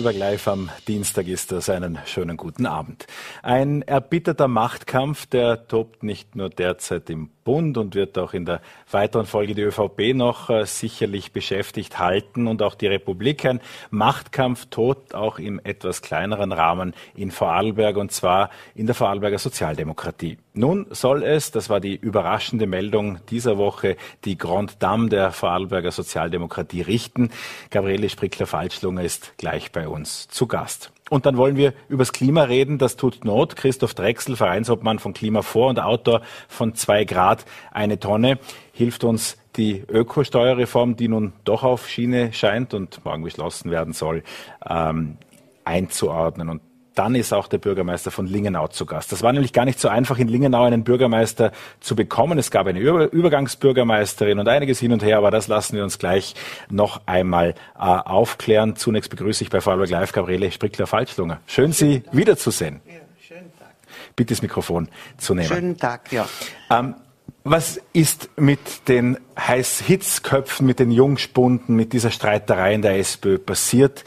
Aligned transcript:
Vorarlberg 0.00 0.30
Live 0.30 0.48
am 0.48 0.70
Dienstag 0.88 1.26
ist 1.26 1.52
das. 1.52 1.68
Einen 1.68 1.98
schönen 2.06 2.38
guten 2.38 2.64
Abend. 2.64 3.06
Ein 3.42 3.82
erbitterter 3.82 4.48
Machtkampf, 4.48 5.26
der 5.26 5.68
tobt 5.68 6.02
nicht 6.02 6.36
nur 6.36 6.48
derzeit 6.48 7.10
im 7.10 7.28
Bund 7.44 7.76
und 7.76 7.94
wird 7.94 8.16
auch 8.16 8.32
in 8.32 8.46
der 8.46 8.62
weiteren 8.90 9.26
Folge 9.26 9.54
die 9.54 9.62
ÖVP 9.62 10.14
noch 10.14 10.48
äh, 10.48 10.64
sicherlich 10.64 11.32
beschäftigt 11.32 11.98
halten 11.98 12.46
und 12.46 12.62
auch 12.62 12.74
die 12.74 12.86
Republik. 12.86 13.44
Ein 13.44 13.60
Machtkampf 13.90 14.66
tot 14.66 15.14
auch 15.14 15.38
im 15.38 15.60
etwas 15.64 16.00
kleineren 16.00 16.52
Rahmen 16.52 16.94
in 17.14 17.30
Vorarlberg 17.30 17.96
und 17.96 18.10
zwar 18.12 18.48
in 18.74 18.86
der 18.86 18.94
Vorarlberger 18.94 19.38
Sozialdemokratie. 19.38 20.38
Nun 20.52 20.86
soll 20.90 21.22
es, 21.22 21.50
das 21.50 21.68
war 21.68 21.80
die 21.80 21.96
überraschende 21.96 22.66
Meldung 22.66 23.18
dieser 23.26 23.58
Woche, 23.58 23.96
die 24.24 24.38
Grand 24.38 24.82
Dame 24.82 25.08
der 25.08 25.32
Vorarlberger 25.32 25.90
Sozialdemokratie 25.90 26.82
richten. 26.82 27.30
Gabriele 27.70 28.08
Sprickler-Falschlunger 28.08 29.02
ist 29.02 29.34
gleich 29.38 29.72
bei 29.72 29.88
uns 29.88 29.89
zu 30.28 30.46
Gast. 30.46 30.92
Und 31.10 31.26
dann 31.26 31.36
wollen 31.36 31.56
wir 31.56 31.74
übers 31.88 32.12
Klima 32.12 32.44
reden. 32.44 32.78
Das 32.78 32.96
tut 32.96 33.24
Not. 33.24 33.56
Christoph 33.56 33.94
Drechsel, 33.94 34.36
Vereinsobmann 34.36 35.00
von 35.00 35.12
Klima 35.12 35.42
vor 35.42 35.68
und 35.68 35.80
Autor 35.80 36.22
von 36.48 36.74
zwei 36.74 37.04
Grad 37.04 37.44
eine 37.72 37.98
Tonne, 37.98 38.38
hilft 38.72 39.02
uns 39.02 39.36
die 39.56 39.82
Ökosteuerreform, 39.88 40.94
die 40.96 41.08
nun 41.08 41.32
doch 41.44 41.64
auf 41.64 41.88
Schiene 41.88 42.32
scheint 42.32 42.72
und 42.74 43.04
morgen 43.04 43.24
beschlossen 43.24 43.72
werden 43.72 43.92
soll, 43.92 44.22
ähm, 44.64 45.16
einzuordnen. 45.64 46.48
Und 46.48 46.62
dann 47.00 47.14
ist 47.14 47.32
auch 47.32 47.48
der 47.48 47.56
Bürgermeister 47.56 48.10
von 48.10 48.26
Lingenau 48.26 48.68
zu 48.68 48.84
Gast. 48.84 49.10
Das 49.10 49.22
war 49.22 49.32
nämlich 49.32 49.54
gar 49.54 49.64
nicht 49.64 49.80
so 49.80 49.88
einfach, 49.88 50.18
in 50.18 50.28
Lingenau 50.28 50.64
einen 50.64 50.84
Bürgermeister 50.84 51.50
zu 51.80 51.96
bekommen. 51.96 52.38
Es 52.38 52.50
gab 52.50 52.66
eine 52.66 52.78
Übergangsbürgermeisterin 52.78 54.38
und 54.38 54.46
einiges 54.46 54.80
hin 54.80 54.92
und 54.92 55.02
her, 55.02 55.16
aber 55.16 55.30
das 55.30 55.48
lassen 55.48 55.76
wir 55.76 55.82
uns 55.82 55.98
gleich 55.98 56.34
noch 56.68 57.00
einmal 57.06 57.54
äh, 57.74 57.84
aufklären. 57.84 58.76
Zunächst 58.76 59.08
begrüße 59.08 59.42
ich 59.42 59.48
bei 59.48 59.62
Vorarlberg 59.62 59.88
Live 59.88 60.12
Gabriele 60.12 60.50
Sprickler-Falschlunger. 60.52 61.40
Schön, 61.46 61.72
Sie 61.72 62.02
wiederzusehen. 62.12 62.82
Ja, 62.86 62.92
schönen 63.26 63.50
Tag. 63.58 63.72
Bitte 64.14 64.34
das 64.34 64.42
Mikrofon 64.42 64.90
zu 65.16 65.34
nehmen. 65.34 65.48
Schönen 65.48 65.78
Tag, 65.78 66.12
ja. 66.12 66.28
Ähm, 66.68 66.96
was 67.44 67.80
ist 67.94 68.28
mit 68.36 68.88
den 68.88 69.16
Heißhitzköpfen, 69.38 70.66
mit 70.66 70.78
den 70.78 70.90
Jungspunden, 70.90 71.76
mit 71.76 71.94
dieser 71.94 72.10
Streiterei 72.10 72.74
in 72.74 72.82
der 72.82 72.98
SPÖ 72.98 73.38
passiert? 73.38 74.04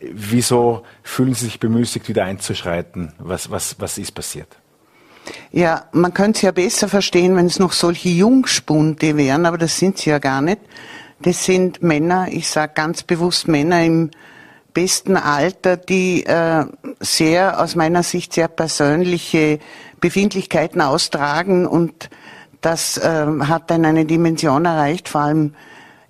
Wieso 0.00 0.82
fühlen 1.02 1.34
Sie 1.34 1.46
sich 1.46 1.58
bemüßigt, 1.58 2.08
wieder 2.08 2.24
einzuschreiten? 2.24 3.12
Was, 3.18 3.50
was, 3.50 3.76
was 3.78 3.98
ist 3.98 4.12
passiert? 4.14 4.48
Ja, 5.50 5.86
man 5.92 6.14
könnte 6.14 6.38
es 6.38 6.42
ja 6.42 6.52
besser 6.52 6.88
verstehen, 6.88 7.34
wenn 7.36 7.46
es 7.46 7.58
noch 7.58 7.72
solche 7.72 8.10
Jungspunde 8.10 9.16
wären, 9.16 9.46
aber 9.46 9.58
das 9.58 9.78
sind 9.78 9.98
sie 9.98 10.10
ja 10.10 10.18
gar 10.18 10.40
nicht. 10.40 10.60
Das 11.20 11.44
sind 11.44 11.82
Männer, 11.82 12.28
ich 12.30 12.48
sage 12.48 12.72
ganz 12.74 13.02
bewusst 13.02 13.48
Männer 13.48 13.82
im 13.82 14.10
besten 14.74 15.16
Alter, 15.16 15.78
die 15.78 16.26
äh, 16.26 16.66
sehr, 17.00 17.60
aus 17.60 17.74
meiner 17.74 18.02
Sicht, 18.02 18.34
sehr 18.34 18.48
persönliche 18.48 19.58
Befindlichkeiten 20.00 20.82
austragen 20.82 21.66
und 21.66 22.10
das 22.60 22.98
äh, 22.98 23.26
hat 23.40 23.70
dann 23.70 23.86
eine 23.86 24.04
Dimension 24.04 24.66
erreicht, 24.66 25.08
vor 25.08 25.22
allem 25.22 25.54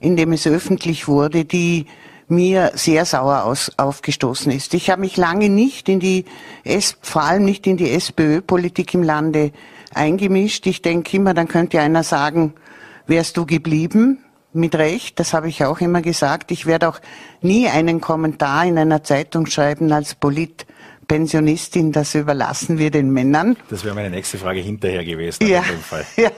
indem 0.01 0.33
es 0.33 0.47
öffentlich 0.47 1.07
wurde, 1.07 1.45
die 1.45 1.87
mir 2.29 2.73
sehr 2.75 3.05
sauer 3.05 3.45
aus, 3.45 3.73
aufgestoßen 3.77 4.51
ist. 4.53 4.75
Ich 4.75 4.91
habe 4.91 5.01
mich 5.01 5.17
lange 5.17 5.49
nicht 5.49 5.89
in 5.89 6.01
die, 6.01 6.25
S, 6.65 6.97
vor 7.01 7.23
allem 7.23 7.45
nicht 7.45 7.67
in 7.67 7.77
die 7.77 7.91
SPÖ-Politik 7.91 8.95
im 8.95 9.03
Lande 9.03 9.53
eingemischt. 9.95 10.67
Ich 10.67 10.83
denke 10.83 11.17
immer, 11.17 11.35
dann 11.35 11.49
könnte 11.49 11.81
einer 11.81 12.03
sagen, 12.03 12.55
wärst 13.07 13.37
du 13.37 13.47
geblieben? 13.47 14.19
Mit 14.53 14.75
Recht, 14.75 15.21
das 15.21 15.35
habe 15.35 15.49
ich 15.49 15.65
auch 15.65 15.81
immer 15.81 16.01
gesagt. 16.01 16.51
Ich 16.51 16.65
werde 16.65 16.89
auch 16.89 16.99
nie 17.43 17.69
einen 17.69 18.01
Kommentar 18.01 18.65
in 18.65 18.79
einer 18.79 19.05
Zeitung 19.05 19.47
schreiben 19.47 19.93
als 19.93 20.15
Polit 20.15 20.67
Pensionistin, 21.09 21.93
das 21.93 22.15
überlassen 22.15 22.79
wir 22.79 22.91
den 22.91 23.11
Männern. 23.11 23.57
Das 23.71 23.85
wäre 23.85 23.95
meine 23.95 24.11
nächste 24.11 24.39
Frage 24.39 24.61
hinterher 24.61 25.05
gewesen. 25.05 25.47
Ja, 25.47 25.63
ja, 26.17 26.31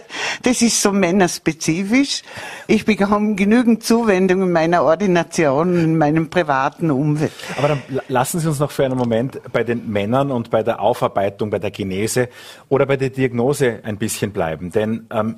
das 0.43 0.63
ist 0.63 0.81
so 0.83 0.93
männerspezifisch. 0.93 2.23
Ich 2.67 2.85
bekomme 2.85 3.35
genügend 3.35 3.83
Zuwendung 3.83 4.43
in 4.43 4.53
meiner 4.53 4.85
Ordination, 4.85 5.79
in 5.79 5.99
meinem 5.99 6.31
privaten 6.31 6.91
Umfeld. 6.91 7.33
Aber 7.57 7.69
dann 7.69 7.83
lassen 8.09 8.41
Sie 8.41 8.49
uns 8.49 8.59
noch 8.59 8.71
für 8.71 8.85
einen 8.85 8.99
Moment 8.99 9.41
bei 9.53 9.65
den 9.65 9.91
Männern 9.91 10.31
und 10.31 10.51
bei 10.51 10.63
der 10.63 10.81
Aufarbeitung, 10.81 11.51
bei 11.51 11.59
der 11.59 11.71
Genese 11.71 12.29
oder 12.69 12.87
bei 12.87 12.97
der 12.97 13.11
Diagnose 13.11 13.81
ein 13.83 13.97
bisschen 13.97 14.33
bleiben. 14.33 14.71
Denn 14.71 15.07
ähm, 15.11 15.37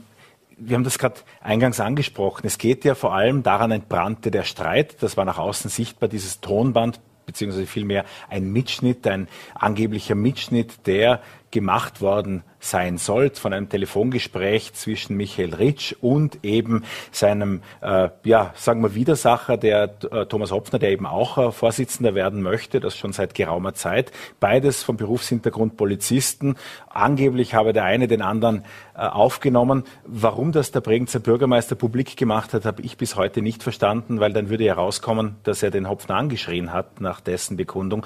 wir 0.60 0.76
haben 0.76 0.84
das 0.84 0.98
gerade 0.98 1.16
eingangs 1.40 1.80
angesprochen. 1.80 2.46
Es 2.46 2.58
geht 2.58 2.84
ja 2.84 2.94
vor 2.94 3.14
allem 3.14 3.42
daran 3.42 3.70
entbrannte 3.70 4.30
der 4.30 4.42
Streit. 4.42 4.96
Das 5.00 5.16
war 5.16 5.24
nach 5.24 5.38
außen 5.38 5.70
sichtbar, 5.70 6.08
dieses 6.08 6.40
Tonband 6.40 7.00
beziehungsweise 7.26 7.66
vielmehr 7.66 8.04
ein 8.28 8.52
Mitschnitt, 8.52 9.06
ein 9.06 9.28
angeblicher 9.54 10.14
Mitschnitt, 10.14 10.86
der 10.86 11.20
gemacht 11.50 12.00
worden 12.00 12.42
sein 12.60 12.98
soll, 12.98 13.30
von 13.30 13.52
einem 13.52 13.68
Telefongespräch 13.68 14.74
zwischen 14.74 15.16
Michael 15.16 15.54
Ritsch 15.54 15.94
und 16.00 16.44
eben 16.44 16.84
seinem, 17.10 17.62
äh, 17.80 18.10
ja, 18.24 18.52
sagen 18.54 18.82
wir 18.82 18.94
Widersacher, 18.94 19.56
der 19.56 19.94
äh, 20.10 20.26
Thomas 20.26 20.52
Hopfner, 20.52 20.78
der 20.78 20.90
eben 20.90 21.06
auch 21.06 21.38
äh, 21.38 21.52
Vorsitzender 21.52 22.14
werden 22.14 22.42
möchte, 22.42 22.78
das 22.78 22.96
schon 22.96 23.12
seit 23.12 23.34
geraumer 23.34 23.74
Zeit. 23.74 24.12
Beides 24.38 24.82
vom 24.82 24.96
Berufshintergrund 24.96 25.76
Polizisten. 25.76 26.56
Angeblich 26.88 27.54
habe 27.54 27.72
der 27.72 27.84
eine 27.84 28.06
den 28.08 28.22
anderen 28.22 28.64
äh, 28.94 29.00
aufgenommen. 29.00 29.84
Warum 30.04 30.52
das 30.52 30.70
der 30.70 30.80
Bregenzer 30.80 31.20
Bürgermeister 31.20 31.74
publik 31.74 32.16
gemacht 32.16 32.52
hat, 32.52 32.66
habe 32.66 32.82
ich 32.82 32.98
bis 32.98 33.16
heute 33.16 33.40
nicht 33.40 33.62
verstanden, 33.62 34.20
weil 34.20 34.32
dann 34.32 34.50
würde 34.50 34.64
ja 34.64 34.74
rauskommen, 34.74 35.36
dass 35.44 35.62
er 35.62 35.70
den 35.70 35.88
Hopfner 35.88 36.16
angeschrien 36.16 36.72
hat 36.72 37.00
nach 37.00 37.20
dessen 37.20 37.56
Bekundung 37.56 38.04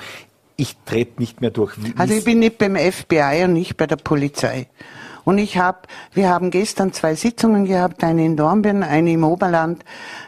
ich 0.56 0.76
trete 0.84 1.20
nicht 1.20 1.40
mehr 1.40 1.50
durch. 1.50 1.82
Wie 1.82 1.92
also 1.96 2.14
ich 2.14 2.24
bin 2.24 2.38
nicht 2.38 2.58
beim 2.58 2.76
FBI 2.76 3.44
und 3.44 3.54
nicht 3.54 3.76
bei 3.76 3.86
der 3.86 3.96
Polizei. 3.96 4.68
Und 5.24 5.38
ich 5.38 5.56
habe, 5.56 5.78
wir 6.12 6.28
haben 6.28 6.50
gestern 6.50 6.92
zwei 6.92 7.14
Sitzungen 7.14 7.64
gehabt, 7.64 8.04
eine 8.04 8.24
in 8.24 8.36
Dornbirn, 8.36 8.82
eine 8.82 9.12
im 9.12 9.24
Oberland. 9.24 9.84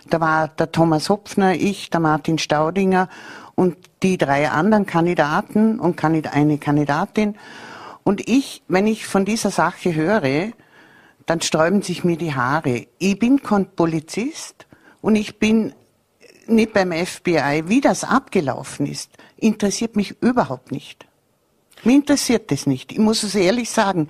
Da 0.09 0.21
war 0.21 0.49
der 0.49 0.73
Thomas 0.73 1.11
Hopfner, 1.11 1.55
ich, 1.55 1.91
der 1.91 2.01
Martin 2.01 2.39
Staudinger 2.39 3.09
und 3.55 3.77
die 4.03 4.17
drei 4.17 4.49
anderen 4.49 4.87
Kandidaten 4.87 5.79
und 5.79 6.03
eine 6.03 6.59
Kandidatin. 6.59 7.37
Und 8.05 8.29
ich, 8.29 8.63
wenn 8.69 8.87
ich 8.87 9.07
von 9.07 9.25
dieser 9.25 9.51
Sache 9.51 9.95
höre, 9.95 10.53
dann 11.27 11.41
sträuben 11.43 11.83
sich 11.83 12.05
mir 12.05 12.17
die 12.17 12.35
Haare. 12.35 12.87
Ich 12.99 13.19
bin 13.19 13.43
kein 13.43 13.67
Polizist 13.67 14.67
und 15.03 15.17
ich 15.17 15.39
bin 15.39 15.75
nicht 16.47 16.73
beim 16.73 16.93
FBI. 16.93 17.65
Wie 17.67 17.81
das 17.81 18.05
abgelaufen 18.05 18.87
ist, 18.87 19.11
interessiert 19.37 19.97
mich 19.97 20.21
überhaupt 20.23 20.73
nicht. 20.73 21.07
Mir 21.85 21.95
interessiert 21.95 22.51
das 22.51 22.67
nicht. 22.67 22.93
Ich 22.93 22.99
muss 22.99 23.23
es 23.23 23.35
ehrlich 23.35 23.71
sagen. 23.71 24.09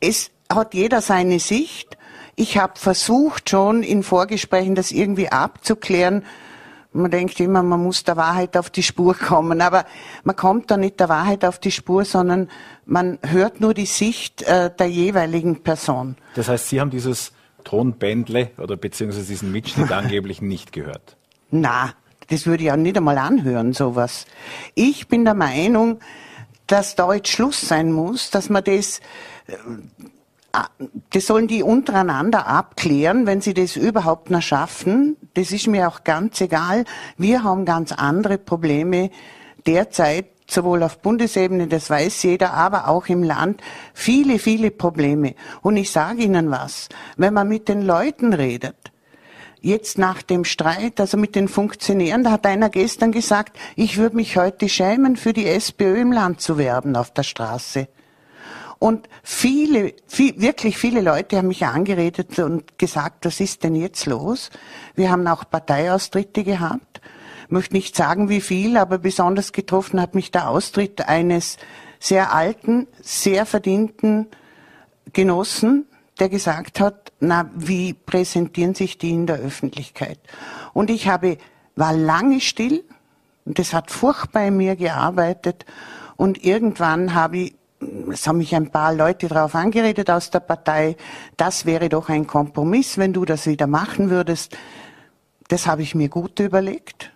Es 0.00 0.30
hat 0.50 0.74
jeder 0.74 1.00
seine 1.00 1.38
Sicht. 1.38 1.96
Ich 2.34 2.58
habe 2.58 2.78
versucht 2.78 3.50
schon 3.50 3.82
in 3.82 4.02
Vorgesprächen 4.02 4.74
das 4.74 4.90
irgendwie 4.90 5.28
abzuklären. 5.28 6.24
Man 6.94 7.10
denkt 7.10 7.40
immer, 7.40 7.62
man 7.62 7.82
muss 7.82 8.04
der 8.04 8.16
Wahrheit 8.16 8.56
auf 8.56 8.68
die 8.68 8.82
Spur 8.82 9.14
kommen, 9.14 9.62
aber 9.62 9.86
man 10.24 10.36
kommt 10.36 10.70
da 10.70 10.76
nicht 10.76 11.00
der 11.00 11.08
Wahrheit 11.08 11.44
auf 11.44 11.58
die 11.58 11.70
Spur, 11.70 12.04
sondern 12.04 12.50
man 12.84 13.18
hört 13.22 13.60
nur 13.60 13.72
die 13.72 13.86
Sicht 13.86 14.42
äh, 14.42 14.70
der 14.74 14.88
jeweiligen 14.88 15.62
Person. 15.62 16.16
Das 16.34 16.48
heißt, 16.48 16.68
Sie 16.68 16.80
haben 16.80 16.90
dieses 16.90 17.32
Tonbändle 17.64 18.50
oder 18.58 18.76
beziehungsweise 18.76 19.26
diesen 19.26 19.52
Mitschnitt 19.52 19.90
angeblich 19.92 20.42
nicht 20.42 20.72
gehört? 20.72 21.16
Na, 21.50 21.94
das 22.32 22.46
würde 22.46 22.64
ich 22.64 22.72
auch 22.72 22.76
nicht 22.76 22.96
einmal 22.96 23.18
anhören, 23.18 23.74
sowas. 23.74 24.24
Ich 24.74 25.06
bin 25.06 25.26
der 25.26 25.34
Meinung, 25.34 25.98
dass 26.66 26.96
da 26.96 27.12
jetzt 27.12 27.28
Schluss 27.28 27.60
sein 27.60 27.92
muss, 27.92 28.30
dass 28.30 28.48
man 28.48 28.64
das, 28.64 29.00
äh, 29.46 30.62
das 31.10 31.26
sollen 31.26 31.46
die 31.46 31.62
untereinander 31.62 32.46
abklären, 32.46 33.26
wenn 33.26 33.42
sie 33.42 33.52
das 33.52 33.76
überhaupt 33.76 34.30
noch 34.30 34.40
schaffen. 34.40 35.18
Das 35.34 35.52
ist 35.52 35.66
mir 35.66 35.88
auch 35.88 36.04
ganz 36.04 36.40
egal. 36.40 36.84
Wir 37.18 37.44
haben 37.44 37.66
ganz 37.66 37.92
andere 37.92 38.38
Probleme 38.38 39.10
derzeit, 39.66 40.26
sowohl 40.46 40.82
auf 40.82 41.00
Bundesebene, 41.00 41.66
das 41.66 41.90
weiß 41.90 42.22
jeder, 42.22 42.54
aber 42.54 42.88
auch 42.88 43.08
im 43.08 43.22
Land, 43.22 43.60
viele, 43.92 44.38
viele 44.38 44.70
Probleme. 44.70 45.34
Und 45.60 45.76
ich 45.76 45.90
sage 45.90 46.22
Ihnen 46.22 46.50
was, 46.50 46.88
wenn 47.18 47.34
man 47.34 47.48
mit 47.48 47.68
den 47.68 47.82
Leuten 47.82 48.32
redet, 48.32 48.91
jetzt 49.62 49.96
nach 49.96 50.22
dem 50.22 50.44
Streit, 50.44 51.00
also 51.00 51.16
mit 51.16 51.34
den 51.34 51.48
Funktionären, 51.48 52.24
da 52.24 52.32
hat 52.32 52.46
einer 52.46 52.68
gestern 52.68 53.12
gesagt, 53.12 53.56
ich 53.76 53.96
würde 53.96 54.16
mich 54.16 54.36
heute 54.36 54.68
schämen, 54.68 55.16
für 55.16 55.32
die 55.32 55.46
SPÖ 55.46 56.00
im 56.00 56.12
Land 56.12 56.40
zu 56.40 56.58
werben 56.58 56.96
auf 56.96 57.12
der 57.12 57.22
Straße. 57.22 57.88
Und 58.78 59.08
viele, 59.22 59.94
viel, 60.08 60.40
wirklich 60.40 60.76
viele 60.76 61.00
Leute 61.00 61.36
haben 61.36 61.46
mich 61.46 61.64
angeredet 61.64 62.36
und 62.40 62.78
gesagt, 62.78 63.24
was 63.24 63.38
ist 63.38 63.62
denn 63.62 63.76
jetzt 63.76 64.06
los? 64.06 64.50
Wir 64.96 65.10
haben 65.12 65.26
auch 65.28 65.48
Parteiaustritte 65.48 66.42
gehabt. 66.42 67.00
Ich 67.44 67.50
möchte 67.52 67.74
nicht 67.74 67.94
sagen, 67.94 68.28
wie 68.28 68.40
viel, 68.40 68.76
aber 68.76 68.98
besonders 68.98 69.52
getroffen 69.52 70.00
hat 70.00 70.16
mich 70.16 70.32
der 70.32 70.48
Austritt 70.48 71.08
eines 71.08 71.58
sehr 72.00 72.34
alten, 72.34 72.88
sehr 73.00 73.46
verdienten 73.46 74.26
Genossen, 75.12 75.86
der 76.18 76.28
gesagt 76.28 76.80
hat, 76.80 77.01
na, 77.22 77.48
wie 77.54 77.94
präsentieren 77.94 78.74
sich 78.74 78.98
die 78.98 79.10
in 79.10 79.26
der 79.26 79.36
Öffentlichkeit? 79.36 80.18
Und 80.72 80.90
ich 80.90 81.06
habe, 81.06 81.38
war 81.76 81.92
lange 81.92 82.40
still, 82.40 82.84
Und 83.44 83.58
das 83.58 83.72
hat 83.72 83.90
furchtbar 83.90 84.46
in 84.46 84.56
mir 84.56 84.76
gearbeitet. 84.76 85.64
Und 86.16 86.44
irgendwann 86.44 87.14
habe 87.14 87.38
ich, 87.38 87.54
es 88.10 88.26
haben 88.26 88.38
mich 88.38 88.54
ein 88.54 88.70
paar 88.70 88.94
Leute 88.94 89.28
darauf 89.28 89.54
angeredet 89.54 90.10
aus 90.10 90.30
der 90.30 90.40
Partei, 90.40 90.96
das 91.36 91.66
wäre 91.66 91.88
doch 91.88 92.08
ein 92.08 92.26
Kompromiss, 92.26 92.98
wenn 92.98 93.12
du 93.12 93.24
das 93.24 93.46
wieder 93.46 93.66
machen 93.66 94.10
würdest. 94.10 94.56
Das 95.48 95.66
habe 95.66 95.82
ich 95.82 95.94
mir 95.94 96.08
gut 96.08 96.38
überlegt 96.40 97.12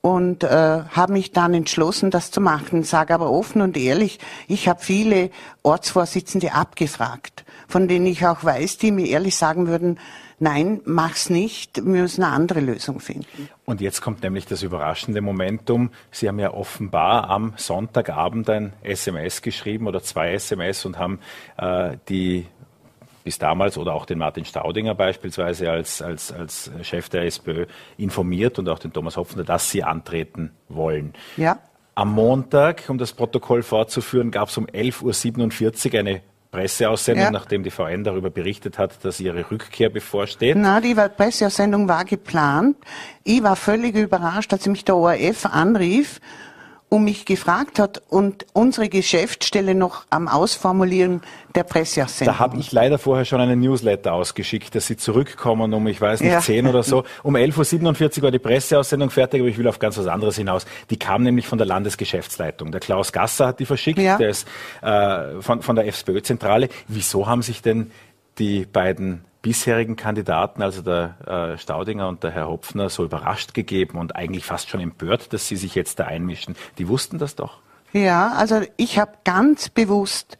und 0.00 0.44
äh, 0.44 0.82
habe 0.90 1.12
mich 1.12 1.32
dann 1.32 1.54
entschlossen, 1.54 2.10
das 2.10 2.30
zu 2.30 2.40
machen. 2.40 2.84
Sage 2.84 3.14
aber 3.14 3.30
offen 3.30 3.62
und 3.62 3.76
ehrlich, 3.76 4.18
ich 4.46 4.68
habe 4.68 4.80
viele 4.80 5.30
Ortsvorsitzende 5.62 6.52
abgefragt, 6.52 7.44
von 7.68 7.86
denen 7.86 8.06
ich 8.06 8.26
auch 8.26 8.42
weiß, 8.42 8.78
die 8.78 8.90
mir 8.90 9.06
ehrlich 9.06 9.36
sagen 9.36 9.68
würden, 9.68 10.00
nein, 10.40 10.80
mach's 10.84 11.30
nicht, 11.30 11.76
wir 11.76 12.02
müssen 12.02 12.24
eine 12.24 12.32
andere 12.32 12.60
Lösung 12.60 12.98
finden. 12.98 13.48
Und 13.64 13.80
jetzt 13.80 14.00
kommt 14.00 14.22
nämlich 14.22 14.46
das 14.46 14.62
überraschende 14.62 15.20
Momentum. 15.20 15.90
Sie 16.10 16.28
haben 16.28 16.38
ja 16.38 16.52
offenbar 16.52 17.28
am 17.28 17.52
Sonntagabend 17.56 18.48
ein 18.50 18.72
SMS 18.82 19.42
geschrieben 19.42 19.86
oder 19.86 20.02
zwei 20.02 20.32
SMS 20.32 20.84
und 20.84 20.98
haben 20.98 21.20
äh, 21.58 21.96
die 22.08 22.46
bis 23.28 23.38
damals 23.38 23.76
oder 23.76 23.92
auch 23.92 24.06
den 24.06 24.16
Martin 24.16 24.46
Staudinger 24.46 24.94
beispielsweise 24.94 25.70
als, 25.70 26.00
als, 26.00 26.32
als 26.32 26.70
Chef 26.80 27.10
der 27.10 27.24
SPÖ 27.24 27.66
informiert 27.98 28.58
und 28.58 28.70
auch 28.70 28.78
den 28.78 28.90
Thomas 28.90 29.18
Hopfner, 29.18 29.44
dass 29.44 29.70
sie 29.70 29.84
antreten 29.84 30.52
wollen. 30.70 31.12
Ja. 31.36 31.58
Am 31.94 32.12
Montag, 32.12 32.84
um 32.88 32.96
das 32.96 33.12
Protokoll 33.12 33.62
fortzuführen, 33.62 34.30
gab 34.30 34.48
es 34.48 34.56
um 34.56 34.64
11.47 34.66 35.92
Uhr 35.92 35.98
eine 35.98 36.22
Presseaussendung, 36.50 37.24
ja. 37.24 37.30
nachdem 37.30 37.62
die 37.62 37.70
VN 37.70 38.04
darüber 38.04 38.30
berichtet 38.30 38.78
hat, 38.78 39.04
dass 39.04 39.20
ihre 39.20 39.50
Rückkehr 39.50 39.90
bevorsteht? 39.90 40.56
Na, 40.56 40.80
die 40.80 40.94
Presseaussendung 40.94 41.88
war 41.88 42.04
geplant. 42.04 42.76
Ich 43.22 43.42
war 43.42 43.56
völlig 43.56 43.94
überrascht, 43.94 44.52
als 44.52 44.66
mich 44.66 44.84
der 44.84 44.96
ORF 44.96 45.46
anrief 45.46 46.20
und 46.90 47.04
mich 47.04 47.26
gefragt 47.26 47.78
hat 47.78 48.02
und 48.08 48.46
unsere 48.54 48.88
Geschäftsstelle 48.88 49.74
noch 49.74 50.06
am 50.08 50.26
Ausformulieren 50.26 51.20
der 51.54 51.64
Presseaussendung. 51.64 52.34
Da 52.34 52.38
habe 52.38 52.56
ich 52.58 52.72
leider 52.72 52.98
vorher 52.98 53.24
schon 53.24 53.40
einen 53.40 53.60
Newsletter 53.60 54.14
ausgeschickt, 54.14 54.74
dass 54.74 54.86
Sie 54.86 54.96
zurückkommen 54.96 55.74
um, 55.74 55.86
ich 55.86 56.00
weiß 56.00 56.20
nicht, 56.20 56.32
ja. 56.32 56.40
10 56.40 56.66
oder 56.66 56.82
so. 56.82 57.04
Um 57.22 57.36
11.47 57.36 58.18
Uhr 58.18 58.22
war 58.22 58.30
die 58.30 58.38
Presseaussendung 58.38 59.10
fertig, 59.10 59.40
aber 59.40 59.48
ich 59.50 59.58
will 59.58 59.68
auf 59.68 59.78
ganz 59.78 59.98
was 59.98 60.06
anderes 60.06 60.36
hinaus. 60.36 60.66
Die 60.88 60.98
kam 60.98 61.22
nämlich 61.22 61.46
von 61.46 61.58
der 61.58 61.66
Landesgeschäftsleitung. 61.66 62.72
Der 62.72 62.80
Klaus 62.80 63.12
Gasser 63.12 63.48
hat 63.48 63.60
die 63.60 63.66
verschickt, 63.66 63.98
ja. 63.98 64.16
der 64.16 64.30
ist 64.30 64.48
äh, 64.80 65.40
von, 65.40 65.62
von 65.62 65.76
der 65.76 65.86
FSPÖ-Zentrale. 65.92 66.68
Wieso 66.86 67.26
haben 67.26 67.42
sich 67.42 67.60
denn 67.60 67.90
die 68.38 68.64
beiden 68.64 69.24
bisherigen 69.42 69.96
Kandidaten, 69.96 70.62
also 70.62 70.82
der 70.82 71.54
äh, 71.54 71.58
Staudinger 71.58 72.08
und 72.08 72.22
der 72.22 72.30
Herr 72.32 72.48
Hopfner, 72.48 72.88
so 72.90 73.04
überrascht 73.04 73.54
gegeben 73.54 73.98
und 73.98 74.16
eigentlich 74.16 74.44
fast 74.44 74.68
schon 74.68 74.80
empört, 74.80 75.32
dass 75.32 75.48
sie 75.48 75.56
sich 75.56 75.74
jetzt 75.74 75.98
da 76.00 76.04
einmischen. 76.04 76.56
Die 76.78 76.88
wussten 76.88 77.18
das 77.18 77.34
doch. 77.36 77.58
Ja, 77.92 78.32
also 78.32 78.60
ich 78.76 78.98
habe 78.98 79.12
ganz 79.24 79.68
bewusst 79.68 80.36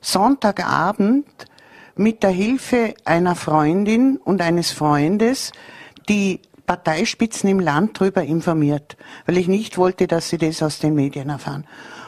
Sonntagabend 0.00 1.26
mit 1.96 2.22
der 2.22 2.30
Hilfe 2.30 2.94
einer 3.04 3.34
Freundin 3.36 4.16
und 4.16 4.40
eines 4.42 4.72
Freundes 4.72 5.52
die 6.08 6.40
Parteispitzen 6.66 7.48
im 7.48 7.60
Land 7.60 8.00
darüber 8.00 8.22
informiert, 8.22 8.96
weil 9.26 9.38
ich 9.38 9.48
nicht 9.48 9.78
wollte, 9.78 10.06
dass 10.06 10.28
sie 10.28 10.38
das 10.38 10.62
aus 10.62 10.78
den 10.78 10.94
Medien 10.94 11.28
erfahren. 11.28 11.66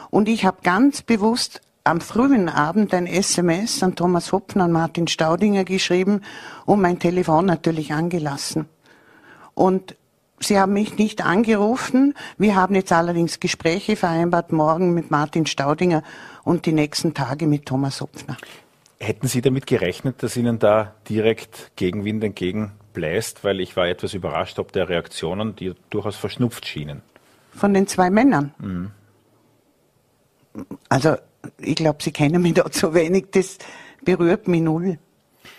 Und 0.09 0.29
ich 0.29 0.45
habe 0.45 0.57
ganz 0.63 1.01
bewusst 1.01 1.61
am 1.85 2.01
frühen 2.01 2.49
Abend 2.49 2.93
ein 2.93 3.05
SMS 3.05 3.81
an 3.83 3.95
Thomas 3.95 4.31
Hopfner 4.31 4.65
und 4.65 4.71
Martin 4.71 5.07
Staudinger 5.07 5.63
geschrieben 5.63 6.21
und 6.65 6.81
mein 6.81 6.99
Telefon 6.99 7.45
natürlich 7.45 7.93
angelassen. 7.93 8.65
Und 9.53 9.95
Sie 10.39 10.59
haben 10.59 10.73
mich 10.73 10.97
nicht 10.97 11.25
angerufen. 11.25 12.13
Wir 12.37 12.55
haben 12.55 12.75
jetzt 12.75 12.91
allerdings 12.91 13.39
Gespräche 13.39 13.95
vereinbart, 13.95 14.51
morgen 14.51 14.93
mit 14.93 15.09
Martin 15.09 15.45
Staudinger 15.45 16.03
und 16.43 16.65
die 16.65 16.73
nächsten 16.73 17.13
Tage 17.13 17.47
mit 17.47 17.65
Thomas 17.65 18.01
Hopfner. 18.01 18.35
Hätten 18.99 19.27
Sie 19.27 19.41
damit 19.41 19.65
gerechnet, 19.65 20.23
dass 20.23 20.35
Ihnen 20.35 20.59
da 20.59 20.93
direkt 21.07 21.71
Gegenwind 21.77 22.23
entgegenbläst? 22.23 23.45
Weil 23.45 23.61
ich 23.61 23.77
war 23.77 23.87
etwas 23.87 24.13
überrascht 24.13 24.59
ob 24.59 24.73
der 24.73 24.89
Reaktionen, 24.89 25.55
die 25.55 25.73
durchaus 25.89 26.17
verschnupft 26.17 26.65
schienen. 26.65 27.01
Von 27.51 27.73
den 27.73 27.87
zwei 27.87 28.09
Männern? 28.09 28.53
Mhm. 28.57 28.91
Also 30.89 31.15
ich 31.59 31.75
glaube, 31.75 32.01
Sie 32.01 32.11
kennen 32.11 32.41
mich 32.41 32.53
da 32.53 32.69
zu 32.71 32.93
wenig, 32.93 33.27
das 33.31 33.57
berührt 34.03 34.47
mich 34.47 34.61
null. 34.61 34.97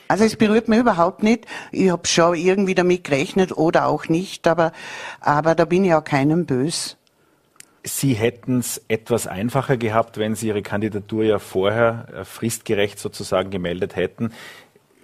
Also 0.08 0.24
es 0.24 0.36
berührt 0.36 0.68
mich 0.68 0.78
überhaupt 0.78 1.22
nicht. 1.22 1.46
Ich 1.72 1.90
habe 1.90 2.06
schon 2.06 2.36
irgendwie 2.36 2.74
damit 2.74 3.04
gerechnet 3.04 3.56
oder 3.56 3.86
auch 3.86 4.08
nicht, 4.08 4.46
aber, 4.46 4.72
aber 5.20 5.54
da 5.54 5.64
bin 5.64 5.84
ich 5.84 5.94
auch 5.94 6.04
keinem 6.04 6.46
bös. 6.46 6.96
Sie 7.82 8.14
hätten 8.14 8.58
es 8.58 8.82
etwas 8.88 9.26
einfacher 9.26 9.76
gehabt, 9.76 10.18
wenn 10.18 10.34
Sie 10.34 10.48
Ihre 10.48 10.62
Kandidatur 10.62 11.24
ja 11.24 11.38
vorher 11.38 12.06
äh, 12.12 12.24
fristgerecht 12.24 12.98
sozusagen 12.98 13.50
gemeldet 13.50 13.94
hätten. 13.94 14.32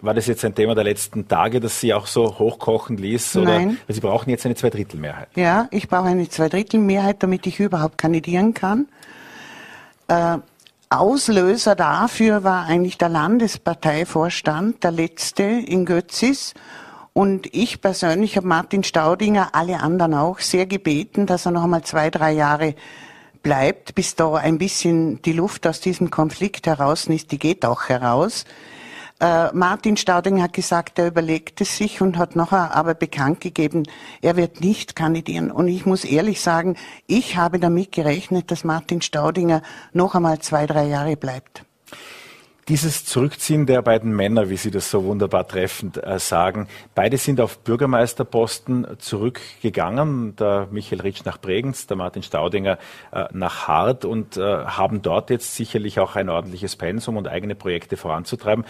War 0.00 0.14
das 0.14 0.26
jetzt 0.26 0.44
ein 0.44 0.56
Thema 0.56 0.75
der 0.75 0.82
letzten 0.82 1.28
Tage, 1.28 1.61
das 1.61 1.78
Sie 1.78 1.94
auch 1.94 2.08
so 2.08 2.40
hochkochen 2.40 2.96
ließ? 2.96 3.37
Oder? 3.37 3.55
Nein. 3.58 3.78
Weil 3.87 3.94
Sie 3.94 4.00
brauchen 4.00 4.31
jetzt 4.31 4.44
eine 4.44 4.56
Zweidrittelmehrheit. 4.56 5.28
Ja, 5.37 5.69
ich 5.70 5.88
brauche 5.88 6.06
eine 6.08 6.28
Zweidrittelmehrheit, 6.28 7.23
damit 7.23 7.46
ich 7.46 7.61
überhaupt 7.61 7.99
kandidieren 7.99 8.52
kann. 8.52 8.88
Äh, 10.08 10.38
Auslöser 10.92 11.74
dafür 11.74 12.44
war 12.44 12.66
eigentlich 12.66 12.98
der 12.98 13.08
Landesparteivorstand, 13.08 14.84
der 14.84 14.90
letzte 14.90 15.42
in 15.42 15.86
Götzis. 15.86 16.54
Und 17.14 17.54
ich 17.54 17.80
persönlich 17.80 18.36
habe 18.36 18.46
Martin 18.46 18.84
Staudinger, 18.84 19.50
alle 19.52 19.80
anderen 19.80 20.14
auch, 20.14 20.38
sehr 20.38 20.66
gebeten, 20.66 21.26
dass 21.26 21.46
er 21.46 21.52
noch 21.52 21.64
einmal 21.64 21.82
zwei, 21.82 22.10
drei 22.10 22.32
Jahre 22.32 22.74
bleibt, 23.42 23.94
bis 23.94 24.14
da 24.16 24.34
ein 24.34 24.58
bisschen 24.58 25.20
die 25.22 25.32
Luft 25.32 25.66
aus 25.66 25.80
diesem 25.80 26.10
Konflikt 26.10 26.66
heraus 26.66 27.06
ist. 27.06 27.32
Die 27.32 27.38
geht 27.38 27.64
auch 27.64 27.88
heraus. 27.88 28.44
Äh, 29.22 29.52
Martin 29.52 29.96
Stauding 29.96 30.42
hat 30.42 30.52
gesagt, 30.52 30.98
er 30.98 31.06
überlegt 31.06 31.60
es 31.60 31.76
sich 31.76 32.00
und 32.02 32.19
hat 32.19 32.34
nachher 32.34 32.74
aber 32.74 32.94
bekannt 32.94 33.40
gegeben, 33.40 33.84
er 34.20 34.36
wird 34.36 34.60
nicht 34.60 34.96
kandidieren. 34.96 35.52
Und 35.52 35.69
ich 35.69 35.86
muss 35.86 36.04
ehrlich 36.04 36.40
sagen, 36.40 36.76
ich 37.06 37.36
habe 37.36 37.60
damit 37.60 37.92
gerechnet, 37.92 38.50
dass 38.50 38.64
Martin 38.64 39.00
Staudinger 39.00 39.62
noch 39.92 40.16
einmal 40.16 40.40
zwei, 40.40 40.66
drei 40.66 40.86
Jahre 40.86 41.16
bleibt. 41.16 41.64
Dieses 42.69 43.04
Zurückziehen 43.04 43.66
der 43.66 43.82
beiden 43.82 44.14
Männer, 44.14 44.49
wie 44.49 44.56
Sie 44.56 44.70
das 44.70 44.88
so 44.88 45.04
wunderbar 45.04 45.47
treffend 45.47 46.02
äh, 46.02 46.20
sagen, 46.20 46.68
beide 46.94 47.16
sind 47.16 47.40
auf 47.40 47.58
Bürgermeisterposten 47.58 48.87
zurückgegangen. 48.99 50.37
Der 50.37 50.68
Michael 50.70 51.00
Ritsch 51.00 51.25
nach 51.25 51.38
Bregenz, 51.38 51.88
der 51.88 51.97
Martin 51.97 52.23
Staudinger 52.23 52.78
äh, 53.12 53.25
nach 53.32 53.66
Hart 53.66 54.04
und 54.04 54.37
äh, 54.37 54.40
haben 54.40 55.02
dort 55.02 55.30
jetzt 55.30 55.56
sicherlich 55.56 55.99
auch 55.99 56.14
ein 56.14 56.28
ordentliches 56.28 56.76
Pensum 56.76 57.16
und 57.16 57.26
eigene 57.26 57.56
Projekte 57.56 57.97
voranzutreiben. 57.97 58.64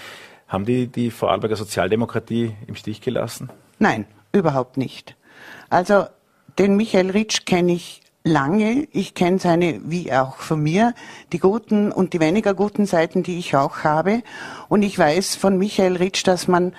Haben 0.53 0.67
die 0.67 0.87
die 0.87 1.11
Vorarlberger 1.11 1.57
Sozialdemokratie 1.57 2.55
im 2.67 2.75
Stich 2.75 3.01
gelassen? 3.01 3.49
Nein, 3.79 4.05
überhaupt 4.33 4.77
nicht. 4.77 5.17
Also 5.71 6.05
den 6.59 6.77
Michael 6.77 7.11
Ritsch 7.11 7.47
kenne 7.47 7.73
ich 7.73 8.03
lange. 8.23 8.87
Ich 8.93 9.15
kenne 9.15 9.39
seine, 9.39 9.81
wie 9.85 10.13
auch 10.13 10.37
von 10.37 10.63
mir, 10.63 10.93
die 11.33 11.39
guten 11.39 11.91
und 11.91 12.13
die 12.13 12.21
weniger 12.21 12.53
guten 12.53 12.85
Seiten, 12.85 13.23
die 13.23 13.39
ich 13.39 13.57
auch 13.57 13.79
habe. 13.79 14.23
Und 14.69 14.83
ich 14.83 14.99
weiß 14.99 15.37
von 15.37 15.57
Michael 15.57 15.97
Ritsch, 15.97 16.27
dass 16.27 16.49
man 16.49 16.75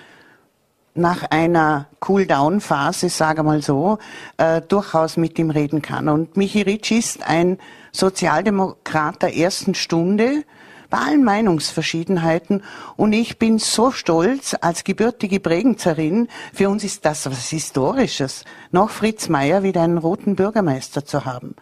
nach 0.94 1.24
einer 1.32 1.88
Cool-Down-Phase, 2.08 3.10
sage 3.10 3.42
mal 3.42 3.63
so, 3.63 3.98
äh, 4.38 4.62
durchaus 4.62 5.18
mit 5.18 5.39
ihm 5.39 5.50
reden 5.50 5.82
kann. 5.82 6.10
Und 6.10 6.38
Michi 6.38 6.62
Ritsch 6.62 6.92
ist 6.92 7.27
ein 7.27 7.58
Sozialdemokrat 7.92 9.24
der 9.24 9.36
ersten 9.36 9.74
Stunde, 9.74 10.44
bei 10.93 11.00
allen 11.00 11.23
Meinungsverschiedenheiten. 11.23 12.62
Und 12.95 13.13
ich 13.13 13.39
bin 13.39 13.57
so 13.57 13.89
stolz 13.89 14.55
als 14.62 14.83
gebürtige 14.83 15.39
Bregenzerin. 15.39 16.27
Für 16.53 16.69
uns 16.69 16.83
ist 16.83 17.03
das 17.03 17.25
was 17.25 17.50
Historisches, 17.50 18.45
noch 18.69 18.91
Fritz 18.91 19.27
Meyer 19.27 19.63
wieder 19.63 19.81
einen 19.81 19.97
roten 19.97 20.35
Bürgermeister 20.35 21.03
zu 21.03 21.25
haben. 21.25 21.55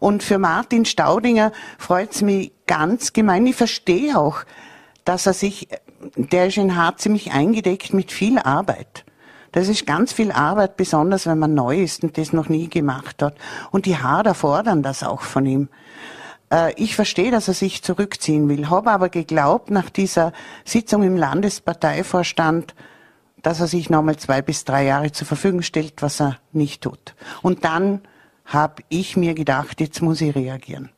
Und 0.00 0.24
für 0.24 0.38
Martin 0.38 0.84
Staudinger 0.84 1.52
freut 1.78 2.12
es 2.12 2.22
mich 2.22 2.50
ganz 2.66 3.12
gemein. 3.12 3.46
Ich 3.46 3.54
verstehe 3.54 4.18
auch, 4.18 4.38
dass 5.04 5.26
er 5.26 5.34
sich, 5.34 5.68
der 6.16 6.48
ist 6.48 6.56
in 6.56 6.74
Hart 6.74 7.00
ziemlich 7.00 7.30
eingedeckt 7.30 7.94
mit 7.94 8.10
viel 8.10 8.40
Arbeit. 8.40 9.04
Das 9.52 9.68
ist 9.68 9.86
ganz 9.86 10.12
viel 10.12 10.32
Arbeit, 10.32 10.76
besonders 10.76 11.26
wenn 11.26 11.38
man 11.38 11.54
neu 11.54 11.82
ist 11.82 12.02
und 12.02 12.18
das 12.18 12.32
noch 12.32 12.48
nie 12.48 12.68
gemacht 12.68 13.22
hat. 13.22 13.36
Und 13.70 13.86
die 13.86 13.98
Hader 13.98 14.34
fordern 14.34 14.82
das 14.82 15.04
auch 15.04 15.20
von 15.20 15.46
ihm. 15.46 15.68
Äh, 16.52 16.74
ich 16.76 16.94
verstehe, 16.94 17.30
dass 17.30 17.48
er 17.48 17.54
sich 17.54 17.82
zurückziehen 17.82 18.48
will, 18.48 18.68
habe 18.68 18.90
aber 18.90 19.08
geglaubt 19.08 19.70
nach 19.70 19.90
dieser 19.90 20.32
Sitzung 20.64 21.02
im 21.02 21.16
Landesparteivorstand, 21.16 22.74
dass 23.42 23.58
er 23.58 23.66
sich 23.66 23.90
nochmal 23.90 24.16
zwei 24.16 24.42
bis 24.42 24.64
drei 24.64 24.84
Jahre 24.84 25.10
zur 25.10 25.26
Verfügung 25.26 25.62
stellt, 25.62 26.02
was 26.02 26.20
er 26.20 26.38
nicht 26.52 26.82
tut. 26.82 27.14
Und 27.40 27.64
dann 27.64 28.02
habe 28.44 28.82
ich 28.88 29.16
mir 29.16 29.34
gedacht, 29.34 29.80
jetzt 29.80 30.02
muss 30.02 30.20
ich 30.20 30.34
reagieren. 30.34 30.90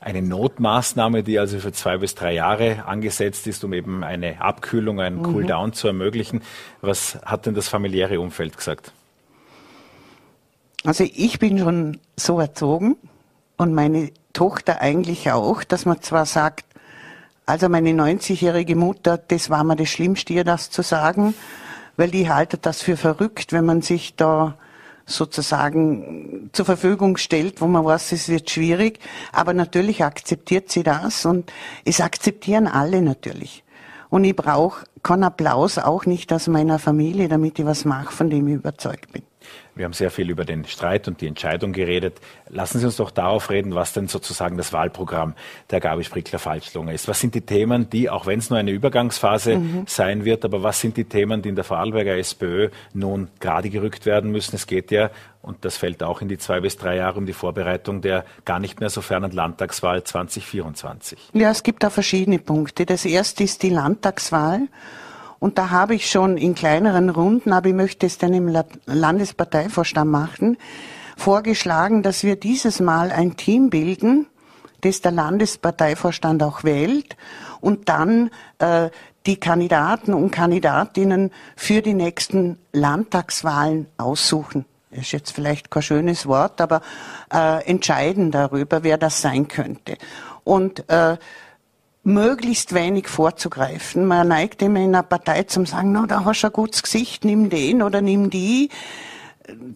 Eine 0.00 0.20
Notmaßnahme, 0.20 1.22
die 1.22 1.38
also 1.38 1.60
für 1.60 1.70
zwei 1.70 1.98
bis 1.98 2.16
drei 2.16 2.34
Jahre 2.34 2.86
angesetzt 2.86 3.46
ist, 3.46 3.62
um 3.62 3.72
eben 3.72 4.02
eine 4.02 4.40
Abkühlung, 4.40 5.00
einen 5.00 5.18
mhm. 5.18 5.22
Cooldown 5.22 5.74
zu 5.74 5.86
ermöglichen. 5.86 6.42
Was 6.80 7.20
hat 7.24 7.46
denn 7.46 7.54
das 7.54 7.68
familiäre 7.68 8.18
Umfeld 8.18 8.56
gesagt? 8.56 8.92
Also 10.82 11.04
ich 11.04 11.38
bin 11.38 11.58
schon 11.58 12.00
so 12.16 12.40
erzogen 12.40 12.96
und 13.56 13.74
meine 13.74 14.10
Tochter 14.32 14.80
eigentlich 14.80 15.30
auch, 15.30 15.64
dass 15.64 15.86
man 15.86 16.00
zwar 16.02 16.26
sagt, 16.26 16.64
also 17.46 17.68
meine 17.68 17.90
90-jährige 17.90 18.76
Mutter, 18.76 19.18
das 19.18 19.50
war 19.50 19.64
mir 19.64 19.76
das 19.76 19.88
Schlimmste, 19.88 20.32
ihr 20.32 20.44
das 20.44 20.70
zu 20.70 20.82
sagen, 20.82 21.34
weil 21.96 22.10
die 22.10 22.30
haltet 22.30 22.66
das 22.66 22.82
für 22.82 22.96
verrückt, 22.96 23.52
wenn 23.52 23.64
man 23.64 23.82
sich 23.82 24.14
da 24.16 24.56
sozusagen 25.06 26.50
zur 26.52 26.64
Verfügung 26.64 27.16
stellt, 27.16 27.60
wo 27.60 27.66
man 27.66 27.84
weiß, 27.84 28.12
es 28.12 28.28
wird 28.28 28.50
schwierig. 28.50 29.00
Aber 29.32 29.52
natürlich 29.52 30.04
akzeptiert 30.04 30.70
sie 30.70 30.82
das 30.82 31.26
und 31.26 31.52
es 31.84 32.00
akzeptieren 32.00 32.66
alle 32.66 33.02
natürlich. 33.02 33.64
Und 34.08 34.24
ich 34.24 34.36
brauche 34.36 34.84
keinen 35.02 35.24
Applaus 35.24 35.78
auch 35.78 36.06
nicht 36.06 36.32
aus 36.32 36.46
meiner 36.46 36.78
Familie, 36.78 37.28
damit 37.28 37.58
ich 37.58 37.66
was 37.66 37.84
mache, 37.84 38.12
von 38.12 38.30
dem 38.30 38.46
ich 38.48 38.54
überzeugt 38.54 39.12
bin. 39.12 39.22
Wir 39.74 39.86
haben 39.86 39.92
sehr 39.92 40.10
viel 40.10 40.28
über 40.28 40.44
den 40.44 40.66
Streit 40.66 41.08
und 41.08 41.20
die 41.20 41.26
Entscheidung 41.26 41.72
geredet. 41.72 42.20
Lassen 42.48 42.78
Sie 42.78 42.84
uns 42.84 42.96
doch 42.96 43.10
darauf 43.10 43.48
reden, 43.48 43.74
was 43.74 43.92
denn 43.94 44.06
sozusagen 44.06 44.56
das 44.58 44.72
Wahlprogramm 44.72 45.34
der 45.70 45.80
Gabi 45.80 46.04
Sprickler-Falschlunge 46.04 46.92
ist. 46.92 47.08
Was 47.08 47.20
sind 47.20 47.34
die 47.34 47.40
Themen, 47.40 47.88
die, 47.88 48.10
auch 48.10 48.26
wenn 48.26 48.38
es 48.38 48.50
nur 48.50 48.58
eine 48.58 48.70
Übergangsphase 48.70 49.56
mhm. 49.56 49.84
sein 49.86 50.24
wird, 50.24 50.44
aber 50.44 50.62
was 50.62 50.80
sind 50.80 50.96
die 50.96 51.04
Themen, 51.04 51.40
die 51.40 51.48
in 51.48 51.54
der 51.54 51.64
Vorarlberger 51.64 52.18
SPÖ 52.18 52.68
nun 52.92 53.28
gerade 53.40 53.70
gerückt 53.70 54.04
werden 54.04 54.30
müssen? 54.30 54.56
Es 54.56 54.66
geht 54.66 54.90
ja, 54.90 55.10
und 55.40 55.64
das 55.64 55.76
fällt 55.76 56.02
auch 56.02 56.20
in 56.20 56.28
die 56.28 56.38
zwei 56.38 56.60
bis 56.60 56.76
drei 56.76 56.96
Jahre, 56.96 57.18
um 57.18 57.26
die 57.26 57.32
Vorbereitung 57.32 58.02
der 58.02 58.24
gar 58.44 58.58
nicht 58.58 58.80
mehr 58.80 58.90
so 58.90 59.00
fernen 59.00 59.32
Landtagswahl 59.32 60.04
2024. 60.04 61.30
Ja, 61.32 61.50
es 61.50 61.62
gibt 61.62 61.82
da 61.82 61.90
verschiedene 61.90 62.38
Punkte. 62.38 62.86
Das 62.86 63.04
erste 63.04 63.44
ist 63.44 63.62
die 63.62 63.70
Landtagswahl. 63.70 64.68
Und 65.42 65.58
da 65.58 65.70
habe 65.70 65.96
ich 65.96 66.08
schon 66.08 66.36
in 66.36 66.54
kleineren 66.54 67.10
Runden, 67.10 67.52
aber 67.52 67.66
ich 67.66 67.74
möchte 67.74 68.06
es 68.06 68.16
dann 68.16 68.32
im 68.32 68.56
Landesparteivorstand 68.86 70.08
machen, 70.08 70.56
vorgeschlagen, 71.16 72.04
dass 72.04 72.22
wir 72.22 72.36
dieses 72.36 72.78
Mal 72.78 73.10
ein 73.10 73.36
Team 73.36 73.68
bilden, 73.68 74.28
das 74.82 75.00
der 75.00 75.10
Landesparteivorstand 75.10 76.44
auch 76.44 76.62
wählt 76.62 77.16
und 77.60 77.88
dann 77.88 78.30
äh, 78.60 78.90
die 79.26 79.40
Kandidaten 79.40 80.14
und 80.14 80.30
Kandidatinnen 80.30 81.32
für 81.56 81.82
die 81.82 81.94
nächsten 81.94 82.60
Landtagswahlen 82.72 83.88
aussuchen. 83.98 84.64
Das 84.92 85.00
ist 85.00 85.10
jetzt 85.10 85.32
vielleicht 85.32 85.72
kein 85.72 85.82
schönes 85.82 86.26
Wort, 86.26 86.60
aber 86.60 86.82
äh, 87.34 87.68
entscheiden 87.68 88.30
darüber, 88.30 88.84
wer 88.84 88.96
das 88.96 89.20
sein 89.20 89.48
könnte. 89.48 89.98
Und 90.44 90.88
äh, 90.88 91.16
möglichst 92.04 92.74
wenig 92.74 93.08
vorzugreifen. 93.08 94.06
Man 94.06 94.28
neigt 94.28 94.62
immer 94.62 94.80
in 94.80 94.94
einer 94.94 95.02
Partei 95.02 95.44
zum 95.44 95.66
sagen, 95.66 95.92
no, 95.92 96.06
da 96.06 96.24
hast 96.24 96.42
du 96.42 96.48
ein 96.48 96.52
gutes 96.52 96.82
Gesicht, 96.82 97.24
nimm 97.24 97.50
den 97.50 97.82
oder 97.82 98.00
nimm 98.00 98.30
die. 98.30 98.70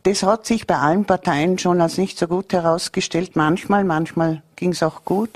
Das 0.03 0.23
hat 0.23 0.47
sich 0.47 0.67
bei 0.67 0.77
allen 0.77 1.05
Parteien 1.05 1.59
schon 1.59 1.81
als 1.81 1.99
nicht 1.99 2.19
so 2.19 2.29
gut 2.29 2.53
herausgestellt. 2.53 3.35
Manchmal, 3.35 3.85
manchmal 3.85 4.43
ging 4.55 4.71
es 4.71 4.83
auch 4.83 5.05
gut. 5.05 5.31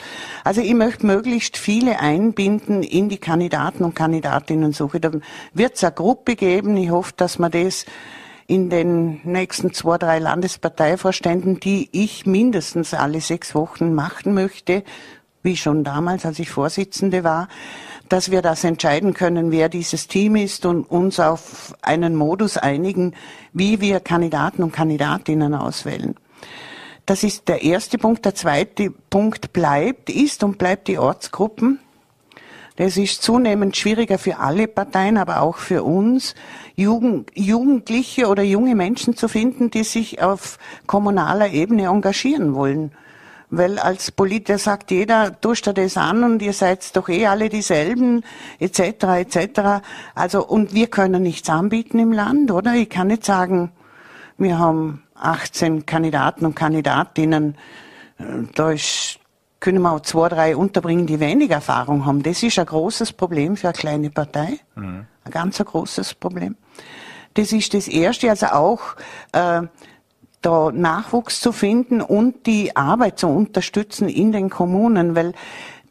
Also 0.44 0.60
ich 0.60 0.74
möchte 0.74 1.04
möglichst 1.04 1.56
viele 1.56 1.98
einbinden 1.98 2.82
in 2.82 3.08
die 3.08 3.18
Kandidaten 3.18 3.84
und 3.84 3.94
Kandidatinnen-Suche. 3.94 5.00
Da 5.00 5.10
wird 5.52 5.74
es 5.74 5.84
eine 5.84 5.92
Gruppe 5.92 6.36
geben. 6.36 6.76
Ich 6.76 6.90
hoffe, 6.90 7.12
dass 7.16 7.38
man 7.38 7.50
das 7.50 7.86
in 8.46 8.70
den 8.70 9.20
nächsten 9.24 9.72
zwei, 9.72 9.98
drei 9.98 10.18
Landesparteivorständen, 10.18 11.60
die 11.60 11.88
ich 11.92 12.26
mindestens 12.26 12.94
alle 12.94 13.20
sechs 13.20 13.54
Wochen 13.54 13.94
machen 13.94 14.34
möchte, 14.34 14.82
wie 15.42 15.56
schon 15.56 15.84
damals, 15.84 16.26
als 16.26 16.38
ich 16.38 16.50
Vorsitzende 16.50 17.24
war, 17.24 17.48
dass 18.08 18.30
wir 18.30 18.42
das 18.42 18.64
entscheiden 18.64 19.14
können, 19.14 19.52
wer 19.52 19.68
dieses 19.68 20.08
Team 20.08 20.36
ist 20.36 20.66
und 20.66 20.84
uns 20.84 21.20
auf 21.20 21.74
einen 21.80 22.16
Modus 22.16 22.56
einigen, 22.56 23.14
wie 23.52 23.80
wir 23.80 24.00
Kandidaten 24.00 24.62
und 24.62 24.72
Kandidatinnen 24.72 25.54
auswählen. 25.54 26.16
Das 27.06 27.22
ist 27.22 27.48
der 27.48 27.62
erste 27.62 27.98
Punkt. 27.98 28.24
Der 28.24 28.34
zweite 28.34 28.90
Punkt 28.90 29.52
bleibt, 29.52 30.10
ist 30.10 30.44
und 30.44 30.58
bleibt 30.58 30.88
die 30.88 30.98
Ortsgruppen. 30.98 31.80
Das 32.76 32.96
ist 32.96 33.22
zunehmend 33.22 33.76
schwieriger 33.76 34.18
für 34.18 34.38
alle 34.38 34.66
Parteien, 34.66 35.18
aber 35.18 35.42
auch 35.42 35.56
für 35.56 35.82
uns, 35.82 36.34
Jugend, 36.76 37.30
Jugendliche 37.34 38.26
oder 38.26 38.42
junge 38.42 38.74
Menschen 38.74 39.16
zu 39.16 39.28
finden, 39.28 39.70
die 39.70 39.84
sich 39.84 40.22
auf 40.22 40.58
kommunaler 40.86 41.50
Ebene 41.50 41.86
engagieren 41.86 42.54
wollen. 42.54 42.92
Weil 43.50 43.80
als 43.80 44.12
Politiker 44.12 44.58
sagt 44.58 44.92
jeder, 44.92 45.40
tust 45.40 45.66
du 45.66 45.74
das 45.74 45.96
an 45.96 46.22
und 46.22 46.40
ihr 46.40 46.52
seid 46.52 46.94
doch 46.96 47.08
eh 47.08 47.26
alle 47.26 47.48
dieselben, 47.48 48.24
etc., 48.60 48.80
etc. 49.18 49.82
Also, 50.14 50.46
und 50.46 50.72
wir 50.72 50.86
können 50.86 51.22
nichts 51.22 51.50
anbieten 51.50 51.98
im 51.98 52.12
Land, 52.12 52.52
oder? 52.52 52.74
Ich 52.74 52.88
kann 52.88 53.08
nicht 53.08 53.24
sagen, 53.24 53.72
wir 54.38 54.58
haben 54.58 55.02
18 55.16 55.84
Kandidaten 55.84 56.46
und 56.46 56.54
Kandidatinnen, 56.54 57.56
da 58.54 58.70
ist, 58.70 59.18
können 59.60 59.82
wir 59.82 59.92
auch 59.92 60.00
zwei, 60.00 60.28
drei 60.28 60.56
unterbringen, 60.56 61.06
die 61.06 61.20
wenig 61.20 61.50
Erfahrung 61.50 62.06
haben. 62.06 62.22
Das 62.22 62.42
ist 62.42 62.58
ein 62.58 62.66
großes 62.66 63.12
Problem 63.12 63.56
für 63.56 63.68
eine 63.68 63.76
kleine 63.76 64.10
Partei. 64.10 64.60
Mhm. 64.76 65.06
Ein 65.24 65.30
ganz 65.30 65.58
großes 65.58 66.14
Problem. 66.14 66.56
Das 67.34 67.52
ist 67.52 67.74
das 67.74 67.86
Erste, 67.88 68.30
also 68.30 68.46
auch, 68.46 68.80
äh, 69.32 69.62
da 70.42 70.70
Nachwuchs 70.72 71.40
zu 71.40 71.52
finden 71.52 72.00
und 72.00 72.46
die 72.46 72.76
Arbeit 72.76 73.18
zu 73.18 73.28
unterstützen 73.28 74.08
in 74.08 74.32
den 74.32 74.50
Kommunen, 74.50 75.14
weil 75.14 75.34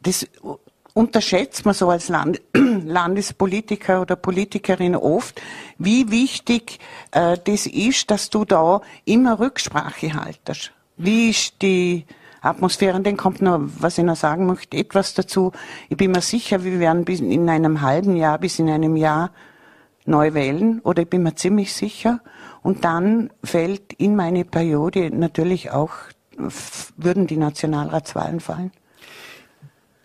das 0.02 0.26
unterschätzt 0.94 1.64
man 1.64 1.74
so 1.74 1.88
als 1.88 2.08
Land 2.08 2.40
Landespolitiker 2.54 4.02
oder 4.02 4.16
Politikerin 4.16 4.96
oft, 4.96 5.40
wie 5.78 6.10
wichtig 6.10 6.78
äh, 7.12 7.38
das 7.44 7.66
ist, 7.66 8.10
dass 8.10 8.30
du 8.30 8.44
da 8.44 8.80
immer 9.04 9.38
Rücksprache 9.38 10.14
haltest. 10.14 10.72
Wie 10.96 11.30
ist 11.30 11.62
die 11.62 12.04
Atmosphäre? 12.42 12.96
Und 12.96 13.06
dann 13.06 13.16
kommt 13.16 13.40
noch, 13.40 13.60
was 13.78 13.98
ich 13.98 14.04
noch 14.04 14.16
sagen 14.16 14.46
möchte, 14.46 14.76
etwas 14.76 15.14
dazu. 15.14 15.52
Ich 15.88 15.96
bin 15.96 16.10
mir 16.10 16.20
sicher, 16.20 16.64
wir 16.64 16.78
werden 16.78 17.04
bis 17.04 17.20
in 17.20 17.48
einem 17.48 17.80
halben 17.80 18.16
Jahr, 18.16 18.38
bis 18.38 18.58
in 18.58 18.68
einem 18.68 18.96
Jahr 18.96 19.30
neu 20.06 20.34
wählen, 20.34 20.80
oder 20.80 21.02
ich 21.02 21.08
bin 21.08 21.22
mir 21.22 21.34
ziemlich 21.34 21.72
sicher. 21.72 22.20
Und 22.62 22.84
dann 22.84 23.30
fällt 23.42 23.92
in 23.94 24.16
meine 24.16 24.44
Periode 24.44 25.10
natürlich 25.10 25.70
auch, 25.70 25.92
würden 26.96 27.26
die 27.26 27.36
Nationalratswahlen 27.36 28.40
fallen. 28.40 28.72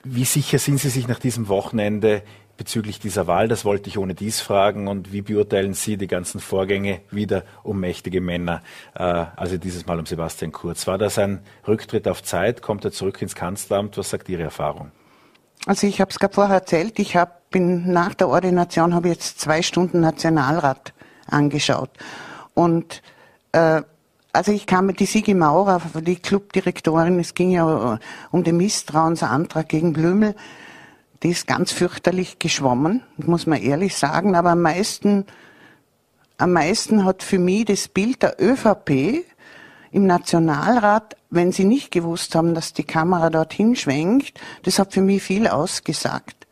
Wie 0.04 0.26
sicher 0.26 0.60
sind 0.60 0.80
Sie 0.80 0.90
sich 0.90 1.08
nach 1.08 1.20
diesem 1.20 1.48
Wochenende 1.48 2.22
bezüglich 2.58 3.00
dieser 3.00 3.28
Wahl? 3.28 3.48
Das 3.48 3.66
wollte 3.66 3.90
ich 3.90 3.98
ohne 3.98 4.14
dies 4.14 4.40
fragen. 4.40 4.88
Und 4.88 5.12
wie 5.12 5.22
beurteilen 5.22 5.74
Sie 5.74 5.98
die 5.98 6.08
ganzen 6.08 6.40
Vorgänge 6.40 7.02
wieder 7.10 7.44
um 7.64 7.80
mächtige 7.80 8.22
Männer? 8.22 8.62
Äh, 8.94 9.26
also 9.36 9.58
dieses 9.58 9.86
Mal 9.88 9.98
um 10.00 10.06
Sebastian 10.06 10.52
Kurz. 10.52 10.86
War 10.88 10.98
das 10.98 11.18
ein 11.18 11.40
Rücktritt 11.68 12.08
auf 12.08 12.22
Zeit? 12.24 12.62
Kommt 12.62 12.86
er 12.86 12.92
zurück 12.92 13.22
ins 13.22 13.36
Kanzleramt? 13.36 13.98
Was 13.98 14.12
sagt 14.12 14.30
Ihre 14.30 14.44
Erfahrung? 14.44 14.92
Also 15.66 15.88
ich 15.88 16.00
habe 16.00 16.12
es 16.12 16.20
gerade 16.20 16.34
vorher 16.34 16.56
erzählt. 16.56 17.00
Ich 17.00 17.16
hab, 17.16 17.50
bin 17.50 17.92
nach 17.92 18.14
der 18.14 18.30
Ordination 18.30 18.94
habe 18.94 19.08
jetzt 19.08 19.40
zwei 19.40 19.62
Stunden 19.62 20.02
Nationalrat 20.02 20.94
angeschaut. 21.28 21.90
Und 22.56 23.04
äh, 23.52 23.84
also 24.34 24.52
ich 24.52 24.66
kam 24.66 24.88
mit 24.88 25.00
die 25.00 25.06
Sigi 25.06 25.34
Maurer, 25.34 25.82
die 26.02 26.16
Clubdirektorin, 26.16 27.20
es 27.20 27.36
ging 27.36 27.52
ja 27.52 28.00
um 28.32 28.44
den 28.44 28.58
Misstrauensantrag 28.58 29.70
gegen 29.70 29.94
Blümel, 29.94 30.36
die 31.24 31.30
ist 31.30 31.48
ganz 31.48 31.72
fürchterlich 31.72 32.40
geschwommen, 32.40 33.02
muss 33.18 33.46
man 33.46 33.62
ehrlich 33.62 33.96
sagen, 33.96 34.36
aber 34.36 34.52
am 34.52 34.62
meisten, 34.62 35.26
am 36.38 36.52
meisten 36.52 37.06
hat 37.06 37.24
für 37.24 37.40
mich 37.40 37.66
das 37.66 37.88
Bild 37.88 38.24
der 38.24 38.36
ÖVP 38.42 39.24
im 39.92 40.06
Nationalrat, 40.06 41.16
wenn 41.30 41.54
sie 41.54 41.64
nicht 41.64 41.92
gewusst 41.92 42.36
haben, 42.36 42.54
dass 42.54 42.74
die 42.74 42.84
Kamera 42.84 43.30
dorthin 43.30 43.78
schwenkt, 43.78 44.40
das 44.64 44.80
hat 44.80 44.94
für 44.94 45.02
mich 45.02 45.24
viel 45.24 45.48
ausgesagt. 45.48 46.46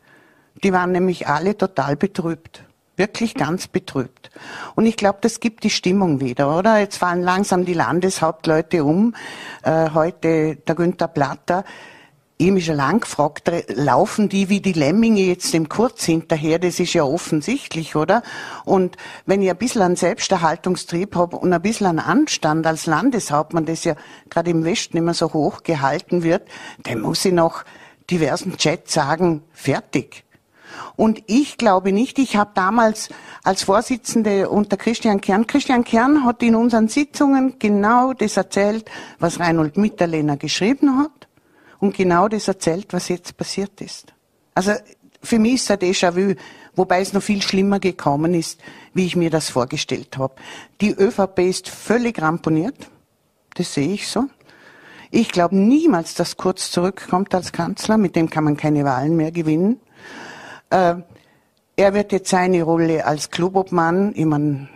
Die 0.62 0.72
waren 0.72 0.92
nämlich 0.92 1.28
alle 1.28 1.56
total 1.56 1.96
betrübt 1.96 2.64
wirklich 2.96 3.34
ganz 3.34 3.66
betrübt. 3.66 4.30
Und 4.74 4.86
ich 4.86 4.96
glaube, 4.96 5.18
das 5.20 5.40
gibt 5.40 5.64
die 5.64 5.70
Stimmung 5.70 6.20
wieder, 6.20 6.56
oder? 6.56 6.78
Jetzt 6.78 6.98
fallen 6.98 7.22
langsam 7.22 7.64
die 7.64 7.74
Landeshauptleute 7.74 8.84
um. 8.84 9.14
Äh, 9.62 9.90
heute 9.90 10.56
der 10.56 10.74
Günther 10.74 11.08
Platter. 11.08 11.64
Habe 12.40 12.52
mich 12.52 12.64
schon 12.64 12.76
lang 12.76 13.00
gefragt, 13.00 13.50
laufen 13.68 14.28
die 14.28 14.48
wie 14.48 14.60
die 14.60 14.72
Lemminge 14.72 15.20
jetzt 15.20 15.54
dem 15.54 15.68
Kurz 15.68 16.04
hinterher? 16.04 16.58
Das 16.58 16.80
ist 16.80 16.92
ja 16.92 17.04
offensichtlich, 17.04 17.94
oder? 17.94 18.22
Und 18.64 18.96
wenn 19.24 19.40
ich 19.40 19.50
ein 19.50 19.56
bisschen 19.56 19.82
einen 19.82 19.94
Selbsterhaltungstrieb 19.94 21.14
habe 21.14 21.36
und 21.36 21.52
ein 21.52 21.62
bisschen 21.62 21.86
einen 21.86 22.00
Anstand 22.00 22.66
als 22.66 22.86
Landeshauptmann, 22.86 23.66
das 23.66 23.84
ja 23.84 23.94
gerade 24.30 24.50
im 24.50 24.64
Westen 24.64 24.96
immer 24.96 25.14
so 25.14 25.32
hoch 25.32 25.62
gehalten 25.62 26.24
wird, 26.24 26.48
dann 26.82 27.00
muss 27.00 27.24
ich 27.24 27.32
noch 27.32 27.64
diversen 28.10 28.56
Chats 28.56 28.92
sagen, 28.92 29.42
fertig. 29.52 30.23
Und 30.96 31.22
ich 31.26 31.56
glaube 31.56 31.92
nicht, 31.92 32.18
ich 32.18 32.36
habe 32.36 32.50
damals 32.54 33.08
als 33.42 33.62
Vorsitzende 33.64 34.48
unter 34.48 34.76
Christian 34.76 35.20
Kern, 35.20 35.46
Christian 35.46 35.84
Kern 35.84 36.24
hat 36.24 36.42
in 36.42 36.54
unseren 36.54 36.88
Sitzungen 36.88 37.58
genau 37.58 38.12
das 38.12 38.36
erzählt, 38.36 38.90
was 39.18 39.40
Reinhold 39.40 39.76
Mitterlehner 39.76 40.36
geschrieben 40.36 40.98
hat 40.98 41.28
und 41.80 41.96
genau 41.96 42.28
das 42.28 42.48
erzählt, 42.48 42.92
was 42.92 43.08
jetzt 43.08 43.36
passiert 43.36 43.80
ist. 43.80 44.12
Also 44.54 44.72
für 45.22 45.38
mich 45.38 45.54
ist 45.54 45.70
ein 45.70 45.78
Déjà-vu, 45.78 46.34
wobei 46.76 47.00
es 47.00 47.12
noch 47.12 47.22
viel 47.22 47.42
schlimmer 47.42 47.80
gekommen 47.80 48.34
ist, 48.34 48.60
wie 48.92 49.06
ich 49.06 49.16
mir 49.16 49.30
das 49.30 49.48
vorgestellt 49.48 50.16
habe. 50.18 50.34
Die 50.80 50.92
ÖVP 50.92 51.38
ist 51.40 51.68
völlig 51.68 52.20
ramponiert. 52.20 52.88
Das 53.54 53.74
sehe 53.74 53.92
ich 53.94 54.08
so. 54.08 54.24
Ich 55.10 55.28
glaube 55.30 55.56
niemals, 55.56 56.14
dass 56.14 56.36
Kurz 56.36 56.70
zurückkommt 56.70 57.34
als 57.34 57.52
Kanzler. 57.52 57.98
Mit 57.98 58.16
dem 58.16 58.30
kann 58.30 58.44
man 58.44 58.56
keine 58.56 58.84
Wahlen 58.84 59.16
mehr 59.16 59.30
gewinnen. 59.30 59.80
Äh, 60.70 60.96
er 61.76 61.94
wird 61.94 62.12
jetzt 62.12 62.30
seine 62.30 62.62
Rolle 62.62 63.04
als 63.04 63.30
Klubobmann, 63.30 64.12
ich 64.14 64.24
meine, 64.24 64.68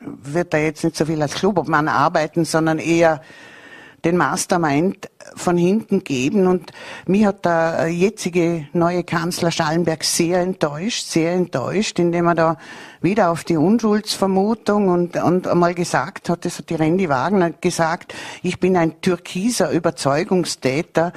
wird 0.00 0.54
er 0.54 0.64
jetzt 0.64 0.84
nicht 0.84 0.96
so 0.96 1.06
viel 1.06 1.22
als 1.22 1.34
Klubobmann 1.34 1.88
arbeiten, 1.88 2.44
sondern 2.44 2.78
eher 2.78 3.20
den 4.04 4.16
Mastermind 4.16 5.10
von 5.34 5.56
hinten 5.56 6.04
geben. 6.04 6.46
Und 6.46 6.70
mich 7.06 7.26
hat 7.26 7.44
der 7.44 7.88
jetzige 7.88 8.68
neue 8.72 9.02
Kanzler 9.02 9.50
Schallenberg 9.50 10.04
sehr 10.04 10.40
enttäuscht, 10.40 11.06
sehr 11.06 11.32
enttäuscht, 11.32 11.98
indem 11.98 12.26
er 12.26 12.34
da 12.34 12.56
wieder 13.00 13.30
auf 13.30 13.42
die 13.42 13.56
Unschuldsvermutung 13.56 14.88
und, 14.88 15.16
und 15.16 15.48
einmal 15.48 15.74
gesagt 15.74 16.28
hat, 16.28 16.44
das 16.44 16.58
hat 16.58 16.70
die 16.70 16.76
Randy 16.76 17.08
Wagner 17.08 17.50
gesagt, 17.50 18.14
ich 18.42 18.60
bin 18.60 18.76
ein 18.76 19.00
türkiser 19.00 19.70
Überzeugungstäter. 19.70 21.12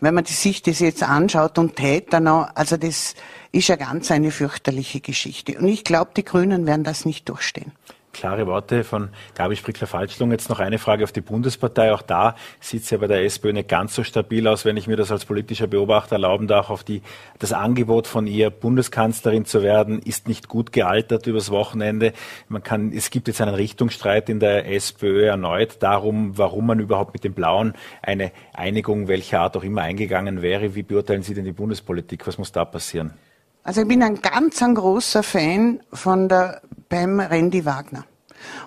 Wenn 0.00 0.14
man 0.14 0.24
sich 0.24 0.62
das 0.62 0.78
jetzt 0.78 1.02
anschaut 1.02 1.58
und 1.58 1.76
Täter 1.76 2.20
noch, 2.20 2.50
also 2.54 2.76
das 2.76 3.14
ist 3.52 3.68
ja 3.68 3.76
ganz 3.76 4.10
eine 4.10 4.30
fürchterliche 4.30 5.00
Geschichte. 5.00 5.58
Und 5.58 5.68
ich 5.68 5.84
glaube, 5.84 6.12
die 6.16 6.24
Grünen 6.24 6.66
werden 6.66 6.84
das 6.84 7.04
nicht 7.04 7.28
durchstehen. 7.28 7.72
Klare 8.12 8.46
Worte 8.46 8.82
von 8.82 9.10
Gabi 9.34 9.54
Sprickler-Falschlung. 9.56 10.32
Jetzt 10.32 10.50
noch 10.50 10.58
eine 10.58 10.78
Frage 10.78 11.04
auf 11.04 11.12
die 11.12 11.20
Bundespartei. 11.20 11.92
Auch 11.92 12.02
da 12.02 12.34
sieht 12.58 12.82
es 12.82 12.90
ja 12.90 12.98
bei 12.98 13.06
der 13.06 13.24
SPÖ 13.24 13.52
nicht 13.52 13.68
ganz 13.68 13.94
so 13.94 14.02
stabil 14.02 14.46
aus, 14.48 14.64
wenn 14.64 14.76
ich 14.76 14.88
mir 14.88 14.96
das 14.96 15.12
als 15.12 15.24
politischer 15.24 15.68
Beobachter 15.68 16.16
erlauben 16.16 16.48
darf. 16.48 16.70
Auf 16.70 16.82
die, 16.82 17.02
das 17.38 17.52
Angebot 17.52 18.06
von 18.06 18.26
ihr, 18.26 18.50
Bundeskanzlerin 18.50 19.44
zu 19.44 19.62
werden, 19.62 20.00
ist 20.00 20.26
nicht 20.26 20.48
gut 20.48 20.72
gealtert 20.72 21.26
übers 21.26 21.50
Wochenende. 21.50 22.12
Man 22.48 22.62
kann, 22.62 22.92
es 22.92 23.10
gibt 23.10 23.28
jetzt 23.28 23.40
einen 23.40 23.54
Richtungsstreit 23.54 24.28
in 24.28 24.40
der 24.40 24.68
SPÖ 24.68 25.26
erneut 25.26 25.82
darum, 25.82 26.36
warum 26.36 26.66
man 26.66 26.80
überhaupt 26.80 27.14
mit 27.14 27.22
den 27.24 27.34
Blauen 27.34 27.74
eine 28.02 28.32
Einigung 28.52 29.06
welcher 29.06 29.40
Art 29.40 29.56
auch 29.56 29.64
immer 29.64 29.82
eingegangen 29.82 30.42
wäre. 30.42 30.74
Wie 30.74 30.82
beurteilen 30.82 31.22
Sie 31.22 31.34
denn 31.34 31.44
die 31.44 31.52
Bundespolitik? 31.52 32.26
Was 32.26 32.38
muss 32.38 32.50
da 32.50 32.64
passieren? 32.64 33.14
Also 33.62 33.82
ich 33.82 33.88
bin 33.88 34.02
ein 34.02 34.20
ganz 34.20 34.62
ein 34.62 34.74
großer 34.74 35.22
Fan 35.22 35.80
von 35.92 36.28
der 36.28 36.62
beim 36.88 37.20
Randy 37.20 37.64
Wagner. 37.64 38.04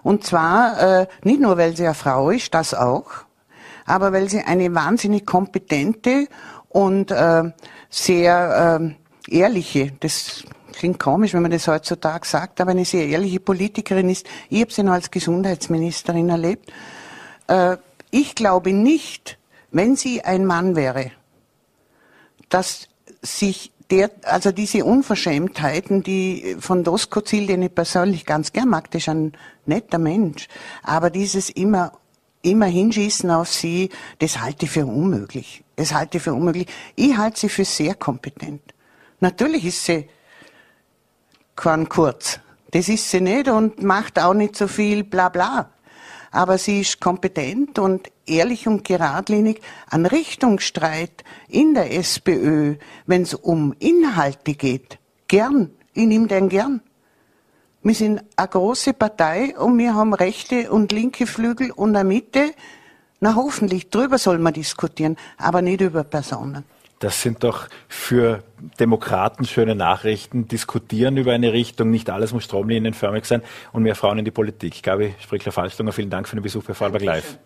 Und 0.03 0.23
zwar 0.23 1.01
äh, 1.01 1.07
nicht 1.23 1.41
nur, 1.41 1.57
weil 1.57 1.75
sie 1.75 1.85
eine 1.85 1.95
Frau 1.95 2.29
ist, 2.29 2.53
das 2.53 2.73
auch, 2.73 3.09
aber 3.85 4.13
weil 4.13 4.29
sie 4.29 4.41
eine 4.41 4.73
wahnsinnig 4.73 5.25
kompetente 5.25 6.27
und 6.69 7.11
äh, 7.11 7.51
sehr 7.89 8.79
äh, 9.29 9.35
ehrliche, 9.35 9.91
das 9.99 10.43
klingt 10.73 10.99
komisch, 10.99 11.33
wenn 11.33 11.41
man 11.41 11.51
das 11.51 11.67
heutzutage 11.67 12.27
sagt, 12.27 12.61
aber 12.61 12.71
eine 12.71 12.85
sehr 12.85 13.07
ehrliche 13.07 13.39
Politikerin 13.39 14.09
ist. 14.09 14.25
Ich 14.49 14.61
habe 14.61 14.71
sie 14.71 14.83
noch 14.83 14.93
als 14.93 15.11
Gesundheitsministerin 15.11 16.29
erlebt. 16.29 16.71
Äh, 17.47 17.77
ich 18.11 18.35
glaube 18.35 18.73
nicht, 18.73 19.37
wenn 19.71 19.95
sie 19.95 20.23
ein 20.23 20.45
Mann 20.45 20.75
wäre, 20.75 21.11
dass 22.49 22.87
sich 23.21 23.72
der, 23.91 24.11
also 24.23 24.51
diese 24.51 24.85
Unverschämtheiten, 24.85 26.03
die 26.03 26.55
von 26.59 26.83
Doskozil, 26.83 27.47
den 27.47 27.61
ich 27.61 27.73
persönlich 27.73 28.25
ganz 28.25 28.51
gern 28.51 28.69
mag, 28.69 28.91
das 28.91 29.03
ist 29.03 29.09
ein 29.09 29.33
netter 29.65 29.99
Mensch, 29.99 30.47
aber 30.83 31.09
dieses 31.09 31.49
immer 31.49 31.93
immer 32.43 32.65
hinschießen 32.65 33.31
auf 33.31 33.49
sie, 33.49 33.89
das 34.19 34.39
halte 34.41 34.65
ich 34.65 34.71
für 34.71 34.85
unmöglich. 34.85 35.63
Das 35.77 35.93
halte 35.93 36.17
ich 36.17 36.23
für 36.23 36.33
unmöglich. 36.33 36.67
Ich 36.95 37.17
halte 37.17 37.39
sie 37.39 37.49
für 37.49 37.65
sehr 37.65 37.95
kompetent. 37.95 38.61
Natürlich 39.21 39.65
ist 39.65 39.85
sie 39.85 40.09
kein 41.55 41.87
Kurz. 41.89 42.39
Das 42.71 42.89
ist 42.89 43.09
sie 43.09 43.21
nicht 43.21 43.47
und 43.47 43.81
macht 43.81 44.19
auch 44.19 44.33
nicht 44.33 44.55
so 44.55 44.67
viel 44.67 45.03
bla 45.03 45.29
bla 45.29 45.69
aber 46.33 46.57
sie 46.57 46.81
ist 46.81 46.99
kompetent 46.99 47.77
und 47.77 48.11
ehrlich 48.25 48.67
und 48.67 48.83
geradlinig 48.83 49.61
an 49.87 50.07
Richtungsstreit 50.07 51.23
in 51.47 51.75
der 51.75 51.95
SPÖ, 51.95 52.75
wenn 53.05 53.21
es 53.21 53.35
um 53.35 53.75
Inhalte 53.79 54.55
geht. 54.55 54.97
Gern. 55.27 55.69
Ich 55.93 56.07
nehme 56.07 56.27
den 56.27 56.49
gern. 56.49 56.81
Wir 57.83 57.93
sind 57.93 58.23
eine 58.35 58.47
große 58.47 58.93
Partei 58.93 59.55
und 59.57 59.77
wir 59.77 59.93
haben 59.93 60.13
rechte 60.15 60.71
und 60.71 60.91
linke 60.91 61.27
Flügel 61.27 61.69
und 61.69 61.95
eine 61.95 62.07
Mitte. 62.07 62.51
Na 63.19 63.35
hoffentlich, 63.35 63.91
drüber 63.91 64.17
soll 64.17 64.39
man 64.39 64.53
diskutieren, 64.53 65.17
aber 65.37 65.61
nicht 65.61 65.81
über 65.81 66.03
Personen. 66.03 66.65
Das 67.03 67.21
sind 67.21 67.43
doch 67.43 67.67
für 67.89 68.43
Demokraten 68.79 69.43
schöne 69.43 69.75
Nachrichten. 69.75 70.47
Diskutieren 70.47 71.17
über 71.17 71.33
eine 71.33 71.51
Richtung, 71.51 71.89
nicht 71.89 72.09
alles 72.09 72.31
muss 72.31 72.45
stromlinienförmig 72.45 73.25
sein 73.25 73.41
und 73.73 73.83
mehr 73.83 73.95
Frauen 73.95 74.19
in 74.19 74.25
die 74.25 74.31
Politik. 74.31 74.81
Gabi 74.83 75.13
Sprickler-Falschlunger, 75.19 75.91
vielen 75.91 76.09
Dank 76.09 76.29
für 76.29 76.37
den 76.37 76.43
Besuch 76.43 76.63
bei 76.63 76.73
Vorarlberg 76.73 77.03
Live. 77.03 77.39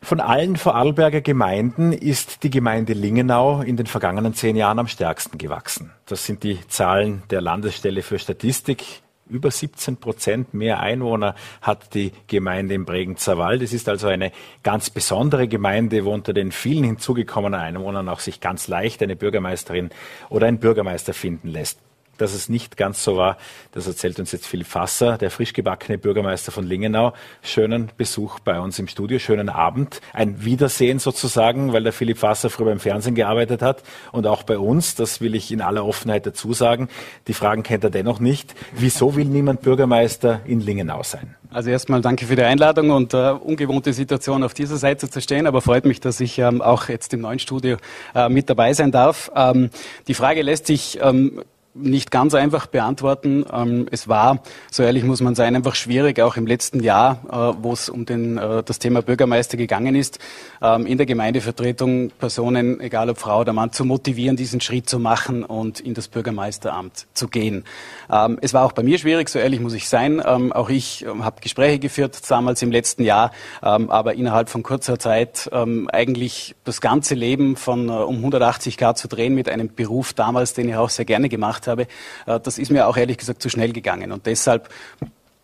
Von 0.00 0.20
allen 0.20 0.56
Vorarlberger 0.56 1.20
Gemeinden 1.20 1.92
ist 1.92 2.42
die 2.42 2.48
Gemeinde 2.48 2.94
Lingenau 2.94 3.60
in 3.60 3.76
den 3.76 3.84
vergangenen 3.84 4.32
zehn 4.32 4.56
Jahren 4.56 4.78
am 4.78 4.86
stärksten 4.86 5.36
gewachsen. 5.36 5.92
Das 6.06 6.24
sind 6.24 6.42
die 6.42 6.66
Zahlen 6.66 7.22
der 7.28 7.42
Landesstelle 7.42 8.00
für 8.00 8.18
Statistik. 8.18 9.02
Über 9.30 9.50
17 9.50 9.96
Prozent 9.96 10.54
mehr 10.54 10.80
Einwohner 10.80 11.34
hat 11.62 11.94
die 11.94 12.12
Gemeinde 12.26 12.74
im 12.74 12.84
Bregenzer 12.84 13.38
Wald. 13.38 13.62
Es 13.62 13.72
ist 13.72 13.88
also 13.88 14.08
eine 14.08 14.32
ganz 14.62 14.90
besondere 14.90 15.48
Gemeinde, 15.48 16.04
wo 16.04 16.12
unter 16.12 16.32
den 16.32 16.52
vielen 16.52 16.84
hinzugekommenen 16.84 17.58
Einwohnern 17.58 18.08
auch 18.08 18.20
sich 18.20 18.40
ganz 18.40 18.68
leicht 18.68 19.02
eine 19.02 19.16
Bürgermeisterin 19.16 19.90
oder 20.28 20.46
ein 20.46 20.58
Bürgermeister 20.58 21.14
finden 21.14 21.48
lässt 21.48 21.78
dass 22.20 22.34
es 22.34 22.48
nicht 22.48 22.76
ganz 22.76 23.02
so 23.02 23.16
war. 23.16 23.36
Das 23.72 23.86
erzählt 23.86 24.18
uns 24.18 24.32
jetzt 24.32 24.46
Philipp 24.46 24.66
Fasser, 24.66 25.18
der 25.18 25.30
frisch 25.30 25.52
gebackene 25.52 25.98
Bürgermeister 25.98 26.52
von 26.52 26.64
Lingenau. 26.64 27.12
Schönen 27.42 27.90
Besuch 27.96 28.40
bei 28.40 28.60
uns 28.60 28.78
im 28.78 28.88
Studio, 28.88 29.18
schönen 29.18 29.48
Abend. 29.48 30.00
Ein 30.12 30.44
Wiedersehen 30.44 30.98
sozusagen, 30.98 31.72
weil 31.72 31.82
der 31.82 31.92
Philipp 31.92 32.18
Fasser 32.18 32.50
früher 32.50 32.66
beim 32.66 32.80
Fernsehen 32.80 33.14
gearbeitet 33.14 33.62
hat 33.62 33.82
und 34.12 34.26
auch 34.26 34.42
bei 34.42 34.58
uns. 34.58 34.94
Das 34.94 35.20
will 35.20 35.34
ich 35.34 35.50
in 35.52 35.60
aller 35.60 35.84
Offenheit 35.84 36.26
dazu 36.26 36.52
sagen. 36.52 36.88
Die 37.26 37.34
Fragen 37.34 37.62
kennt 37.62 37.84
er 37.84 37.90
dennoch 37.90 38.20
nicht. 38.20 38.54
Wieso 38.74 39.16
will 39.16 39.26
niemand 39.26 39.62
Bürgermeister 39.62 40.40
in 40.44 40.60
Lingenau 40.60 41.02
sein? 41.02 41.36
Also 41.52 41.70
erstmal 41.70 42.00
danke 42.00 42.26
für 42.26 42.36
die 42.36 42.44
Einladung 42.44 42.90
und 42.90 43.12
äh, 43.12 43.30
ungewohnte 43.32 43.92
Situation 43.92 44.44
auf 44.44 44.54
dieser 44.54 44.76
Seite 44.76 45.10
zu 45.10 45.20
stehen, 45.20 45.48
aber 45.48 45.60
freut 45.60 45.84
mich, 45.84 45.98
dass 46.00 46.20
ich 46.20 46.38
ähm, 46.38 46.62
auch 46.62 46.88
jetzt 46.88 47.12
im 47.12 47.22
neuen 47.22 47.40
Studio 47.40 47.76
äh, 48.14 48.28
mit 48.28 48.48
dabei 48.48 48.72
sein 48.72 48.92
darf. 48.92 49.32
Ähm, 49.34 49.70
die 50.06 50.14
Frage 50.14 50.42
lässt 50.42 50.68
sich 50.68 51.00
ähm, 51.02 51.42
nicht 51.74 52.10
ganz 52.10 52.34
einfach 52.34 52.66
beantworten. 52.66 53.44
Ähm, 53.52 53.86
es 53.90 54.08
war, 54.08 54.42
so 54.70 54.82
ehrlich 54.82 55.04
muss 55.04 55.20
man 55.20 55.34
sein, 55.34 55.54
einfach 55.54 55.74
schwierig, 55.74 56.20
auch 56.20 56.36
im 56.36 56.46
letzten 56.46 56.82
Jahr, 56.82 57.20
äh, 57.30 57.62
wo 57.62 57.72
es 57.72 57.88
um 57.88 58.06
den, 58.06 58.38
äh, 58.38 58.62
das 58.62 58.78
Thema 58.78 59.02
Bürgermeister 59.02 59.56
gegangen 59.56 59.94
ist, 59.94 60.18
ähm, 60.62 60.86
in 60.86 60.98
der 60.98 61.06
Gemeindevertretung 61.06 62.10
Personen, 62.18 62.80
egal 62.80 63.10
ob 63.10 63.18
Frau 63.18 63.40
oder 63.40 63.52
Mann, 63.52 63.72
zu 63.72 63.84
motivieren, 63.84 64.36
diesen 64.36 64.60
Schritt 64.60 64.88
zu 64.88 64.98
machen 64.98 65.44
und 65.44 65.80
in 65.80 65.94
das 65.94 66.08
Bürgermeisteramt 66.08 67.06
zu 67.14 67.28
gehen. 67.28 67.64
Ähm, 68.10 68.38
es 68.42 68.52
war 68.54 68.64
auch 68.64 68.72
bei 68.72 68.82
mir 68.82 68.98
schwierig, 68.98 69.28
so 69.28 69.38
ehrlich 69.38 69.60
muss 69.60 69.74
ich 69.74 69.88
sein. 69.88 70.20
Auch 70.20 70.68
ich 70.68 71.06
habe 71.20 71.40
Gespräche 71.40 71.78
geführt, 71.78 72.18
damals 72.28 72.62
im 72.62 72.70
letzten 72.70 73.04
Jahr, 73.04 73.32
aber 73.60 74.14
innerhalb 74.14 74.48
von 74.48 74.62
kurzer 74.62 74.98
Zeit 74.98 75.50
eigentlich 75.52 76.54
das 76.64 76.80
ganze 76.80 77.14
Leben 77.14 77.56
von 77.56 77.88
äh, 77.88 77.92
um 77.92 78.16
180 78.16 78.76
Grad 78.76 78.98
zu 78.98 79.08
drehen 79.08 79.34
mit 79.34 79.48
einem 79.48 79.74
Beruf 79.74 80.12
damals, 80.12 80.54
den 80.54 80.68
ich 80.68 80.76
auch 80.76 80.90
sehr 80.90 81.04
gerne 81.04 81.28
gemacht 81.28 81.59
gemacht 81.60 81.66
habe, 81.66 81.86
äh, 82.26 82.40
das 82.40 82.58
ist 82.58 82.70
mir 82.70 82.86
auch 82.86 82.96
ehrlich 82.96 83.18
gesagt 83.18 83.42
zu 83.42 83.48
schnell 83.48 83.72
gegangen. 83.72 84.12
Und 84.12 84.26
deshalb 84.26 84.68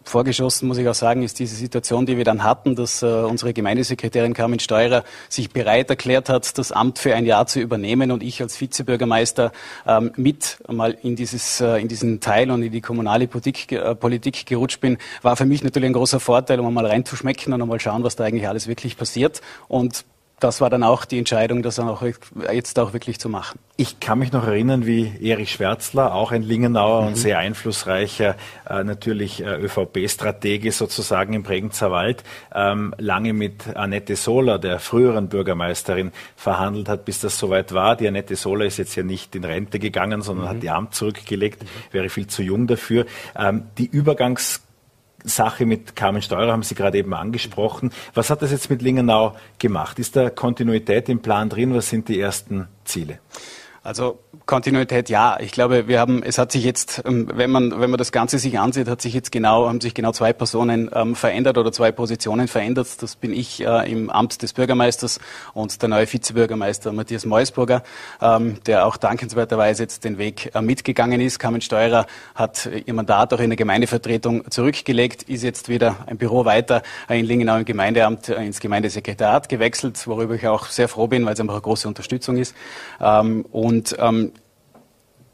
vorgeschossen, 0.05 0.69
muss 0.69 0.79
ich 0.79 0.87
auch 0.89 0.95
sagen, 0.95 1.25
ist 1.25 1.41
diese 1.41 1.57
Situation, 1.57 2.07
die 2.07 2.17
wir 2.17 2.23
dann 2.23 2.45
hatten, 2.45 2.77
dass 2.77 3.03
äh, 3.03 3.07
unsere 3.07 3.53
Gemeindesekretärin 3.53 4.35
Carmen 4.35 4.61
Steurer 4.61 5.03
sich 5.29 5.51
bereit 5.51 5.91
erklärt 5.91 6.29
hat, 6.29 6.57
das 6.59 6.71
Amt 6.71 7.01
für 7.01 7.17
ein 7.17 7.27
Jahr 7.27 7.49
zu 7.49 7.59
übernehmen 7.59 8.13
und 8.13 8.23
ich 8.23 8.41
als 8.41 8.61
Vizebürgermeister 8.61 9.51
ähm, 9.85 10.13
mit 10.17 10.59
mal 10.69 10.97
in, 11.03 11.17
dieses, 11.17 11.61
äh, 11.61 11.81
in 11.81 11.89
diesen 11.89 12.21
Teil 12.21 12.53
und 12.53 12.63
in 12.63 12.71
die 12.71 12.81
kommunale 12.81 13.27
Politik, 13.27 13.77
Politik 13.99 14.47
gerutscht 14.47 14.81
bin, 14.81 14.99
war 15.23 15.35
für 15.35 15.45
mich 15.45 15.65
natürlich 15.65 15.91
ein 15.91 15.93
großer 15.93 16.21
Vorteil, 16.21 16.61
um 16.61 16.73
mal 16.73 16.87
reinzuschmecken 16.87 17.53
und 17.53 17.69
mal 17.69 17.81
schauen, 17.81 18.05
was 18.05 18.15
da 18.15 18.23
eigentlich 18.23 18.47
alles 18.47 18.69
wirklich 18.69 18.97
passiert. 18.97 19.41
Und 19.67 20.05
das 20.39 20.61
war 20.61 20.69
dann 20.69 20.83
auch 20.83 21.07
die 21.07 21.19
Entscheidung, 21.19 21.63
das 21.63 21.79
auch 21.79 22.03
jetzt 22.53 22.79
auch 22.79 22.93
wirklich 22.93 23.19
zu 23.19 23.31
machen. 23.31 23.59
Ich 23.79 24.01
kann 24.01 24.19
mich 24.19 24.33
noch 24.33 24.47
erinnern, 24.47 24.85
wie 24.85 25.13
Erich 25.23 25.53
Schwärzler, 25.53 26.15
auch 26.15 26.31
ein 26.31 26.43
Lingenauer 26.43 27.03
mhm. 27.03 27.09
und 27.09 27.15
sehr 27.17 27.39
einflussreicher, 27.39 28.37
äh, 28.69 28.85
natürlich 28.85 29.43
äh, 29.43 29.57
ÖVP-Stratege 29.57 30.73
sozusagen 30.73 31.33
im 31.33 31.43
Bregenzer 31.43 31.91
Wald, 31.91 32.23
ähm, 32.55 32.95
lange 32.99 33.33
mit 33.33 33.77
Annette 33.77 34.17
Sola, 34.17 34.59
der 34.59 34.79
früheren 34.79 35.29
Bürgermeisterin, 35.29 36.13
verhandelt 36.37 36.91
hat, 36.91 37.07
bis 37.07 37.21
das 37.21 37.39
soweit 37.39 37.73
war. 37.73 37.97
Die 37.97 38.07
Annette 38.07 38.37
Sola 38.37 38.67
ist 38.67 38.77
jetzt 38.77 38.95
ja 38.95 39.03
nicht 39.03 39.35
in 39.37 39.45
Rente 39.45 39.79
gegangen, 39.79 40.21
sondern 40.21 40.47
mhm. 40.47 40.51
hat 40.51 40.63
ihr 40.63 40.75
Amt 40.75 40.95
zurückgelegt, 40.95 41.63
mhm. 41.63 41.69
wäre 41.93 42.11
viel 42.11 42.27
zu 42.27 42.43
jung 42.43 42.67
dafür. 42.67 43.07
Ähm, 43.39 43.69
die 43.79 43.87
Übergangs 43.87 44.66
Sache 45.25 45.67
mit 45.67 45.97
Carmen 45.97 46.23
Steurer 46.23 46.53
haben 46.53 46.63
Sie 46.63 46.75
gerade 46.75 46.99
eben 46.99 47.15
angesprochen. 47.15 47.91
Was 48.15 48.31
hat 48.31 48.43
das 48.43 48.53
jetzt 48.53 48.71
mit 48.71 48.83
Lingenau 48.83 49.35
gemacht? 49.59 49.99
Ist 49.99 50.17
da 50.17 50.31
Kontinuität 50.31 51.09
im 51.09 51.21
Plan 51.21 51.49
drin? 51.49 51.75
Was 51.75 51.89
sind 51.89 52.09
die 52.09 52.21
ersten 52.21 52.69
Ziele? 52.85 53.19
Also 53.87 54.19
Kontinuität, 54.47 55.09
ja. 55.09 55.39
Ich 55.41 55.53
glaube, 55.53 55.87
wir 55.87 56.01
haben, 56.01 56.23
es 56.25 56.39
hat 56.39 56.51
sich 56.51 56.65
jetzt, 56.65 57.03
ähm, 57.07 57.31
wenn 57.33 57.51
man, 57.51 57.81
wenn 57.81 57.89
man 57.89 57.99
das 57.99 58.11
Ganze 58.11 58.39
sich 58.41 58.59
ansieht, 58.59 58.89
hat 58.89 59.01
sich 59.01 59.15
jetzt 59.15 59.31
genau, 59.31 59.69
haben 59.69 59.81
sich 59.81 59.95
genau 59.95 60.11
zwei 60.11 60.33
Personen 60.33 60.91
ähm, 60.93 61.15
verändert 61.15 61.57
oder 61.57 61.71
zwei 61.71 61.93
Positionen 61.93 62.49
verändert. 62.49 63.01
Das 63.01 63.15
bin 63.15 63.33
ich 63.33 63.65
äh, 63.65 63.91
im 63.91 64.11
Amt 64.11 64.43
des 64.43 64.55
Bürgermeisters 64.55 65.21
und 65.55 65.81
der 65.83 65.89
neue 65.89 66.13
Vizebürgermeister 66.13 66.93
Matthias 66.93 67.27
Meusburger, 67.27 67.85
ähm, 68.21 68.59
der 68.67 68.87
auch 68.87 68.97
dankenswerterweise 68.97 69.85
jetzt 69.85 70.03
den 70.03 70.19
Weg 70.19 70.51
äh, 70.55 70.63
mitgegangen 70.63 71.21
ist. 71.21 71.39
Carmen 71.39 71.61
Steurer 71.61 72.07
hat 72.35 72.69
ihr 72.87 72.95
Mandat 72.95 73.35
auch 73.35 73.41
in 73.41 73.51
der 73.51 73.57
Gemeindevertretung 73.57 74.51
zurückgelegt, 74.51 75.23
ist 75.25 75.45
jetzt 75.45 75.69
wieder 75.69 75.97
ein 76.07 76.19
Büro 76.19 76.45
weiter 76.45 76.83
äh, 77.09 77.21
in 77.21 77.25
Lingenau 77.25 77.57
im 77.59 77.65
Gemeindeamt 77.65 78.31
äh, 78.31 78.45
ins 78.45 78.59
Gemeindesekretariat 78.59 79.49
gewechselt, 79.49 80.07
worüber 80.09 80.35
ich 80.35 80.47
auch 80.49 80.67
sehr 80.67 80.89
froh 80.89 81.07
bin, 81.07 81.25
weil 81.25 81.35
es 81.35 81.41
einfach 81.41 81.55
eine 81.55 81.63
große 81.63 81.87
Unterstützung 81.87 82.37
ist. 82.37 82.55
Ähm, 83.01 83.45
und 83.53 83.76
und 83.77 83.97
ähm, 83.99 84.33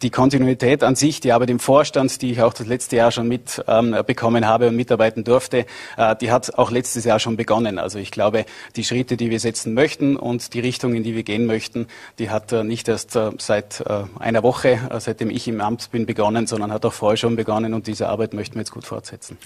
die 0.02 0.10
Kontinuität 0.10 0.82
an 0.82 0.96
sich, 0.96 1.20
die 1.20 1.30
Arbeit 1.30 1.50
im 1.50 1.60
Vorstand, 1.60 2.22
die 2.22 2.32
ich 2.32 2.42
auch 2.42 2.52
das 2.52 2.66
letzte 2.66 2.96
Jahr 2.96 3.12
schon 3.12 3.28
mitbekommen 3.28 4.42
ähm, 4.42 4.48
habe 4.48 4.66
und 4.66 4.74
mitarbeiten 4.74 5.22
durfte, 5.22 5.64
äh, 5.96 6.16
die 6.20 6.32
hat 6.32 6.58
auch 6.58 6.72
letztes 6.72 7.04
Jahr 7.04 7.20
schon 7.20 7.36
begonnen. 7.36 7.78
Also 7.78 8.00
ich 8.00 8.10
glaube, 8.10 8.44
die 8.74 8.82
Schritte, 8.82 9.16
die 9.16 9.30
wir 9.30 9.38
setzen 9.38 9.74
möchten 9.74 10.16
und 10.16 10.54
die 10.54 10.60
Richtung, 10.60 10.94
in 10.96 11.04
die 11.04 11.14
wir 11.14 11.22
gehen 11.22 11.46
möchten, 11.46 11.86
die 12.18 12.30
hat 12.30 12.50
äh, 12.50 12.64
nicht 12.64 12.88
erst 12.88 13.14
äh, 13.14 13.30
seit 13.38 13.80
äh, 13.82 14.02
einer 14.18 14.42
Woche, 14.42 14.80
äh, 14.90 14.98
seitdem 14.98 15.30
ich 15.30 15.46
im 15.46 15.60
Amt 15.60 15.92
bin, 15.92 16.04
begonnen, 16.04 16.48
sondern 16.48 16.72
hat 16.72 16.84
auch 16.84 16.92
vorher 16.92 17.16
schon 17.16 17.36
begonnen 17.36 17.72
und 17.72 17.86
diese 17.86 18.08
Arbeit 18.08 18.34
möchten 18.34 18.56
wir 18.56 18.62
jetzt 18.62 18.72
gut 18.72 18.84
fortsetzen. 18.84 19.38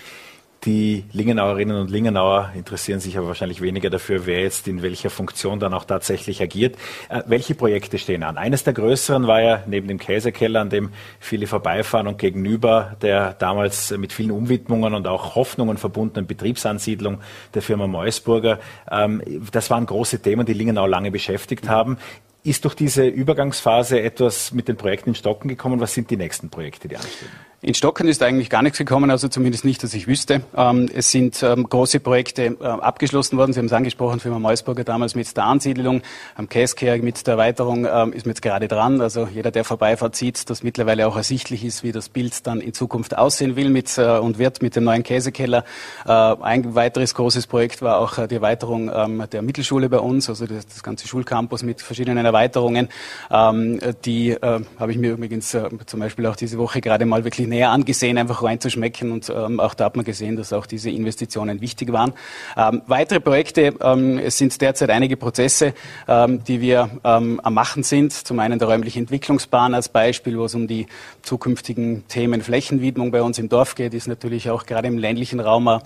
Die 0.64 1.04
Lingenauerinnen 1.12 1.76
und 1.76 1.90
Lingenauer 1.90 2.50
interessieren 2.56 2.98
sich 2.98 3.16
aber 3.16 3.28
wahrscheinlich 3.28 3.60
weniger 3.60 3.88
dafür, 3.88 4.26
wer 4.26 4.40
jetzt 4.40 4.66
in 4.66 4.82
welcher 4.82 5.10
Funktion 5.10 5.60
dann 5.60 5.72
auch 5.74 5.84
tatsächlich 5.84 6.42
agiert. 6.42 6.76
Äh, 7.08 7.22
welche 7.26 7.54
Projekte 7.54 7.98
stehen 7.98 8.22
an? 8.22 8.36
Eines 8.36 8.64
der 8.64 8.72
größeren 8.72 9.26
war 9.26 9.40
ja 9.40 9.62
neben 9.66 9.86
dem 9.86 9.98
Käsekeller, 9.98 10.60
an 10.60 10.70
dem 10.70 10.90
viele 11.20 11.46
vorbeifahren 11.46 12.08
und 12.08 12.18
gegenüber 12.18 12.96
der 13.02 13.34
damals 13.34 13.92
mit 13.96 14.12
vielen 14.12 14.32
Umwidmungen 14.32 14.94
und 14.94 15.06
auch 15.06 15.36
Hoffnungen 15.36 15.76
verbundenen 15.76 16.26
Betriebsansiedlung 16.26 17.20
der 17.54 17.62
Firma 17.62 17.86
Meusburger. 17.86 18.58
Ähm, 18.90 19.22
das 19.52 19.70
waren 19.70 19.86
große 19.86 20.20
Themen, 20.20 20.46
die 20.46 20.54
Lingenau 20.54 20.86
lange 20.86 21.10
beschäftigt 21.10 21.68
haben. 21.68 21.98
Ist 22.42 22.64
durch 22.64 22.74
diese 22.74 23.06
Übergangsphase 23.06 24.00
etwas 24.00 24.52
mit 24.52 24.68
den 24.68 24.76
Projekten 24.76 25.10
in 25.10 25.14
Stocken 25.16 25.48
gekommen? 25.48 25.80
Was 25.80 25.94
sind 25.94 26.10
die 26.10 26.16
nächsten 26.16 26.48
Projekte, 26.48 26.86
die 26.86 26.96
anstehen? 26.96 27.28
In 27.62 27.72
Stocken 27.72 28.06
ist 28.06 28.22
eigentlich 28.22 28.50
gar 28.50 28.60
nichts 28.60 28.76
gekommen, 28.76 29.10
also 29.10 29.28
zumindest 29.28 29.64
nicht, 29.64 29.82
dass 29.82 29.94
ich 29.94 30.06
wüsste. 30.06 30.42
Ähm, 30.54 30.90
es 30.94 31.10
sind 31.10 31.42
ähm, 31.42 31.66
große 31.66 32.00
Projekte 32.00 32.54
äh, 32.60 32.64
abgeschlossen 32.64 33.38
worden. 33.38 33.54
Sie 33.54 33.58
haben 33.58 33.66
es 33.66 33.72
angesprochen, 33.72 34.20
Firma 34.20 34.38
Meusburger 34.38 34.84
damals 34.84 35.14
mit 35.14 35.34
der 35.34 35.44
Ansiedlung, 35.44 36.02
am 36.34 36.50
Käskehr 36.50 36.98
mit 36.98 37.26
der 37.26 37.32
Erweiterung 37.32 37.86
ähm, 37.90 38.12
ist 38.12 38.26
mir 38.26 38.32
jetzt 38.32 38.42
gerade 38.42 38.68
dran. 38.68 39.00
Also 39.00 39.26
jeder, 39.32 39.50
der 39.50 39.64
vorbeifährt, 39.64 40.16
sieht, 40.16 40.50
dass 40.50 40.62
mittlerweile 40.62 41.08
auch 41.08 41.16
ersichtlich 41.16 41.64
ist, 41.64 41.82
wie 41.82 41.92
das 41.92 42.10
Bild 42.10 42.46
dann 42.46 42.60
in 42.60 42.74
Zukunft 42.74 43.16
aussehen 43.16 43.56
will 43.56 43.70
mit, 43.70 43.96
äh, 43.96 44.18
und 44.18 44.38
wird 44.38 44.60
mit 44.60 44.76
dem 44.76 44.84
neuen 44.84 45.02
Käsekeller. 45.02 45.64
Äh, 46.04 46.10
ein 46.12 46.74
weiteres 46.74 47.14
großes 47.14 47.46
Projekt 47.46 47.80
war 47.80 48.00
auch 48.00 48.26
die 48.26 48.34
Erweiterung 48.34 48.90
der 49.32 49.42
Mittelschule 49.42 49.88
bei 49.88 49.98
uns, 49.98 50.28
also 50.28 50.46
das, 50.46 50.66
das, 50.66 50.82
ganze 50.82 51.08
Schulcampus 51.08 51.62
mit 51.62 51.80
verschiedenen 51.80 52.24
Erweiterungen. 52.24 52.88
Die 53.30 54.36
habe 54.40 54.90
ich 54.90 54.98
mir 54.98 55.12
übrigens 55.12 55.56
zum 55.86 56.00
Beispiel 56.00 56.26
auch 56.26 56.36
diese 56.36 56.58
Woche 56.58 56.80
gerade 56.80 57.06
mal 57.06 57.24
wirklich 57.24 57.46
näher 57.56 57.70
angesehen, 57.70 58.18
einfach 58.18 58.42
reinzuschmecken. 58.42 59.10
Und 59.12 59.30
ähm, 59.30 59.60
auch 59.60 59.74
da 59.74 59.86
hat 59.86 59.96
man 59.96 60.04
gesehen, 60.04 60.36
dass 60.36 60.52
auch 60.52 60.66
diese 60.66 60.90
Investitionen 60.90 61.60
wichtig 61.60 61.92
waren. 61.92 62.12
Ähm, 62.56 62.82
weitere 62.86 63.20
Projekte, 63.20 63.74
ähm, 63.80 64.18
es 64.18 64.38
sind 64.38 64.60
derzeit 64.60 64.90
einige 64.90 65.16
Prozesse, 65.16 65.72
ähm, 66.06 66.44
die 66.44 66.60
wir 66.60 66.90
ähm, 67.04 67.40
am 67.42 67.54
Machen 67.54 67.82
sind. 67.82 68.12
Zum 68.12 68.38
einen 68.38 68.58
der 68.58 68.68
räumliche 68.68 68.98
Entwicklungsplan 68.98 69.74
als 69.74 69.88
Beispiel, 69.88 70.38
wo 70.38 70.44
es 70.44 70.54
um 70.54 70.66
die 70.66 70.86
zukünftigen 71.22 72.06
Themen 72.08 72.42
Flächenwidmung 72.42 73.10
bei 73.10 73.22
uns 73.22 73.38
im 73.38 73.48
Dorf 73.48 73.74
geht, 73.74 73.94
ist 73.94 74.06
natürlich 74.06 74.50
auch 74.50 74.66
gerade 74.66 74.88
im 74.88 74.98
ländlichen 74.98 75.40
Raum 75.40 75.80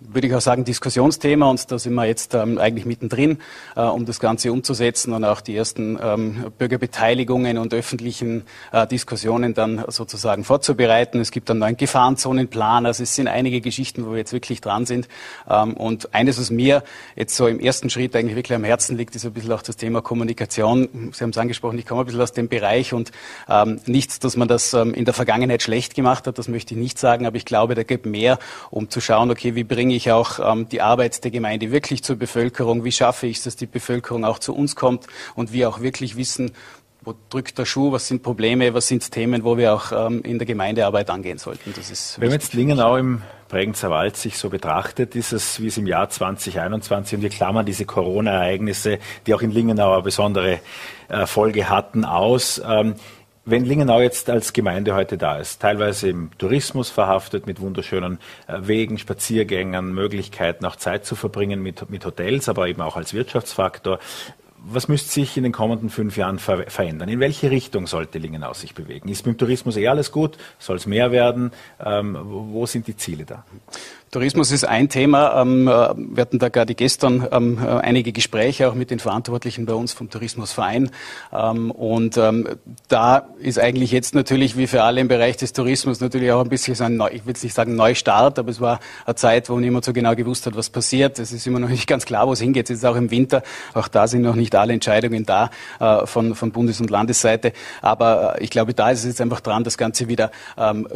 würde 0.00 0.26
ich 0.26 0.34
auch 0.34 0.40
sagen, 0.40 0.64
Diskussionsthema 0.64 1.48
und 1.48 1.70
da 1.70 1.78
sind 1.78 1.94
wir 1.94 2.04
jetzt 2.04 2.34
ähm, 2.34 2.58
eigentlich 2.58 2.84
mittendrin, 2.84 3.38
äh, 3.76 3.80
um 3.80 4.04
das 4.04 4.20
Ganze 4.20 4.52
umzusetzen 4.52 5.12
und 5.12 5.24
auch 5.24 5.40
die 5.40 5.56
ersten 5.56 5.98
ähm, 6.02 6.52
Bürgerbeteiligungen 6.58 7.58
und 7.58 7.72
öffentlichen 7.72 8.44
äh, 8.72 8.86
Diskussionen 8.86 9.54
dann 9.54 9.84
sozusagen 9.88 10.44
vorzubereiten. 10.44 11.20
Es 11.20 11.30
gibt 11.30 11.50
einen 11.50 11.60
neuen 11.60 11.76
Gefahrenzonenplan, 11.76 12.86
also 12.86 13.02
es 13.02 13.14
sind 13.14 13.28
einige 13.28 13.60
Geschichten, 13.60 14.06
wo 14.06 14.10
wir 14.12 14.18
jetzt 14.18 14.32
wirklich 14.32 14.60
dran 14.60 14.86
sind. 14.86 15.08
Ähm, 15.48 15.74
und 15.74 16.14
eines, 16.14 16.38
was 16.38 16.50
mir 16.50 16.84
jetzt 17.14 17.34
so 17.34 17.46
im 17.46 17.58
ersten 17.58 17.90
Schritt 17.90 18.14
eigentlich 18.14 18.36
wirklich 18.36 18.56
am 18.56 18.64
Herzen 18.64 18.96
liegt, 18.96 19.16
ist 19.16 19.24
ein 19.24 19.32
bisschen 19.32 19.52
auch 19.52 19.62
das 19.62 19.76
Thema 19.76 20.02
Kommunikation. 20.02 21.10
Sie 21.12 21.22
haben 21.22 21.30
es 21.30 21.38
angesprochen, 21.38 21.78
ich 21.78 21.86
komme 21.86 22.02
ein 22.02 22.06
bisschen 22.06 22.20
aus 22.20 22.32
dem 22.32 22.48
Bereich 22.48 22.92
und 22.92 23.12
ähm, 23.48 23.80
nichts, 23.86 24.18
dass 24.18 24.36
man 24.36 24.46
das 24.46 24.74
ähm, 24.74 24.94
in 24.94 25.04
der 25.04 25.14
Vergangenheit 25.14 25.62
schlecht 25.62 25.94
gemacht 25.94 26.26
hat, 26.26 26.38
das 26.38 26.48
möchte 26.48 26.74
ich 26.74 26.80
nicht 26.80 26.98
sagen, 26.98 27.26
aber 27.26 27.36
ich 27.36 27.44
glaube, 27.44 27.74
da 27.74 27.82
gibt 27.82 28.06
mehr, 28.06 28.38
um 28.70 28.90
zu 28.90 29.00
schauen, 29.00 29.30
okay, 29.30 29.54
wie 29.54 29.64
bringe 29.64 29.95
ich 29.96 30.12
auch 30.12 30.38
ähm, 30.38 30.68
die 30.68 30.80
Arbeit 30.80 31.24
der 31.24 31.30
Gemeinde 31.30 31.72
wirklich 31.72 32.02
zur 32.04 32.16
Bevölkerung? 32.16 32.84
Wie 32.84 32.92
schaffe 32.92 33.26
ich 33.26 33.38
es, 33.38 33.44
dass 33.44 33.56
die 33.56 33.66
Bevölkerung 33.66 34.24
auch 34.24 34.38
zu 34.38 34.54
uns 34.54 34.76
kommt 34.76 35.06
und 35.34 35.52
wir 35.52 35.68
auch 35.68 35.80
wirklich 35.80 36.16
wissen, 36.16 36.52
wo 37.06 37.14
drückt 37.30 37.56
der 37.56 37.64
Schuh, 37.64 37.92
was 37.92 38.08
sind 38.08 38.22
Probleme, 38.22 38.74
was 38.74 38.88
sind 38.88 39.10
Themen, 39.10 39.44
wo 39.44 39.56
wir 39.56 39.74
auch 39.74 39.92
ähm, 39.92 40.22
in 40.22 40.38
der 40.38 40.46
Gemeindearbeit 40.46 41.08
angehen 41.08 41.38
sollten. 41.38 41.72
Das 41.76 41.90
ist 41.90 42.20
Wenn 42.20 42.28
man 42.28 42.38
jetzt 42.38 42.52
Lingenau 42.52 42.96
im 42.96 43.22
Bregenzer 43.48 43.90
Wald 43.90 44.16
sich 44.16 44.36
so 44.38 44.50
betrachtet, 44.50 45.14
ist 45.14 45.32
es 45.32 45.60
wie 45.60 45.68
es 45.68 45.78
im 45.78 45.86
Jahr 45.86 46.10
2021 46.10 47.18
und 47.18 47.22
wir 47.22 47.30
klammern 47.30 47.64
diese 47.64 47.84
Corona-Ereignisse, 47.84 48.98
die 49.24 49.34
auch 49.34 49.42
in 49.42 49.52
Lingenau 49.52 49.92
eine 49.92 50.02
besondere 50.02 50.58
äh, 51.08 51.26
Folge 51.26 51.68
hatten, 51.68 52.04
aus. 52.04 52.60
Ähm, 52.66 52.96
wenn 53.46 53.64
Lingenau 53.64 54.00
jetzt 54.00 54.28
als 54.28 54.52
Gemeinde 54.52 54.94
heute 54.94 55.16
da 55.16 55.38
ist, 55.38 55.62
teilweise 55.62 56.08
im 56.08 56.30
Tourismus 56.36 56.90
verhaftet, 56.90 57.46
mit 57.46 57.60
wunderschönen 57.60 58.18
äh, 58.48 58.58
Wegen, 58.62 58.98
Spaziergängen, 58.98 59.94
Möglichkeiten 59.94 60.66
auch 60.66 60.76
Zeit 60.76 61.06
zu 61.06 61.14
verbringen 61.14 61.62
mit, 61.62 61.88
mit 61.88 62.04
Hotels, 62.04 62.48
aber 62.48 62.68
eben 62.68 62.82
auch 62.82 62.96
als 62.96 63.14
Wirtschaftsfaktor, 63.14 64.00
was 64.68 64.88
müsste 64.88 65.10
sich 65.10 65.36
in 65.36 65.44
den 65.44 65.52
kommenden 65.52 65.90
fünf 65.90 66.16
Jahren 66.16 66.40
ver 66.40 66.64
verändern? 66.68 67.08
In 67.08 67.20
welche 67.20 67.52
Richtung 67.52 67.86
sollte 67.86 68.18
Lingenau 68.18 68.52
sich 68.52 68.74
bewegen? 68.74 69.08
Ist 69.08 69.24
mit 69.24 69.36
dem 69.36 69.38
Tourismus 69.38 69.76
eh 69.76 69.86
alles 69.86 70.10
gut? 70.10 70.38
Soll 70.58 70.76
es 70.76 70.86
mehr 70.86 71.12
werden? 71.12 71.52
Ähm, 71.78 72.18
wo 72.20 72.66
sind 72.66 72.88
die 72.88 72.96
Ziele 72.96 73.24
da? 73.24 73.44
Tourismus 74.16 74.50
ist 74.50 74.64
ein 74.64 74.88
Thema. 74.88 75.42
Ähm, 75.42 75.68
äh, 75.68 75.70
wir 75.70 76.22
hatten 76.22 76.38
da 76.38 76.48
gerade 76.48 76.74
gestern 76.74 77.28
ähm, 77.32 77.58
äh, 77.62 77.68
einige 77.68 78.12
Gespräche 78.12 78.66
auch 78.66 78.74
mit 78.74 78.90
den 78.90 78.98
Verantwortlichen 78.98 79.66
bei 79.66 79.74
uns 79.74 79.92
vom 79.92 80.08
Tourismusverein. 80.08 80.90
Ähm, 81.34 81.70
und 81.70 82.18
da 82.88 83.28
ist 83.40 83.58
eigentlich 83.58 83.92
jetzt 83.92 84.14
natürlich 84.14 84.56
wie 84.56 84.66
für 84.68 84.84
alle 84.84 85.02
im 85.02 85.08
Bereich 85.08 85.36
des 85.36 85.52
Tourismus 85.52 86.00
natürlich 86.00 86.32
auch 86.32 86.40
ein 86.40 86.48
bisschen 86.48 86.74
so 86.74 86.84
ein, 86.84 86.98
ich 87.12 87.26
will 87.26 87.32
jetzt 87.32 87.44
nicht 87.44 87.52
sagen 87.52 87.76
Neustart, 87.76 88.38
aber 88.38 88.48
es 88.50 88.58
war 88.58 88.80
eine 89.04 89.16
Zeit, 89.16 89.50
wo 89.50 89.60
niemand 89.60 89.84
so 89.84 89.92
genau 89.92 90.14
gewusst 90.14 90.46
hat, 90.46 90.56
was 90.56 90.70
passiert. 90.70 91.18
Es 91.18 91.30
ist 91.32 91.46
immer 91.46 91.60
noch 91.60 91.68
nicht 91.68 91.86
ganz 91.86 92.06
klar, 92.06 92.26
wo 92.26 92.32
es 92.32 92.40
hingeht. 92.40 92.70
Es 92.70 92.78
ist 92.78 92.84
auch 92.86 92.96
im 92.96 93.10
Winter. 93.10 93.42
Auch 93.74 93.88
da 93.88 94.08
sind 94.08 94.22
noch 94.22 94.34
nicht 94.34 94.54
alle 94.54 94.72
Entscheidungen 94.72 95.26
da 95.26 95.50
äh, 95.78 96.06
von, 96.06 96.34
von 96.34 96.52
Bundes- 96.52 96.80
und 96.80 96.88
Landesseite. 96.88 97.52
Aber 97.82 98.40
ich 98.40 98.48
glaube, 98.48 98.72
da 98.72 98.90
ist 98.90 99.00
es 99.00 99.04
jetzt 99.04 99.20
einfach 99.20 99.40
dran, 99.40 99.62
das 99.62 99.76
Ganze 99.76 100.08
wieder 100.08 100.30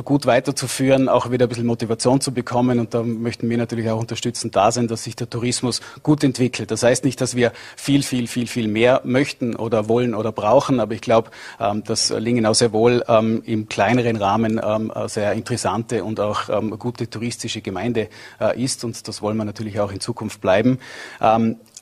gut 0.05 0.25
weiterzuführen, 0.25 1.09
auch 1.11 1.31
wieder 1.31 1.47
ein 1.47 1.49
bisschen 1.51 1.67
Motivation 1.67 2.21
zu 2.21 2.33
bekommen 2.33 2.79
und 2.79 2.95
da 2.95 3.05
möchten 3.11 3.49
wir 3.49 3.57
natürlich 3.57 3.91
auch 3.91 4.01
unterstützend 4.01 4.57
da 4.57 4.73
sein, 4.73 4.89
dass 4.89 5.05
sich 5.05 5.17
der 5.17 5.29
Tourismus 5.29 5.81
gut 6.03 6.25
entwickelt. 6.25 6.71
Das 6.71 6.83
heißt 6.83 7.05
nicht, 7.05 7.21
dass 7.21 7.37
wir 7.37 7.53
viel, 7.77 8.03
viel, 8.03 8.27
viel, 8.27 8.47
viel 8.47 8.69
mehr 8.69 9.01
möchten 9.05 9.57
oder 9.57 9.89
wollen 9.89 10.15
oder 10.15 10.33
brauchen, 10.33 10.81
aber 10.81 10.95
ich 10.95 11.01
glaube, 11.01 11.31
ähm, 11.59 11.85
dass 11.85 12.11
Lingenau 12.11 12.55
sehr 12.55 12.73
wohl 12.73 13.05
ähm, 13.09 13.43
im 13.45 13.69
kleineren 13.69 14.17
Rahmen 14.17 14.61
ähm, 14.63 14.93
sehr 15.07 15.33
interessante 15.33 16.05
und 16.05 16.21
auch 16.21 16.49
gute 16.79 17.09
touristische 17.09 17.61
Gemeinde 17.61 18.09
äh, 18.41 18.63
ist 18.63 18.85
und 18.85 19.07
das 19.09 19.23
wollen 19.23 19.37
wir 19.37 19.45
natürlich 19.45 19.81
auch 19.81 19.93
in 19.93 20.01
Zukunft 20.01 20.41
bleiben. 20.41 20.79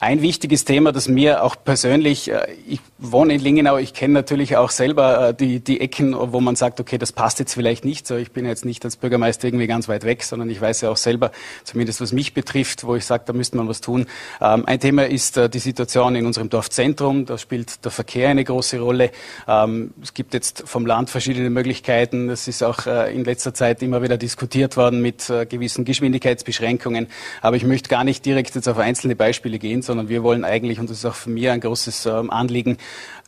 Ein 0.00 0.22
wichtiges 0.22 0.64
Thema, 0.64 0.92
das 0.92 1.08
mir 1.08 1.42
auch 1.42 1.56
persönlich, 1.64 2.30
äh, 2.30 2.46
ich 2.68 2.78
wohne 2.98 3.34
in 3.34 3.40
Lingenau, 3.40 3.78
ich 3.78 3.94
kenne 3.94 4.14
natürlich 4.14 4.56
auch 4.56 4.70
selber 4.70 5.30
äh, 5.30 5.34
die, 5.34 5.58
die 5.58 5.80
Ecken, 5.80 6.14
wo 6.16 6.40
man 6.40 6.54
sagt, 6.54 6.78
okay, 6.78 6.98
das 6.98 7.10
passt 7.10 7.40
jetzt 7.40 7.54
vielleicht 7.54 7.84
nicht 7.84 8.06
so. 8.06 8.14
Ich 8.14 8.30
bin 8.30 8.46
jetzt 8.46 8.64
nicht 8.64 8.84
als 8.84 8.94
Bürgermeister 8.96 9.48
irgendwie 9.48 9.66
ganz 9.66 9.88
weit 9.88 10.04
weg, 10.04 10.22
sondern 10.22 10.50
ich 10.50 10.60
weiß 10.60 10.82
ja 10.82 10.90
auch 10.90 10.96
selber, 10.96 11.32
zumindest 11.64 12.00
was 12.00 12.12
mich 12.12 12.32
betrifft, 12.32 12.84
wo 12.84 12.94
ich 12.94 13.04
sage, 13.04 13.24
da 13.26 13.32
müsste 13.32 13.56
man 13.56 13.66
was 13.66 13.80
tun. 13.80 14.06
Ähm, 14.40 14.66
ein 14.66 14.78
Thema 14.78 15.04
ist 15.04 15.36
äh, 15.36 15.50
die 15.50 15.58
Situation 15.58 16.14
in 16.14 16.26
unserem 16.26 16.48
Dorfzentrum. 16.48 17.26
Da 17.26 17.36
spielt 17.36 17.84
der 17.84 17.90
Verkehr 17.90 18.28
eine 18.28 18.44
große 18.44 18.78
Rolle. 18.78 19.10
Ähm, 19.48 19.94
es 20.00 20.14
gibt 20.14 20.32
jetzt 20.32 20.62
vom 20.64 20.86
Land 20.86 21.10
verschiedene 21.10 21.50
Möglichkeiten. 21.50 22.28
Das 22.28 22.46
ist 22.46 22.62
auch 22.62 22.86
in 22.86 23.24
letzter 23.24 23.52
Zeit 23.52 23.82
immer 23.82 24.00
wieder 24.00 24.16
diskutiert 24.16 24.76
worden 24.76 25.02
mit 25.02 25.32
gewissen 25.48 25.84
Geschwindigkeitsbeschränkungen. 25.84 27.08
Aber 27.42 27.56
ich 27.56 27.64
möchte 27.64 27.88
gar 27.88 28.04
nicht 28.04 28.24
direkt 28.24 28.54
jetzt 28.54 28.68
auf 28.68 28.78
einzelne 28.78 29.16
Beispiele 29.16 29.58
gehen, 29.58 29.82
sondern 29.88 30.08
wir 30.08 30.22
wollen 30.22 30.44
eigentlich, 30.44 30.78
und 30.78 30.88
das 30.88 30.98
ist 30.98 31.04
auch 31.06 31.14
für 31.14 31.30
mich 31.30 31.48
ein 31.48 31.60
großes 31.60 32.06
ähm, 32.06 32.30
Anliegen, 32.30 32.78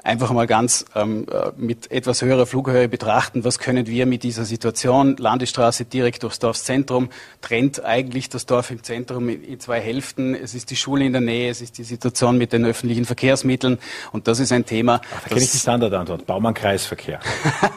einfach 0.05 0.31
mal 0.33 0.47
ganz 0.47 0.85
ähm, 0.95 1.27
äh, 1.31 1.51
mit 1.57 1.91
etwas 1.91 2.23
höherer 2.23 2.47
Flughöhe 2.47 2.89
betrachten, 2.89 3.45
was 3.45 3.59
können 3.59 3.87
wir 3.87 4.07
mit 4.07 4.23
dieser 4.23 4.45
Situation, 4.45 5.17
Landesstraße 5.17 5.85
direkt 5.85 6.23
durchs 6.23 6.39
Dorfzentrum, 6.39 7.11
trennt 7.41 7.85
eigentlich 7.85 8.29
das 8.29 8.47
Dorf 8.47 8.71
im 8.71 8.83
Zentrum 8.83 9.29
in 9.29 9.61
zwei 9.61 9.81
Hälften, 9.81 10.35
es 10.35 10.55
ist 10.55 10.71
die 10.71 10.77
Schule 10.77 11.05
in 11.05 11.13
der 11.13 11.21
Nähe, 11.21 11.51
es 11.51 11.61
ist 11.61 11.79
die 11.79 11.85
Situation 11.85 12.39
mit 12.39 12.53
den 12.53 12.65
öffentlichen 12.65 13.05
Verkehrsmitteln 13.05 13.79
und 14.13 14.29
das 14.29 14.39
ist 14.39 14.53
ein 14.53 14.65
Thema. 14.65 15.01
Ach, 15.15 15.23
da 15.23 15.29
kenne 15.29 15.43
ich 15.43 15.53
die 15.53 15.59
Standardantwort, 15.59 16.27
Baumann-Kreisverkehr. 16.27 17.21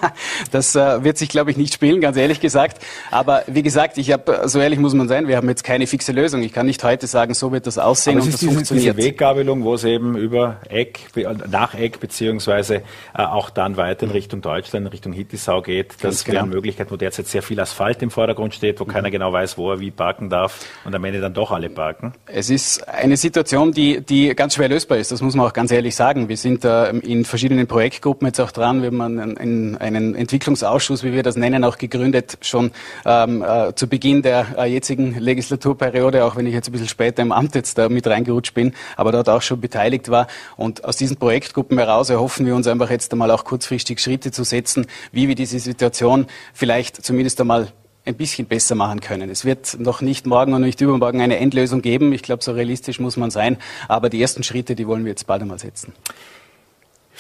das 0.52 0.76
äh, 0.76 1.04
wird 1.04 1.18
sich, 1.18 1.30
glaube 1.30 1.52
ich, 1.52 1.58
nicht 1.58 1.74
spielen, 1.74 2.02
ganz 2.02 2.18
ehrlich 2.18 2.40
gesagt, 2.40 2.82
aber 3.12 3.44
wie 3.48 3.64
gesagt, 3.64 3.98
ich 3.98 4.12
habe, 4.12 4.44
so 4.46 4.60
ehrlich 4.60 4.80
muss 4.80 4.94
man 4.94 5.08
sein, 5.08 5.28
wir 5.28 5.38
haben 5.38 5.50
jetzt 5.50 5.64
keine 5.64 5.88
fixe 5.88 6.12
Lösung. 6.12 6.44
Ich 6.44 6.54
kann 6.54 6.66
nicht 6.66 6.84
heute 6.84 7.08
sagen, 7.08 7.34
so 7.34 7.52
wird 7.52 7.68
das 7.68 7.78
aussehen 7.78 8.20
und 8.20 8.32
das 8.32 8.40
diese, 8.40 8.73
funktioniert. 8.74 8.98
Diese 8.98 9.08
Weggabelung, 9.08 9.64
wo 9.64 9.74
es 9.74 9.84
eben 9.84 10.18
über 10.18 10.58
Eck, 10.70 11.08
nach 11.50 11.74
Eck 11.74 12.00
beziehungsweise 12.00 12.84
äh, 13.18 13.24
auch 13.24 13.50
dann 13.50 13.78
weiter 13.78 14.06
in 14.06 14.12
Richtung 14.12 14.42
Deutschland, 14.42 14.86
in 14.86 14.92
Richtung 14.92 15.14
Hittisau 15.14 15.62
geht. 15.62 15.96
Das 16.02 16.24
genau. 16.24 16.36
wäre 16.36 16.44
eine 16.46 16.56
Möglichkeit, 16.56 16.92
wo 16.92 16.96
derzeit 16.96 17.28
sehr 17.28 17.42
viel 17.42 17.60
Asphalt 17.60 18.02
im 18.02 18.12
Vordergrund 18.12 18.54
steht, 18.54 18.80
wo 18.80 18.86
mhm. 18.86 18.90
keiner 18.90 19.12
genau 19.12 19.34
weiß, 19.34 19.58
wo 19.58 19.72
er 19.72 19.80
wie 19.80 19.92
parken 19.92 20.30
darf 20.30 20.66
und 20.86 20.96
am 20.96 21.04
Ende 21.04 21.20
dann 21.20 21.34
doch 21.34 21.52
alle 21.52 21.70
parken. 21.70 22.14
Es 22.26 22.50
ist 22.50 22.88
eine 22.88 23.18
Situation, 23.18 23.72
die, 23.72 24.02
die 24.02 24.36
ganz 24.36 24.56
schwer 24.56 24.70
lösbar 24.70 24.98
ist. 24.98 25.12
Das 25.12 25.22
muss 25.22 25.36
man 25.36 25.46
auch 25.46 25.54
ganz 25.54 25.72
ehrlich 25.72 25.96
sagen. 25.96 26.30
Wir 26.30 26.38
sind 26.38 26.66
äh, 26.66 26.90
in 26.90 27.26
verschiedenen 27.26 27.68
Projektgruppen 27.68 28.28
jetzt 28.28 28.40
auch 28.40 28.52
dran. 28.52 28.82
Wir 28.82 28.88
haben 28.88 29.02
einen, 29.02 29.38
einen, 29.38 29.78
einen 29.78 30.16
Entwicklungsausschuss, 30.16 31.04
wie 31.04 31.14
wir 31.14 31.24
das 31.24 31.36
nennen, 31.36 31.64
auch 31.64 31.78
gegründet, 31.78 32.38
schon 32.42 32.72
ähm, 33.06 33.44
äh, 33.44 33.74
zu 33.76 33.88
Beginn 33.88 34.22
der 34.22 34.46
äh, 34.58 34.66
jetzigen 34.66 35.18
Legislaturperiode, 35.20 36.24
auch 36.24 36.36
wenn 36.36 36.48
ich 36.48 36.54
jetzt 36.54 36.70
ein 36.70 36.72
bisschen 36.72 36.88
später 36.88 37.22
im 37.22 37.32
Amt 37.32 37.56
jetzt 37.56 37.78
da 37.78 37.90
mit 37.90 38.08
reingerutscht 38.08 38.54
bin, 38.54 38.63
aber 38.98 39.12
dort 39.12 39.30
auch 39.30 39.42
schon 39.42 39.60
beteiligt 39.60 40.10
war. 40.10 40.28
Und 40.58 40.86
aus 40.86 40.98
diesen 40.98 41.18
Projektgruppen 41.18 41.78
heraus 41.78 42.04
heraus 42.04 42.10
erhoffen 42.10 42.46
wir 42.46 42.56
uns 42.56 42.68
einfach 42.68 42.90
jetzt 42.90 43.12
einmal 43.12 43.32
auch 43.32 43.46
kurzfristig 43.46 44.00
Schritte 44.00 44.32
zu 44.32 44.44
setzen, 44.44 44.88
wie 45.12 45.28
wir 45.28 45.36
diese 45.36 45.60
Situation 45.60 46.28
vielleicht 46.54 47.04
zumindest 47.06 47.40
einmal 47.40 47.72
ein 48.06 48.16
bisschen 48.16 48.48
besser 48.48 48.76
machen 48.76 49.00
können. 49.00 49.30
Es 49.30 49.46
wird 49.46 49.80
noch 49.80 50.02
nicht 50.02 50.26
morgen 50.26 50.54
und 50.54 50.62
nicht 50.62 50.82
übermorgen 50.82 51.22
eine 51.22 51.38
Endlösung 51.38 51.82
geben. 51.82 52.12
Ich 52.12 52.22
glaube, 52.22 52.44
so 52.44 52.52
realistisch 52.52 53.00
muss 53.00 53.16
man 53.16 53.32
sein. 53.32 53.58
Aber 53.88 54.10
die 54.10 54.22
ersten 54.22 54.44
Schritte, 54.44 54.76
die 54.76 54.88
wollen 54.88 55.06
wir 55.06 55.12
jetzt 55.12 55.28
bald 55.28 55.42
einmal 55.42 55.60
setzen 55.60 55.94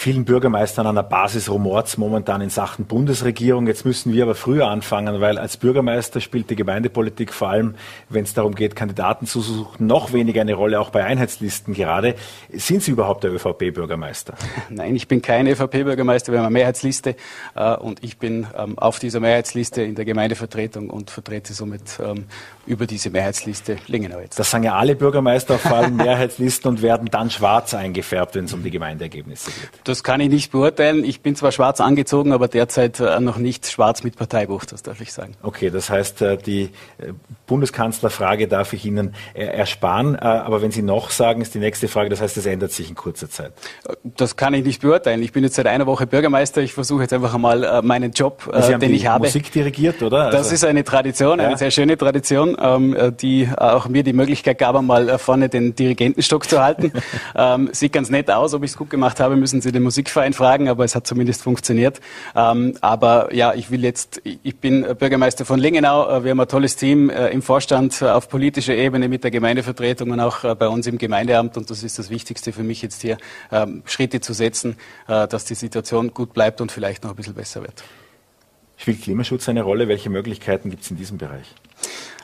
vielen 0.03 0.25
Bürgermeistern 0.25 0.85
an 0.85 0.95
der 0.95 1.03
Basis 1.03 1.49
rumort 1.49 1.97
momentan 1.97 2.41
in 2.41 2.49
Sachen 2.49 2.83
Bundesregierung. 2.83 3.67
Jetzt 3.67 3.85
müssen 3.85 4.11
wir 4.11 4.23
aber 4.23 4.35
früher 4.35 4.67
anfangen, 4.67 5.21
weil 5.21 5.37
als 5.37 5.55
Bürgermeister 5.55 6.19
spielt 6.19 6.49
die 6.49 6.57
Gemeindepolitik 6.57 7.31
vor 7.31 7.47
allem, 7.47 7.75
wenn 8.09 8.25
es 8.25 8.33
darum 8.33 8.53
geht, 8.53 8.75
Kandidaten 8.75 9.27
zu 9.27 9.39
suchen, 9.39 9.87
noch 9.87 10.11
weniger 10.11 10.41
eine 10.41 10.55
Rolle, 10.55 10.81
auch 10.81 10.89
bei 10.89 11.05
Einheitslisten 11.05 11.73
gerade. 11.73 12.15
Sind 12.51 12.83
Sie 12.83 12.91
überhaupt 12.91 13.23
der 13.23 13.31
ÖVP-Bürgermeister? 13.33 14.33
Nein, 14.69 14.93
ich 14.93 15.07
bin 15.07 15.21
kein 15.21 15.47
ÖVP-Bürgermeister, 15.47 16.33
wir 16.33 16.39
haben 16.39 16.47
eine 16.47 16.53
Mehrheitsliste 16.53 17.15
äh, 17.55 17.73
und 17.77 18.03
ich 18.03 18.17
bin 18.17 18.45
ähm, 18.57 18.77
auf 18.77 18.99
dieser 18.99 19.21
Mehrheitsliste 19.21 19.83
in 19.83 19.95
der 19.95 20.03
Gemeindevertretung 20.03 20.89
und 20.89 21.11
vertrete 21.11 21.53
somit 21.53 22.01
ähm, 22.03 22.25
über 22.65 22.87
diese 22.87 23.09
Mehrheitsliste 23.09 23.77
Lingenau 23.87 24.19
jetzt. 24.19 24.37
Das 24.37 24.51
sagen 24.51 24.65
ja 24.65 24.75
alle 24.75 24.95
Bürgermeister 24.95 25.55
auf 25.55 25.65
allen 25.65 25.95
Mehrheitslisten 25.97 26.69
und 26.69 26.81
werden 26.81 27.07
dann 27.09 27.29
schwarz 27.29 27.73
eingefärbt, 27.73 28.35
wenn 28.35 28.45
es 28.45 28.53
um 28.53 28.63
die 28.63 28.71
Gemeindeergebnisse 28.71 29.51
geht. 29.51 29.69
Das 29.83 29.92
kann 30.01 30.21
ich 30.21 30.29
nicht 30.29 30.51
beurteilen. 30.51 31.03
Ich 31.03 31.21
bin 31.21 31.35
zwar 31.35 31.51
schwarz 31.51 31.81
angezogen, 31.81 32.31
aber 32.31 32.47
derzeit 32.47 33.01
äh, 33.01 33.19
noch 33.19 33.37
nicht 33.37 33.67
schwarz 33.67 34.01
mit 34.03 34.15
Parteibuch, 34.15 34.63
das 34.63 34.81
darf 34.81 35.01
ich 35.01 35.11
sagen. 35.11 35.35
Okay, 35.43 35.69
das 35.69 35.89
heißt, 35.89 36.21
äh, 36.21 36.37
die 36.37 36.69
äh, 36.97 37.11
Bundeskanzlerfrage 37.45 38.47
darf 38.47 38.71
ich 38.73 38.85
Ihnen 38.85 39.13
ersparen. 39.33 40.15
Aber 40.15 40.61
wenn 40.61 40.71
Sie 40.71 40.81
noch 40.81 41.11
sagen, 41.11 41.41
ist 41.41 41.53
die 41.53 41.59
nächste 41.59 41.87
Frage, 41.87 42.09
das 42.09 42.21
heißt, 42.21 42.37
es 42.37 42.45
ändert 42.45 42.71
sich 42.71 42.89
in 42.89 42.95
kurzer 42.95 43.29
Zeit. 43.29 43.51
Das 44.03 44.37
kann 44.37 44.53
ich 44.53 44.63
nicht 44.63 44.81
beurteilen. 44.81 45.21
Ich 45.21 45.33
bin 45.33 45.43
jetzt 45.43 45.55
seit 45.55 45.67
einer 45.67 45.85
Woche 45.85 46.07
Bürgermeister. 46.07 46.61
Ich 46.61 46.73
versuche 46.73 47.01
jetzt 47.01 47.13
einfach 47.13 47.33
einmal 47.33 47.81
meinen 47.83 48.11
Job, 48.13 48.49
Sie 48.61 48.77
den 48.77 48.93
ich 48.93 49.07
habe. 49.07 49.25
Musik 49.25 49.51
dirigiert, 49.51 50.01
oder? 50.01 50.31
Das 50.31 50.45
also, 50.45 50.55
ist 50.55 50.65
eine 50.65 50.83
Tradition, 50.83 51.39
eine 51.41 51.51
ja. 51.51 51.57
sehr 51.57 51.71
schöne 51.71 51.97
Tradition, 51.97 52.57
ähm, 52.59 53.13
die 53.19 53.49
auch 53.55 53.89
mir 53.89 54.03
die 54.03 54.13
Möglichkeit 54.13 54.57
gab, 54.57 54.75
einmal 54.75 55.19
vorne 55.19 55.49
den 55.49 55.75
Dirigentenstock 55.75 56.49
zu 56.49 56.63
halten. 56.63 56.91
Ähm, 57.35 57.69
sieht 57.71 57.93
ganz 57.93 58.09
nett 58.09 58.29
aus. 58.29 58.53
Ob 58.53 58.63
ich 58.63 58.71
es 58.71 58.77
gut 58.77 58.89
gemacht 58.89 59.19
habe, 59.19 59.35
müssen 59.35 59.61
Sie 59.61 59.71
den 59.73 59.83
Musikverein 59.83 60.33
fragen, 60.33 60.69
aber 60.69 60.85
es 60.85 60.95
hat 60.95 61.05
zumindest 61.05 61.41
funktioniert. 61.41 61.99
Ähm, 62.35 62.75
aber 62.81 63.33
ja, 63.33 63.53
ich 63.53 63.71
will 63.71 63.83
jetzt, 63.83 64.21
ich 64.23 64.55
bin 64.57 64.83
Bürgermeister 64.97 65.45
von 65.45 65.59
Lingenau. 65.59 66.09
Äh, 66.09 66.23
wir 66.23 66.31
haben 66.31 66.39
ein 66.39 66.47
tolles 66.47 66.75
Team 66.75 67.09
äh, 67.09 67.29
im 67.29 67.41
Vorstand 67.41 68.01
äh, 68.01 68.05
auf 68.05 68.29
politischer 68.29 68.75
Ebene 68.75 69.09
mit 69.09 69.23
der 69.23 69.31
Gemeindevertretung 69.31 70.11
und 70.11 70.19
auch 70.19 70.55
bei 70.55 70.67
uns 70.67 70.87
im 70.87 70.97
Gemeindeamt. 70.97 71.57
Und 71.57 71.69
das 71.69 71.83
ist 71.83 71.99
das 71.99 72.09
Wichtigste 72.09 72.53
für 72.53 72.63
mich 72.63 72.81
jetzt 72.81 73.01
hier, 73.01 73.17
ähm, 73.51 73.83
Schritte 73.85 74.21
zu 74.21 74.33
setzen, 74.33 74.77
äh, 75.07 75.27
dass 75.27 75.45
die 75.45 75.55
Situation 75.55 76.13
gut 76.13 76.33
bleibt 76.33 76.61
und 76.61 76.71
vielleicht 76.71 77.03
noch 77.03 77.11
ein 77.11 77.15
bisschen 77.15 77.33
besser 77.33 77.61
wird. 77.61 77.83
Spielt 78.77 79.01
Klimaschutz 79.01 79.47
eine 79.49 79.61
Rolle? 79.61 79.87
Welche 79.87 80.09
Möglichkeiten 80.09 80.69
gibt 80.69 80.83
es 80.83 80.91
in 80.91 80.97
diesem 80.97 81.17
Bereich? 81.17 81.53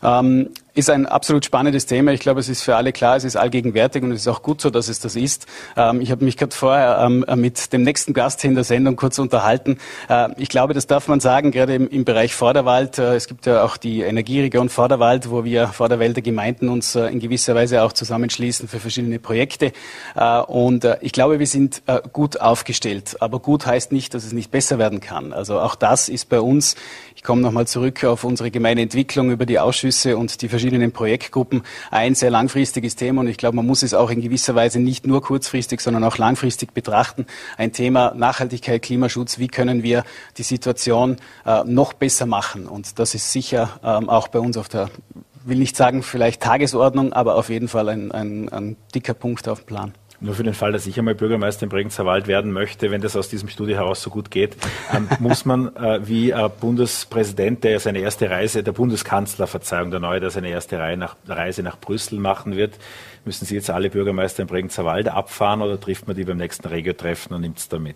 Ähm, 0.03 0.49
ist 0.79 0.89
ein 0.89 1.05
absolut 1.05 1.43
spannendes 1.45 1.85
Thema. 1.85 2.11
Ich 2.13 2.21
glaube, 2.21 2.39
es 2.39 2.47
ist 2.47 2.61
für 2.61 2.75
alle 2.75 2.93
klar, 2.93 3.17
es 3.17 3.23
ist 3.23 3.35
allgegenwärtig 3.35 4.01
und 4.01 4.11
es 4.11 4.21
ist 4.21 4.27
auch 4.27 4.41
gut 4.41 4.61
so, 4.61 4.69
dass 4.69 4.87
es 4.87 4.99
das 4.99 5.15
ist. 5.15 5.45
Ähm, 5.75 5.99
ich 5.99 6.09
habe 6.11 6.23
mich 6.23 6.37
gerade 6.37 6.55
vorher 6.55 6.99
ähm, 7.01 7.25
mit 7.35 7.73
dem 7.73 7.83
nächsten 7.83 8.13
Gast 8.13 8.43
in 8.45 8.55
der 8.55 8.63
Sendung 8.63 8.95
kurz 8.95 9.19
unterhalten. 9.19 9.77
Äh, 10.07 10.29
ich 10.37 10.47
glaube, 10.47 10.73
das 10.73 10.87
darf 10.87 11.07
man 11.07 11.19
sagen, 11.19 11.51
gerade 11.51 11.75
im, 11.75 11.89
im 11.89 12.05
Bereich 12.05 12.33
Vorderwald. 12.33 12.97
Äh, 12.97 13.15
es 13.15 13.27
gibt 13.27 13.45
ja 13.45 13.63
auch 13.63 13.77
die 13.77 14.01
Energieregion 14.01 14.69
Vorderwald, 14.69 15.29
wo 15.29 15.43
wir 15.43 15.67
Vorderwälder 15.67 16.21
Gemeinden 16.21 16.69
uns 16.69 16.95
äh, 16.95 17.07
in 17.07 17.19
gewisser 17.19 17.55
Weise 17.55 17.83
auch 17.83 17.91
zusammenschließen 17.91 18.67
für 18.69 18.79
verschiedene 18.79 19.19
Projekte. 19.19 19.73
Äh, 20.15 20.39
und 20.41 20.85
äh, 20.85 20.97
ich 21.01 21.11
glaube, 21.11 21.39
wir 21.39 21.47
sind 21.47 21.81
äh, 21.87 21.99
gut 22.13 22.39
aufgestellt. 22.39 23.17
Aber 23.19 23.39
gut 23.39 23.65
heißt 23.65 23.91
nicht, 23.91 24.13
dass 24.13 24.23
es 24.23 24.31
nicht 24.31 24.51
besser 24.51 24.77
werden 24.77 25.01
kann. 25.01 25.33
Also 25.33 25.59
auch 25.59 25.75
das 25.75 26.07
ist 26.07 26.29
bei 26.29 26.39
uns 26.39 26.75
ich 27.19 27.23
komme 27.23 27.41
nochmal 27.41 27.67
zurück 27.67 28.05
auf 28.05 28.23
unsere 28.23 28.49
Gemeindeentwicklung 28.49 29.29
über 29.29 29.45
die 29.45 29.59
Ausschüsse 29.59 30.15
und 30.15 30.41
die 30.41 30.47
verschiedenen 30.47 30.93
Projektgruppen. 30.93 31.63
Ein 31.91 32.15
sehr 32.15 32.29
langfristiges 32.29 32.95
Thema 32.95 33.19
und 33.19 33.27
ich 33.27 33.35
glaube, 33.35 33.57
man 33.57 33.67
muss 33.67 33.83
es 33.83 33.93
auch 33.93 34.09
in 34.09 34.21
gewisser 34.21 34.55
Weise 34.55 34.79
nicht 34.79 35.05
nur 35.05 35.21
kurzfristig, 35.21 35.81
sondern 35.81 36.05
auch 36.05 36.17
langfristig 36.17 36.73
betrachten. 36.73 37.25
Ein 37.57 37.73
Thema 37.73 38.13
Nachhaltigkeit, 38.15 38.81
Klimaschutz. 38.81 39.37
Wie 39.37 39.49
können 39.49 39.83
wir 39.83 40.05
die 40.37 40.43
Situation 40.43 41.17
äh, 41.45 41.61
noch 41.65 41.91
besser 41.91 42.25
machen? 42.25 42.67
Und 42.67 42.99
das 42.99 43.13
ist 43.13 43.33
sicher 43.33 43.81
ähm, 43.83 44.07
auch 44.07 44.29
bei 44.29 44.39
uns 44.39 44.55
auf 44.55 44.69
der 44.69 44.89
will 45.43 45.57
nicht 45.57 45.75
sagen 45.75 46.03
vielleicht 46.03 46.41
Tagesordnung, 46.41 47.11
aber 47.11 47.35
auf 47.35 47.49
jeden 47.49 47.67
Fall 47.67 47.89
ein, 47.89 48.13
ein, 48.13 48.47
ein 48.47 48.77
dicker 48.95 49.13
Punkt 49.13 49.49
auf 49.49 49.59
dem 49.59 49.65
Plan. 49.65 49.93
Nur 50.21 50.35
für 50.35 50.43
den 50.43 50.53
Fall, 50.53 50.73
dass 50.73 50.85
ich 50.85 50.99
einmal 50.99 51.15
Bürgermeister 51.15 51.63
im 51.63 51.69
Bregenzer 51.69 52.05
Wald 52.05 52.27
werden 52.27 52.51
möchte, 52.51 52.91
wenn 52.91 52.99
das 52.99 53.15
aus 53.15 53.29
diesem 53.29 53.47
Studio 53.47 53.77
heraus 53.77 54.01
so 54.01 54.09
gut 54.09 54.31
geht, 54.31 54.57
ähm, 54.93 55.07
muss 55.19 55.45
man 55.45 55.73
äh, 55.77 56.05
wie 56.05 56.31
äh, 56.31 56.49
Bundespräsident, 56.59 57.63
der 57.63 57.79
seine 57.79 57.99
erste 57.99 58.29
Reise, 58.29 58.61
der 58.61 58.73
Bundeskanzler, 58.73 59.47
Verzeihung, 59.47 59.91
der 59.91 60.01
Neue, 60.01 60.19
der 60.19 60.29
seine 60.29 60.49
erste 60.49 60.77
nach, 60.97 61.15
Reise 61.25 61.63
nach 61.63 61.79
Brüssel 61.79 62.19
machen 62.19 62.57
wird, 62.57 62.73
müssen 63.23 63.45
Sie 63.45 63.55
jetzt 63.55 63.69
alle 63.69 63.89
Bürgermeister 63.89 64.41
im 64.41 64.47
Bregenzer 64.47 64.83
Wald 64.83 65.07
abfahren 65.07 65.61
oder 65.61 65.79
trifft 65.79 66.07
man 66.07 66.17
die 66.17 66.25
beim 66.25 66.37
nächsten 66.37 66.67
Regio-Treffen 66.67 67.33
und 67.33 67.41
nimmt 67.41 67.59
es 67.59 67.69
da 67.69 67.79
mit? 67.79 67.95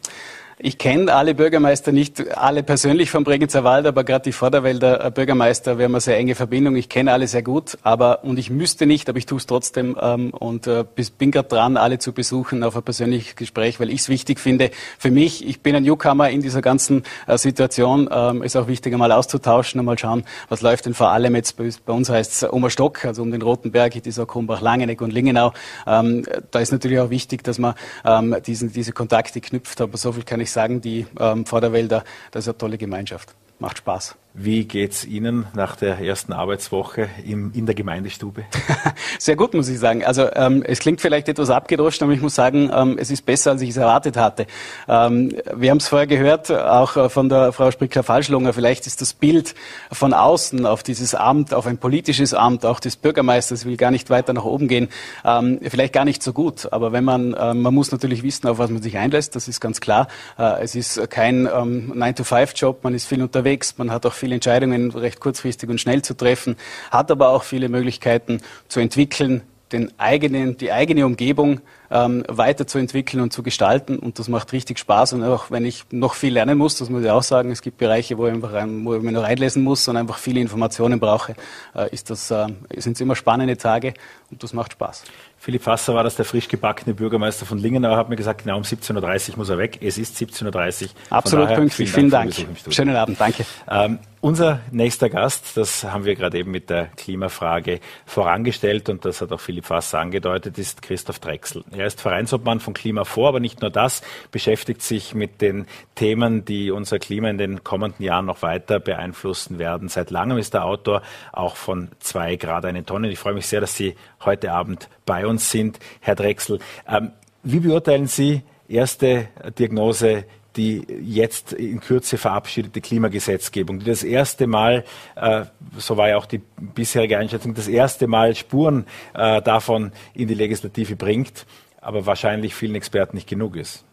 Ich 0.60 0.78
kenne 0.78 1.14
alle 1.14 1.34
Bürgermeister 1.34 1.92
nicht 1.92 2.38
alle 2.38 2.62
persönlich 2.62 3.10
vom 3.10 3.24
Bregenzer 3.24 3.64
Wald, 3.64 3.88
aber 3.88 4.04
gerade 4.04 4.26
die 4.26 4.32
Vorderwälder 4.32 5.10
Bürgermeister, 5.10 5.80
wir 5.80 5.86
haben 5.86 5.96
eine 5.96 6.02
sehr 6.02 6.18
enge 6.18 6.36
Verbindung. 6.36 6.76
Ich 6.76 6.90
kenne 6.90 7.12
alle 7.12 7.28
sehr 7.28 7.42
gut, 7.42 7.78
aber 7.82 8.24
und 8.24 8.38
ich 8.38 8.52
müsste 8.52 8.86
nicht, 8.86 9.10
aber 9.10 9.18
ich 9.18 9.26
tue 9.26 9.40
es 9.40 9.48
trotzdem 9.48 9.98
ähm, 10.00 10.30
und 10.30 10.68
äh, 10.68 10.86
bin 11.18 11.32
gerade 11.32 11.48
dran, 11.48 11.76
alle 11.76 11.98
zu 11.98 12.14
besuchen 12.14 12.64
auf 12.64 12.76
ein 12.76 12.84
persönliches 12.84 13.36
Gespräch, 13.36 13.80
weil 13.80 13.90
ich 13.90 14.02
es 14.02 14.10
wichtig 14.10 14.40
finde. 14.40 14.70
Für 15.00 15.10
mich, 15.10 15.46
ich 15.46 15.62
bin 15.62 15.76
ein 15.76 15.84
Newcomer 15.84 16.30
in 16.30 16.42
dieser 16.42 16.62
ganzen 16.62 17.04
äh, 17.26 17.38
Situation, 17.38 18.08
ähm, 18.12 18.44
ist 18.44 18.56
auch 18.56 18.68
wichtig, 18.68 18.94
einmal 18.94 19.12
auszutauschen, 19.12 19.80
einmal 19.80 19.98
schauen, 19.98 20.24
was 20.50 20.62
läuft 20.62 20.86
denn 20.86 20.94
vor 20.94 21.10
allem 21.10 21.36
jetzt 21.36 21.58
bei, 21.58 21.68
bei 21.84 21.94
uns 21.94 22.10
heißt 22.10 22.32
es 22.32 22.54
Omerstock, 22.54 23.06
also 23.06 23.24
um 23.24 23.32
den 23.32 23.42
Roten 23.42 23.72
Berg, 23.72 23.96
ist 23.96 24.20
auch 24.20 24.28
Krumbach, 24.28 24.62
Langeneck 24.62 25.02
und 25.02 25.12
Lingenau. 25.12 25.52
Ähm, 25.88 26.26
da 26.52 26.60
ist 26.60 26.72
natürlich 26.72 27.00
auch 27.00 27.10
wichtig, 27.10 27.44
dass 27.44 27.58
man 27.58 27.74
ähm, 28.06 28.36
diesen, 28.46 28.72
diese 28.72 28.92
Kontakte 28.92 29.42
knüpft, 29.42 29.82
aber 29.82 29.98
so 29.98 30.12
viel 30.12 30.24
kann 30.24 30.40
ich 30.40 30.43
sagen, 30.52 30.82
die 30.82 31.06
ähm, 31.20 31.46
Vorderwälder, 31.46 32.04
das 32.32 32.46
ist 32.46 32.50
eine 32.50 32.58
tolle 32.58 32.78
Gemeinschaft. 32.78 33.36
Macht 33.60 33.78
Spaß. 33.80 34.16
Wie 34.36 34.66
geht's 34.66 35.06
Ihnen 35.06 35.46
nach 35.54 35.76
der 35.76 36.00
ersten 36.00 36.34
Arbeitswoche 36.34 37.08
im, 37.24 37.52
in 37.54 37.68
der 37.68 37.76
Gemeindestube? 37.76 38.46
Sehr 39.20 39.36
gut, 39.36 39.54
muss 39.54 39.70
ich 39.70 39.78
sagen. 39.78 40.04
Also 40.04 40.28
ähm, 40.34 40.64
es 40.64 40.80
klingt 40.80 41.02
vielleicht 41.02 41.30
etwas 41.30 41.52
abgedroschen, 41.52 42.06
aber 42.06 42.14
ich 42.14 42.22
muss 42.22 42.34
sagen, 42.34 42.72
ähm, 42.74 42.98
es 43.00 43.12
ist 43.12 43.28
besser, 43.28 43.52
als 43.52 43.62
ich 43.62 43.70
es 43.70 43.78
erwartet 43.78 44.18
hatte. 44.18 44.48
Ähm, 44.88 45.36
wir 45.56 45.70
haben 45.70 45.78
es 45.78 45.88
vorher 45.88 46.08
gehört, 46.08 46.50
auch 46.50 46.98
äh, 46.98 47.10
von 47.10 47.30
der 47.30 47.54
Frau 47.54 47.70
Sprickler-Falschlunger. 47.70 48.54
Vielleicht 48.54 48.88
ist 48.88 49.02
das 49.02 49.14
Bild 49.14 49.54
von 49.92 50.16
außen 50.16 50.66
auf 50.66 50.82
dieses 50.82 51.14
Amt, 51.14 51.54
auf 51.54 51.68
ein 51.68 51.78
politisches 51.78 52.34
Amt, 52.34 52.66
auch 52.66 52.80
des 52.80 52.96
Bürgermeisters, 52.96 53.66
will 53.66 53.78
gar 53.78 53.92
nicht 53.92 54.10
weiter 54.10 54.34
nach 54.34 54.46
oben 54.46 54.68
gehen, 54.68 54.90
ähm, 55.24 55.60
vielleicht 55.62 55.94
gar 55.94 56.06
nicht 56.06 56.24
so 56.24 56.34
gut. 56.34 56.74
Aber 56.74 56.92
wenn 56.92 57.04
man, 57.04 57.36
äh, 57.36 57.54
man 57.54 57.72
muss 57.72 57.92
natürlich 57.92 58.24
wissen, 58.24 58.48
auf 58.48 58.58
was 58.58 58.72
man 58.72 58.82
sich 58.82 58.98
einlässt. 58.98 59.36
Das 59.36 59.48
ist 59.48 59.60
ganz 59.60 59.80
klar. 59.80 60.08
Äh, 60.40 60.64
es 60.64 60.74
ist 60.74 61.08
kein 61.12 61.46
ähm, 61.46 61.94
9-to-5-Job. 61.96 62.84
Man 62.84 62.96
ist 62.96 63.06
viel 63.06 63.22
unterwegs. 63.22 63.76
Man 63.78 63.92
hat 63.92 64.08
auch 64.08 64.23
viele 64.24 64.36
Entscheidungen 64.36 64.92
recht 64.92 65.20
kurzfristig 65.20 65.70
und 65.70 65.82
schnell 65.82 66.02
zu 66.02 66.14
treffen, 66.14 66.56
hat 66.92 67.12
aber 67.12 67.28
auch 67.28 67.44
viele 67.44 67.68
Möglichkeiten 67.68 68.40
zu 68.70 68.80
entwickeln, 68.80 69.42
den 69.74 69.92
eigenen, 70.00 70.56
die 70.56 70.72
eigene 70.72 71.06
Umgebung 71.06 71.60
ähm, 71.94 72.24
weiterzuentwickeln 72.28 73.22
und 73.22 73.32
zu 73.32 73.44
gestalten. 73.44 74.00
Und 74.00 74.18
das 74.18 74.28
macht 74.28 74.52
richtig 74.52 74.80
Spaß. 74.80 75.14
Und 75.14 75.24
auch 75.24 75.52
wenn 75.52 75.64
ich 75.64 75.86
noch 75.92 76.16
viel 76.16 76.34
lernen 76.34 76.58
muss, 76.58 76.78
das 76.78 76.90
muss 76.90 77.04
ich 77.04 77.10
auch 77.10 77.22
sagen, 77.22 77.52
es 77.52 77.62
gibt 77.62 77.78
Bereiche, 77.78 78.18
wo 78.18 78.26
ich, 78.26 78.34
einfach 78.34 78.52
rein, 78.54 78.84
wo 78.84 78.96
ich 78.96 79.02
mir 79.04 79.12
nur 79.12 79.24
reinlesen 79.24 79.64
muss 79.64 79.88
und 79.88 79.96
einfach 79.96 80.18
viele 80.18 80.42
Informationen 80.42 81.00
brauche, 81.00 81.36
äh, 81.76 81.94
ist 81.94 82.10
das, 82.10 82.32
äh, 82.32 82.48
sind 82.78 82.94
es 82.94 83.02
immer 83.02 83.16
spannende 83.16 83.56
Tage 83.58 83.94
und 84.32 84.42
das 84.42 84.54
macht 84.54 84.74
Spaß. 84.74 85.04
Philipp 85.44 85.64
Fasser 85.64 85.94
war 85.94 86.06
das 86.06 86.16
der 86.16 86.24
frisch 86.24 86.48
gebackene 86.48 86.94
Bürgermeister 86.96 87.46
von 87.46 87.58
Lingenau, 87.58 87.98
hat 87.98 88.08
mir 88.08 88.16
gesagt, 88.16 88.44
genau 88.44 88.56
um 88.56 88.64
17.30 88.64 89.32
Uhr 89.32 89.38
muss 89.40 89.50
er 89.50 89.58
weg. 89.58 89.78
Es 89.82 89.98
ist 89.98 90.16
17.30 90.16 90.84
Uhr. 90.84 90.90
Absolut 91.10 91.48
daher, 91.48 91.58
pünktlich. 91.58 91.92
Vielen 91.92 92.10
Dank. 92.10 92.34
Vielen 92.34 92.56
Dank. 92.56 92.74
Schönen 92.74 92.96
Abend. 92.96 93.20
Danke. 93.20 93.46
Ähm, 93.70 94.00
unser 94.22 94.62
nächster 94.72 95.10
Gast, 95.10 95.58
das 95.58 95.84
haben 95.84 96.06
wir 96.06 96.16
gerade 96.16 96.38
eben 96.38 96.50
mit 96.50 96.70
der 96.70 96.86
Klimafrage 96.96 97.82
vorangestellt 98.06 98.88
und 98.88 99.04
das 99.04 99.20
hat 99.20 99.34
auch 99.34 99.40
Philipp 99.42 99.66
Fasser 99.66 100.00
angedeutet, 100.00 100.58
ist 100.58 100.82
Christoph 100.82 101.20
Drechsel. 101.20 101.66
Er 101.72 101.83
ist 101.86 102.02
Vereinsobmann 102.02 102.60
von 102.60 102.74
Klima 102.74 103.04
vor, 103.04 103.30
aber 103.30 103.40
nicht 103.40 103.62
nur 103.62 103.70
das, 103.70 104.02
beschäftigt 104.32 104.82
sich 104.82 105.14
mit 105.14 105.42
den 105.42 105.66
Themen, 105.96 106.46
die 106.46 106.72
unser 106.72 107.00
Klima 107.00 107.30
in 107.30 107.38
den 107.38 107.64
kommenden 107.64 108.04
Jahren 108.04 108.26
noch 108.26 108.42
weiter 108.42 108.80
beeinflussen 108.80 109.60
werden. 109.60 109.90
Seit 109.90 110.12
langem 110.12 110.38
ist 110.38 110.54
er 110.54 110.66
Autor 110.66 111.02
auch 111.32 111.56
von 111.56 111.90
zwei 112.00 112.36
Grad 112.36 112.66
eine 112.66 112.86
Tonne. 112.86 113.10
Ich 113.10 113.20
freue 113.20 113.34
mich 113.34 113.48
sehr, 113.48 113.62
dass 113.62 113.76
Sie 113.76 113.96
heute 114.26 114.52
Abend 114.52 114.90
bei 115.06 115.28
uns 115.28 115.52
sind, 115.52 115.80
Herr 116.00 116.16
Drechsel. 116.16 116.60
Ähm, 116.88 117.12
wie 117.44 117.60
beurteilen 117.60 118.08
Sie 118.08 118.42
erste 118.68 119.28
Diagnose 119.58 120.26
die 120.56 120.86
jetzt 121.02 121.54
in 121.54 121.80
Kürze 121.80 122.18
verabschiedete 122.18 122.82
Klimagesetzgebung, 122.82 123.80
die 123.80 123.86
das 123.86 124.04
erste 124.04 124.48
Mal, 124.48 124.84
äh, 125.16 125.46
so 125.78 125.98
war 125.98 126.10
ja 126.10 126.18
auch 126.18 126.26
die 126.26 126.42
bisherige 126.58 127.18
Einschätzung, 127.18 127.54
das 127.54 127.68
erste 127.68 128.08
Mal 128.08 128.36
Spuren 128.36 128.86
äh, 129.14 129.42
davon 129.42 129.92
in 130.14 130.28
die 130.28 130.36
Legislative 130.36 130.96
bringt, 130.96 131.46
aber 131.84 132.06
wahrscheinlich 132.06 132.56
vielen 132.56 132.76
Experten 132.76 133.16
nicht 133.16 133.30
genug 133.30 133.56
ist. 133.56 133.86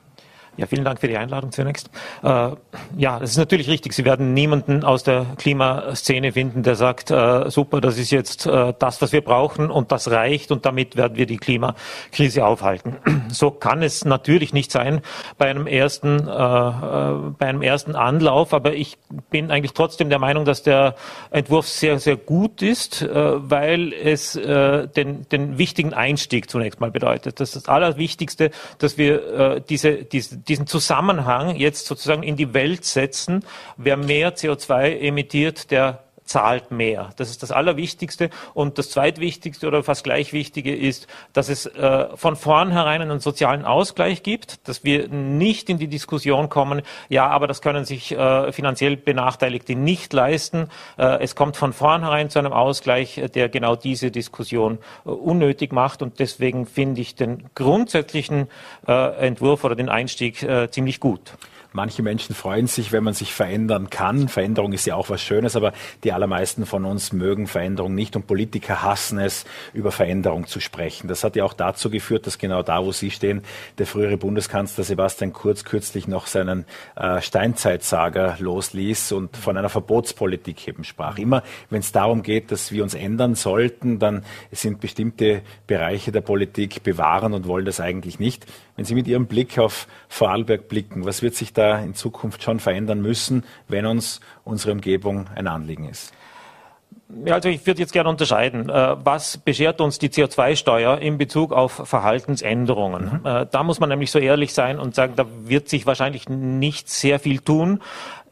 Ja, 0.60 0.66
vielen 0.66 0.84
Dank 0.84 1.00
für 1.00 1.08
die 1.08 1.16
Einladung 1.16 1.52
zunächst. 1.52 1.88
Äh, 2.22 2.50
ja, 2.98 3.18
es 3.22 3.30
ist 3.30 3.38
natürlich 3.38 3.66
richtig. 3.66 3.94
Sie 3.94 4.04
werden 4.04 4.34
niemanden 4.34 4.84
aus 4.84 5.02
der 5.02 5.24
Klimaszene 5.38 6.32
finden, 6.32 6.62
der 6.62 6.74
sagt, 6.74 7.10
äh, 7.10 7.48
super, 7.48 7.80
das 7.80 7.96
ist 7.96 8.10
jetzt 8.10 8.44
äh, 8.44 8.74
das, 8.78 9.00
was 9.00 9.10
wir 9.12 9.22
brauchen 9.22 9.70
und 9.70 9.90
das 9.90 10.10
reicht 10.10 10.52
und 10.52 10.66
damit 10.66 10.98
werden 10.98 11.16
wir 11.16 11.24
die 11.24 11.38
Klimakrise 11.38 12.44
aufhalten. 12.44 12.96
So 13.30 13.52
kann 13.52 13.82
es 13.82 14.04
natürlich 14.04 14.52
nicht 14.52 14.72
sein 14.72 15.02
bei 15.38 15.48
einem 15.48 15.66
ersten, 15.66 16.28
äh, 16.28 16.32
äh, 16.32 17.30
bei 17.38 17.46
einem 17.46 17.62
ersten 17.62 17.94
Anlauf. 17.94 18.52
Aber 18.52 18.74
ich 18.74 18.98
bin 19.30 19.50
eigentlich 19.50 19.72
trotzdem 19.72 20.10
der 20.10 20.18
Meinung, 20.18 20.44
dass 20.44 20.62
der 20.62 20.96
Entwurf 21.30 21.68
sehr, 21.68 22.00
sehr 22.00 22.16
gut 22.16 22.60
ist, 22.60 23.02
äh, 23.02 23.08
weil 23.14 23.92
es 23.92 24.32
den, 24.32 25.28
den 25.30 25.58
wichtigen 25.58 25.94
Einstieg 25.94 26.50
zunächst 26.50 26.80
mal 26.80 26.90
bedeutet. 26.90 27.40
Das 27.40 27.50
ist 27.50 27.56
das 27.56 27.68
Allerwichtigste, 27.68 28.50
dass 28.78 28.98
wir 28.98 29.60
diese, 29.60 30.04
diese 30.04 30.40
diesen 30.50 30.66
Zusammenhang 30.66 31.56
jetzt 31.56 31.86
sozusagen 31.86 32.22
in 32.22 32.36
die 32.36 32.52
Welt 32.52 32.84
setzen. 32.84 33.44
Wer 33.76 33.96
mehr 33.96 34.36
CO2 34.36 34.98
emittiert, 34.98 35.70
der 35.70 36.04
zahlt 36.30 36.70
mehr. 36.70 37.10
Das 37.16 37.28
ist 37.28 37.42
das 37.42 37.50
Allerwichtigste. 37.50 38.30
Und 38.54 38.78
das 38.78 38.90
Zweitwichtigste 38.90 39.66
oder 39.66 39.82
fast 39.82 40.04
gleich 40.04 40.32
Wichtige 40.32 40.74
ist, 40.74 41.08
dass 41.32 41.48
es 41.48 41.66
äh, 41.66 42.06
von 42.16 42.36
vornherein 42.36 43.02
einen 43.02 43.18
sozialen 43.18 43.64
Ausgleich 43.64 44.22
gibt, 44.22 44.68
dass 44.68 44.84
wir 44.84 45.08
nicht 45.08 45.68
in 45.68 45.78
die 45.78 45.88
Diskussion 45.88 46.48
kommen, 46.48 46.82
ja, 47.08 47.26
aber 47.26 47.48
das 47.48 47.62
können 47.62 47.84
sich 47.84 48.12
äh, 48.12 48.52
finanziell 48.52 48.96
Benachteiligte 48.96 49.74
nicht 49.74 50.12
leisten. 50.12 50.68
Äh, 50.96 51.20
es 51.20 51.34
kommt 51.34 51.56
von 51.56 51.72
vornherein 51.72 52.30
zu 52.30 52.38
einem 52.38 52.52
Ausgleich, 52.52 53.20
der 53.34 53.48
genau 53.48 53.74
diese 53.74 54.12
Diskussion 54.12 54.78
äh, 55.04 55.08
unnötig 55.08 55.72
macht. 55.72 56.00
Und 56.00 56.20
deswegen 56.20 56.64
finde 56.64 57.00
ich 57.00 57.16
den 57.16 57.50
grundsätzlichen 57.56 58.46
äh, 58.86 59.26
Entwurf 59.26 59.64
oder 59.64 59.74
den 59.74 59.88
Einstieg 59.88 60.44
äh, 60.44 60.70
ziemlich 60.70 61.00
gut. 61.00 61.32
Manche 61.72 62.02
Menschen 62.02 62.34
freuen 62.34 62.66
sich, 62.66 62.90
wenn 62.90 63.04
man 63.04 63.14
sich 63.14 63.32
verändern 63.32 63.90
kann. 63.90 64.28
Veränderung 64.28 64.72
ist 64.72 64.86
ja 64.86 64.96
auch 64.96 65.08
was 65.08 65.22
Schönes, 65.22 65.54
aber 65.54 65.72
die 66.02 66.12
allermeisten 66.12 66.66
von 66.66 66.84
uns 66.84 67.12
mögen 67.12 67.46
Veränderung 67.46 67.94
nicht 67.94 68.16
und 68.16 68.26
Politiker 68.26 68.82
hassen 68.82 69.20
es, 69.20 69.44
über 69.72 69.92
Veränderung 69.92 70.48
zu 70.48 70.58
sprechen. 70.58 71.06
Das 71.06 71.22
hat 71.22 71.36
ja 71.36 71.44
auch 71.44 71.52
dazu 71.52 71.88
geführt, 71.88 72.26
dass 72.26 72.38
genau 72.38 72.64
da, 72.64 72.84
wo 72.84 72.90
Sie 72.90 73.12
stehen, 73.12 73.42
der 73.78 73.86
frühere 73.86 74.16
Bundeskanzler 74.16 74.82
Sebastian 74.82 75.32
Kurz 75.32 75.64
kürzlich 75.64 76.08
noch 76.08 76.26
seinen 76.26 76.64
äh, 76.96 77.20
Steinzeitsager 77.20 78.36
losließ 78.40 79.12
und 79.12 79.36
von 79.36 79.56
einer 79.56 79.68
Verbotspolitik 79.68 80.66
eben 80.66 80.82
sprach. 80.82 81.18
Immer 81.18 81.44
wenn 81.68 81.80
es 81.80 81.92
darum 81.92 82.24
geht, 82.24 82.50
dass 82.50 82.72
wir 82.72 82.82
uns 82.82 82.94
ändern 82.94 83.36
sollten, 83.36 84.00
dann 84.00 84.24
sind 84.50 84.80
bestimmte 84.80 85.42
Bereiche 85.68 86.10
der 86.10 86.20
Politik 86.20 86.82
bewahren 86.82 87.32
und 87.32 87.46
wollen 87.46 87.64
das 87.64 87.78
eigentlich 87.78 88.18
nicht. 88.18 88.46
Wenn 88.76 88.84
Sie 88.84 88.94
mit 88.94 89.06
Ihrem 89.06 89.26
Blick 89.26 89.58
auf 89.58 89.86
Vorarlberg 90.08 90.68
blicken, 90.68 91.04
was 91.04 91.22
wird 91.22 91.34
sich 91.34 91.52
da 91.52 91.59
in 91.60 91.94
Zukunft 91.94 92.42
schon 92.42 92.60
verändern 92.60 93.00
müssen, 93.02 93.44
wenn 93.68 93.86
uns 93.86 94.20
unsere 94.44 94.72
Umgebung 94.72 95.26
ein 95.34 95.46
Anliegen 95.46 95.88
ist? 95.88 96.12
Ja, 97.24 97.34
also 97.34 97.48
ich 97.48 97.66
würde 97.66 97.80
jetzt 97.80 97.92
gerne 97.92 98.08
unterscheiden. 98.08 98.68
Äh, 98.68 98.96
was 99.04 99.36
beschert 99.36 99.80
uns 99.80 99.98
die 99.98 100.10
CO2-Steuer 100.10 100.98
in 100.98 101.18
Bezug 101.18 101.52
auf 101.52 101.72
Verhaltensänderungen? 101.72 103.20
Mhm. 103.22 103.26
Äh, 103.26 103.46
da 103.50 103.62
muss 103.62 103.80
man 103.80 103.88
nämlich 103.88 104.10
so 104.10 104.18
ehrlich 104.18 104.54
sein 104.54 104.78
und 104.78 104.94
sagen, 104.94 105.14
da 105.16 105.26
wird 105.44 105.68
sich 105.68 105.86
wahrscheinlich 105.86 106.28
nicht 106.28 106.88
sehr 106.88 107.18
viel 107.18 107.40
tun. 107.40 107.80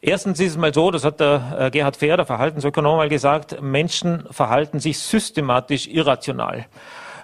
Erstens 0.01 0.39
ist 0.39 0.51
es 0.51 0.57
mal 0.57 0.73
so, 0.73 0.91
das 0.91 1.03
hat 1.03 1.19
der 1.19 1.57
äh, 1.59 1.71
Gerhard 1.71 1.97
Fehr, 1.97 2.15
der 2.15 2.25
Verhaltensökonom, 2.25 2.97
mal 2.97 3.09
gesagt, 3.09 3.61
Menschen 3.61 4.23
verhalten 4.31 4.79
sich 4.79 4.97
systematisch 4.99 5.87
irrational. 5.87 6.65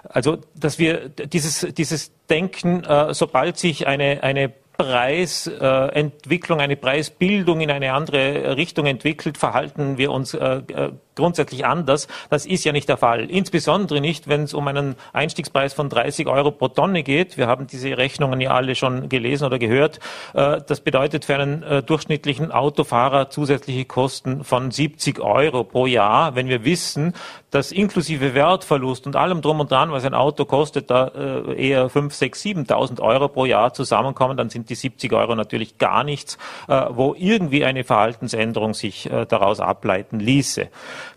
Also, 0.08 0.38
dass 0.54 0.78
wir 0.78 1.08
dieses, 1.08 1.66
dieses 1.74 2.12
Denken, 2.28 2.84
sobald 3.10 3.58
sich 3.58 3.88
eine, 3.88 4.22
eine 4.22 4.52
Preisentwicklung, 4.76 6.60
eine 6.60 6.76
Preisbildung 6.76 7.60
in 7.60 7.70
eine 7.70 7.92
andere 7.92 8.56
Richtung 8.56 8.86
entwickelt, 8.86 9.38
verhalten 9.38 9.98
wir 9.98 10.10
uns 10.10 10.34
äh, 10.34 10.62
äh, 10.68 10.92
grundsätzlich 11.16 11.66
anders. 11.66 12.06
Das 12.30 12.46
ist 12.46 12.64
ja 12.64 12.72
nicht 12.72 12.88
der 12.88 12.96
Fall. 12.96 13.28
Insbesondere 13.28 14.00
nicht, 14.00 14.28
wenn 14.28 14.44
es 14.44 14.54
um 14.54 14.68
einen 14.68 14.94
Einstiegspreis 15.12 15.74
von 15.74 15.88
30 15.88 16.28
Euro 16.28 16.52
pro 16.52 16.68
Tonne 16.68 17.02
geht. 17.02 17.36
Wir 17.36 17.48
haben 17.48 17.66
diese 17.66 17.96
Rechnungen 17.96 18.40
ja 18.40 18.52
alle 18.52 18.74
schon 18.74 19.08
gelesen 19.08 19.46
oder 19.46 19.58
gehört. 19.58 19.98
Äh, 20.34 20.60
das 20.66 20.80
bedeutet 20.80 21.24
für 21.24 21.34
einen 21.34 21.62
äh, 21.62 21.82
durchschnittlichen 21.82 22.52
Autofahrer 22.52 23.30
zusätzliche 23.30 23.84
Kosten 23.86 24.44
von 24.44 24.70
70 24.70 25.20
Euro 25.20 25.64
pro 25.64 25.86
Jahr. 25.86 26.34
Wenn 26.36 26.48
wir 26.48 26.64
wissen, 26.64 27.14
dass 27.50 27.72
inklusive 27.72 28.34
Wertverlust 28.34 29.06
und 29.06 29.16
allem 29.16 29.40
drum 29.40 29.60
und 29.60 29.70
dran, 29.70 29.90
was 29.90 30.04
ein 30.04 30.14
Auto 30.14 30.44
kostet, 30.44 30.90
da 30.90 31.08
äh, 31.08 31.68
eher 31.68 31.88
5, 31.88 32.14
6, 32.14 32.42
7.000 32.42 33.00
Euro 33.00 33.28
pro 33.28 33.46
Jahr 33.46 33.72
zusammenkommen, 33.72 34.36
dann 34.36 34.50
sind 34.50 34.68
die 34.68 34.74
70 34.74 35.12
Euro 35.14 35.34
natürlich 35.34 35.78
gar 35.78 36.04
nichts, 36.04 36.36
wo 36.66 37.14
irgendwie 37.16 37.64
eine 37.64 37.84
Verhaltensänderung 37.84 38.74
sich 38.74 39.08
daraus 39.28 39.60
ableiten 39.60 40.20
ließe. 40.20 40.68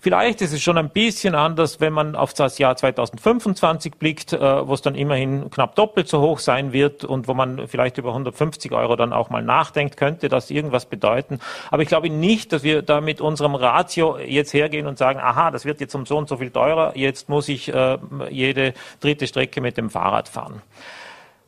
Vielleicht 0.02 0.42
ist 0.42 0.54
es 0.54 0.62
schon 0.62 0.78
ein 0.78 0.90
bisschen 0.90 1.36
anders, 1.36 1.80
wenn 1.80 1.94
man 1.94 2.16
auf 2.16 2.34
das 2.34 2.58
Jahr 2.58 2.76
2025 2.76 3.96
blickt, 3.96 4.34
äh, 4.34 4.68
wo 4.68 4.74
es 4.74 4.82
dann 4.82 4.96
immerhin 4.96 5.50
knapp 5.50 5.76
doppelt 5.76 6.08
so 6.08 6.22
hoch 6.22 6.40
sein 6.40 6.74
wird 6.74 7.04
und 7.04 7.28
wo 7.28 7.34
man 7.34 7.68
vielleicht 7.68 7.98
über 7.98 8.10
150 8.10 8.72
Euro 8.72 8.96
dann 8.96 9.14
auch 9.14 9.30
mal 9.30 9.44
nachdenkt, 9.44 9.98
könnte 9.98 10.30
das 10.30 10.52
irgendwas 10.52 10.86
bedeuten. 10.86 11.40
Aber 11.70 11.82
ich 11.82 11.90
glaube 11.90 12.10
nicht, 12.10 12.54
dass 12.54 12.64
wir 12.64 12.82
da 12.82 13.02
mit 13.02 13.22
unserem 13.22 13.56
Ratio 13.56 14.18
jetzt 14.18 14.54
hergehen 14.54 14.88
und 14.88 14.98
sagen, 14.98 15.20
aha, 15.20 15.52
das 15.52 15.66
wird 15.66 15.82
jetzt 15.82 15.96
um 15.96 16.06
so 16.06 16.18
und 16.18 16.30
so 16.30 16.38
viel 16.38 16.52
teurer, 16.52 16.96
jetzt 16.96 17.30
muss 17.30 17.50
ich 17.50 17.74
äh, 17.74 17.98
jede 18.30 18.74
dritte 19.00 19.28
Strecke 19.28 19.62
mit 19.62 19.78
dem 19.78 19.90
Fahrrad 19.90 20.30
fahren. 20.30 20.62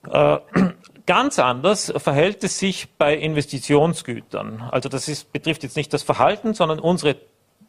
Äh, 0.10 0.40
Ganz 1.08 1.40
anders 1.40 1.92
verhält 1.98 2.44
es 2.44 2.60
sich 2.60 2.88
bei 2.98 3.16
Investitionsgütern. 3.18 4.64
Also 4.72 4.88
das 4.88 5.08
ist, 5.08 5.34
betrifft 5.34 5.64
jetzt 5.64 5.76
nicht 5.76 5.92
das 5.94 6.04
Verhalten, 6.04 6.54
sondern 6.54 6.80
unsere 6.80 7.16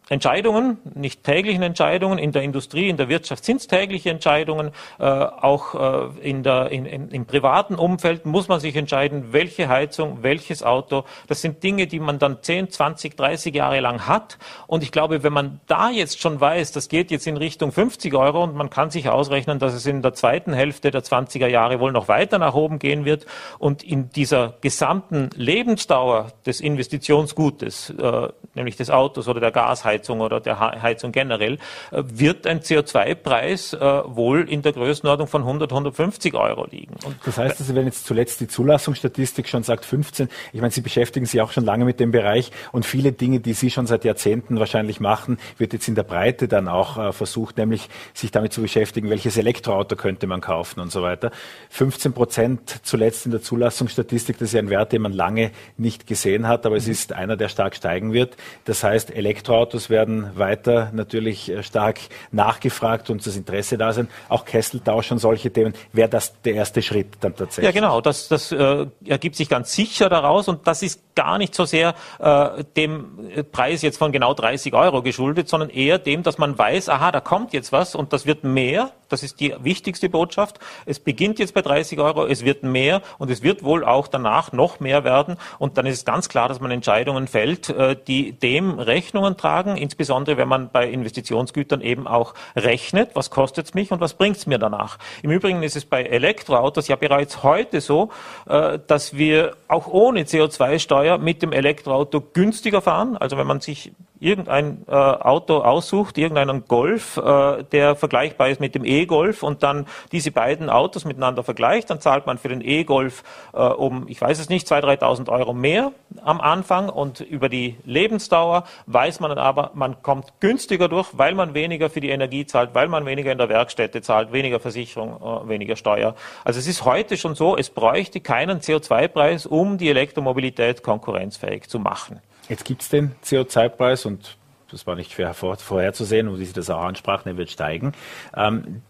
Entscheidungen, 0.09 0.79
nicht 0.95 1.23
täglichen 1.23 1.63
Entscheidungen. 1.63 2.19
In 2.19 2.33
der 2.33 2.43
Industrie, 2.43 2.89
in 2.89 2.97
der 2.97 3.09
Wirtschaft 3.09 3.45
sind 3.45 3.59
es 3.59 3.67
tägliche 3.69 4.11
Entscheidungen. 4.11 4.73
Äh, 4.99 5.05
auch 5.05 6.11
äh, 6.21 6.29
in 6.29 6.43
der, 6.43 6.71
in, 6.71 6.87
in, 6.87 7.09
im 7.11 7.25
privaten 7.25 7.77
Umfeld 7.77 8.27
muss 8.27 8.49
man 8.49 8.59
sich 8.59 8.75
entscheiden, 8.77 9.33
welche 9.33 9.69
Heizung, 9.69 10.19
welches 10.23 10.65
Auto. 10.65 11.05
Das 11.29 11.41
sind 11.41 11.63
Dinge, 11.63 11.87
die 11.87 12.01
man 12.01 12.19
dann 12.19 12.43
10, 12.43 12.71
20, 12.71 13.17
30 13.17 13.55
Jahre 13.55 13.81
lang 13.81 14.07
hat. 14.09 14.39
Und 14.67 14.83
ich 14.83 14.91
glaube, 14.91 15.23
wenn 15.23 15.33
man 15.33 15.61
da 15.67 15.89
jetzt 15.89 16.21
schon 16.21 16.41
weiß, 16.41 16.73
das 16.73 16.89
geht 16.89 17.11
jetzt 17.13 17.27
in 17.29 17.37
Richtung 17.37 17.71
50 17.71 18.13
Euro 18.15 18.43
und 18.43 18.57
man 18.57 18.71
kann 18.71 18.91
sich 18.91 19.09
ausrechnen, 19.09 19.61
dass 19.61 19.73
es 19.73 19.87
in 19.87 20.03
der 20.03 20.15
zweiten 20.15 20.53
Hälfte 20.53 20.91
der 20.91 21.05
20er 21.05 21.47
Jahre 21.47 21.79
wohl 21.79 21.93
noch 21.93 22.09
weiter 22.09 22.39
nach 22.39 22.55
oben 22.55 22.81
gehen 22.81 23.05
wird 23.05 23.25
und 23.59 23.83
in 23.85 24.11
dieser 24.11 24.55
gesamten 24.61 25.31
Lebensdauer 25.37 26.33
des 26.45 26.61
Investitionsgutes, 26.61 27.91
äh, 27.91 28.29
nämlich 28.55 28.77
des 28.77 28.91
Autos 28.91 29.29
oder 29.29 29.41
der 29.41 29.53
Gasheizung, 29.53 29.92
Ölheizung 29.93 30.21
oder 30.21 30.41
der 30.41 30.59
Heizung 30.83 31.13
generell, 31.13 31.59
äh, 31.91 32.03
wird 32.05 32.47
ein 32.47 32.61
CO2-Preis 32.61 33.75
äh, 33.75 33.79
wohl 33.81 34.49
in 34.49 34.63
der 34.63 34.73
Größenordnung 34.73 35.29
von 35.29 35.43
100, 35.43 35.71
150 35.71 36.35
Euro 36.35 36.67
liegen. 36.71 36.95
Und 37.05 37.17
das 37.25 37.39
heißt, 37.39 37.61
also, 37.61 37.75
wenn 37.75 37.87
jetzt 37.87 38.07
zuletzt 38.07 38.41
die 38.41 38.49
Zulassungsstatistik 38.49 39.49
schon 39.49 39.63
sagt 39.63 39.85
15, 39.85 40.29
ich 40.53 40.61
meine, 40.61 40.73
Sie 40.73 40.81
beschäftigen 40.81 41.27
sich 41.27 41.41
auch 41.41 41.53
schon 41.53 41.65
lange 41.65 41.85
mit 41.85 42.01
dem 42.01 42.11
Bereich 42.11 42.51
und 42.73 42.87
viele 42.87 43.13
Dinge, 43.13 43.41
die 43.41 43.53
Sie 43.53 43.71
schon 43.71 43.87
seit 43.87 44.05
Jahrzehnten 44.05 44.59
wahrscheinlich 44.59 45.01
machen, 45.01 45.39
wird 45.59 45.73
jetzt 45.73 45.89
in 45.89 45.95
der 45.95 46.03
Breite 46.05 46.49
dann 46.49 46.69
auch 46.69 46.99
äh, 46.99 47.13
versucht, 47.13 47.59
nämlich 47.59 47.89
sich 48.15 48.31
damit 48.31 48.53
zu 48.53 48.63
beschäftigen, 48.63 49.11
welches 49.11 49.37
Elektroauto 49.37 49.97
könnte 49.97 50.27
man 50.27 50.41
kaufen 50.41 50.81
und 50.81 50.91
so 50.91 51.03
weiter. 51.03 51.31
15 51.71 52.13
Prozent 52.13 52.81
zuletzt 52.83 53.27
in 53.27 53.33
der 53.33 53.43
Zulassungsstatistik, 53.43 54.39
das 54.39 54.49
ist 54.49 54.55
ja 54.55 54.61
ein 54.61 54.71
Wert, 54.71 54.93
den 54.93 55.03
man 55.03 55.13
lange 55.13 55.51
nicht 55.77 56.07
gesehen 56.07 56.49
hat, 56.49 56.67
aber 56.67 56.77
es 56.77 56.87
mhm. 56.87 56.93
ist 56.93 57.13
einer, 57.13 57.37
der 57.37 57.49
stark 57.49 57.77
steigen 57.77 58.13
wird. 58.13 58.37
Das 58.65 58.85
heißt, 58.85 59.15
Elektroautos 59.15 59.82
werden 59.91 60.37
weiter 60.37 60.91
natürlich 60.93 61.51
äh, 61.51 61.63
stark 61.63 61.99
nachgefragt 62.31 63.11
und 63.11 63.25
das 63.27 63.37
Interesse 63.37 63.79
da 63.79 63.93
sein. 63.93 64.09
Auch 64.29 64.45
Kesseltausch 64.45 65.13
und 65.13 65.19
solche 65.19 65.53
Themen. 65.53 65.75
Wäre 65.93 66.09
das 66.09 66.41
der 66.43 66.55
erste 66.55 66.83
Schritt 66.83 67.09
dann 67.21 67.35
tatsächlich? 67.35 67.75
Ja, 67.75 67.81
genau. 67.81 68.01
Das, 68.01 68.29
das 68.29 68.53
äh, 68.53 68.87
ergibt 69.07 69.37
sich 69.37 69.49
ganz 69.49 69.73
sicher 69.73 70.09
daraus 70.09 70.49
und 70.49 70.67
das 70.67 70.83
ist 70.83 71.15
gar 71.15 71.39
nicht 71.39 71.55
so 71.55 71.65
sehr 71.65 71.95
äh, 72.19 72.65
dem 72.77 73.31
Preis 73.53 73.83
jetzt 73.83 73.99
von 73.99 74.13
genau 74.13 74.35
30 74.35 74.73
Euro 74.75 75.03
geschuldet, 75.03 75.49
sondern 75.49 75.71
eher 75.71 75.99
dem, 75.99 76.23
dass 76.23 76.39
man 76.39 76.57
weiß, 76.57 76.89
aha, 76.89 77.13
da 77.13 77.21
kommt 77.21 77.53
jetzt 77.53 77.73
was 77.73 77.95
und 77.95 78.13
das 78.13 78.27
wird 78.27 78.45
mehr. 78.45 78.91
Das 79.13 79.23
ist 79.23 79.41
die 79.41 79.55
wichtigste 79.63 80.09
Botschaft. 80.09 80.59
Es 80.87 80.99
beginnt 80.99 81.39
jetzt 81.39 81.53
bei 81.53 81.61
30 81.61 82.01
Euro, 82.01 82.27
es 82.27 82.45
wird 82.45 82.63
mehr 82.63 83.03
und 83.19 83.31
es 83.31 83.43
wird 83.43 83.63
wohl 83.63 83.85
auch 83.85 84.09
danach 84.09 84.53
noch 84.53 84.81
mehr 84.81 85.05
werden. 85.05 85.37
Und 85.59 85.77
dann 85.77 85.85
ist 85.85 85.99
es 85.99 86.05
ganz 86.05 86.29
klar, 86.29 86.49
dass 86.49 86.61
man 86.61 86.71
Entscheidungen 86.71 87.29
fällt, 87.29 87.69
äh, 87.69 87.95
die 88.07 88.33
dem 88.33 88.79
Rechnungen 88.79 89.37
tragen, 89.37 89.77
insbesondere 89.77 90.39
wenn 90.39 90.49
man 90.49 90.71
bei 90.71 90.89
Investitionsgütern 90.89 91.83
eben 91.83 92.07
auch 92.07 92.35
rechnet, 92.57 93.11
was 93.15 93.31
kostet 93.31 93.67
es 93.67 93.75
mich 93.75 93.93
und 93.93 94.01
was 94.01 94.15
bringt 94.15 94.39
es 94.39 94.47
mir 94.47 94.59
danach. 94.59 94.99
Im 95.23 95.31
Übrigen 95.31 95.63
ist 95.63 95.77
es 95.77 95.85
bei 95.85 96.03
Elektroautos 96.03 96.89
ja 96.89 96.97
bereits 96.97 97.43
heute 97.43 97.81
so, 97.81 98.11
äh, 98.49 98.79
dass 98.87 99.17
wir 99.17 99.57
auch 99.69 99.89
ohne 99.89 100.23
CO2-Steuer 100.23 101.19
mit 101.19 101.43
dem 101.43 101.53
Elektroauto 101.53 102.21
günstiger 102.21 102.81
fahren. 102.81 103.17
Also 103.19 103.37
wenn 103.37 103.47
man 103.47 103.61
sich 103.61 103.93
irgendein 104.23 104.85
äh, 104.89 104.93
Auto 104.93 105.59
aussucht, 105.59 106.17
irgendeinen 106.17 106.65
Golf, 106.67 107.17
äh, 107.17 107.65
der 107.65 107.97
vergleichbar 107.97 108.49
ist 108.49 108.61
mit 108.61 108.75
dem 108.75 108.85
E-Golf 108.85 109.43
und 109.43 109.63
dann 109.63 109.87
diese 110.13 110.31
beiden 110.31 110.71
Autos 110.71 111.05
miteinander 111.05 111.43
vergleicht, 111.43 111.91
dann 111.91 112.01
zahlt 112.01 112.27
man 112.27 112.39
für 112.39 112.49
den 112.49 112.61
E-Golf 112.61 113.25
äh, 113.53 113.59
um, 113.59 114.07
ich 114.09 114.21
weiß 114.21 114.39
es 114.39 114.49
nicht, 114.49 114.67
2.000, 114.67 115.01
3.000 115.01 115.29
Euro 115.29 115.53
mehr 115.53 115.93
am 116.25 116.41
Anfang 116.41 116.89
und 116.89 117.21
über 117.21 117.49
die 117.49 117.77
Lebensdauer 117.85 118.65
weiß 118.87 119.21
man 119.21 119.31
dann 119.31 119.39
aber, 119.39 119.73
man 119.75 120.03
kommt 120.03 120.33
günstiger 120.41 120.89
durch, 120.89 121.09
weil 121.13 121.35
man 121.35 121.55
weniger 121.55 121.91
für 121.91 122.01
die 122.01 122.11
Energie 122.11 122.47
zahlt, 122.47 122.71
weil 122.75 122.89
man 122.89 123.05
weniger 123.07 123.33
in 123.33 123.39
der 123.39 123.49
Werkstätte 123.49 124.03
zahlt, 124.03 124.33
weniger 124.33 124.61
Versicherung, 124.61 125.17
äh, 125.21 125.49
weniger 125.49 125.77
Steuer. 125.77 126.15
Also 126.45 126.61
es 126.61 126.67
ist 126.67 126.85
heute 126.85 127.17
schon 127.17 127.35
so, 127.35 127.57
es 127.57 127.71
bräuchte 127.71 128.21
keinen 128.21 128.61
CO2-Preis, 128.61 129.47
um 129.47 129.79
die 129.79 129.89
Elektromobilität 129.89 130.83
konkurrenzfähig 130.83 131.69
zu 131.69 131.79
machen. 131.79 132.21
Jetzt 132.53 132.67
gibt 132.67 132.83
es 132.83 132.91
den 132.91 133.13
CO2-Preis 133.25 134.05
und 134.05 134.37
das 134.71 134.87
war 134.87 134.95
nicht 134.95 135.15
vorherzusehen, 135.15 136.29
und 136.29 136.39
wie 136.39 136.45
Sie 136.45 136.53
das 136.53 136.69
auch 136.69 136.83
ansprachen, 136.83 137.27
er 137.27 137.39
wird 137.39 137.51
steigen. 137.51 137.95
Ähm, 138.37 138.83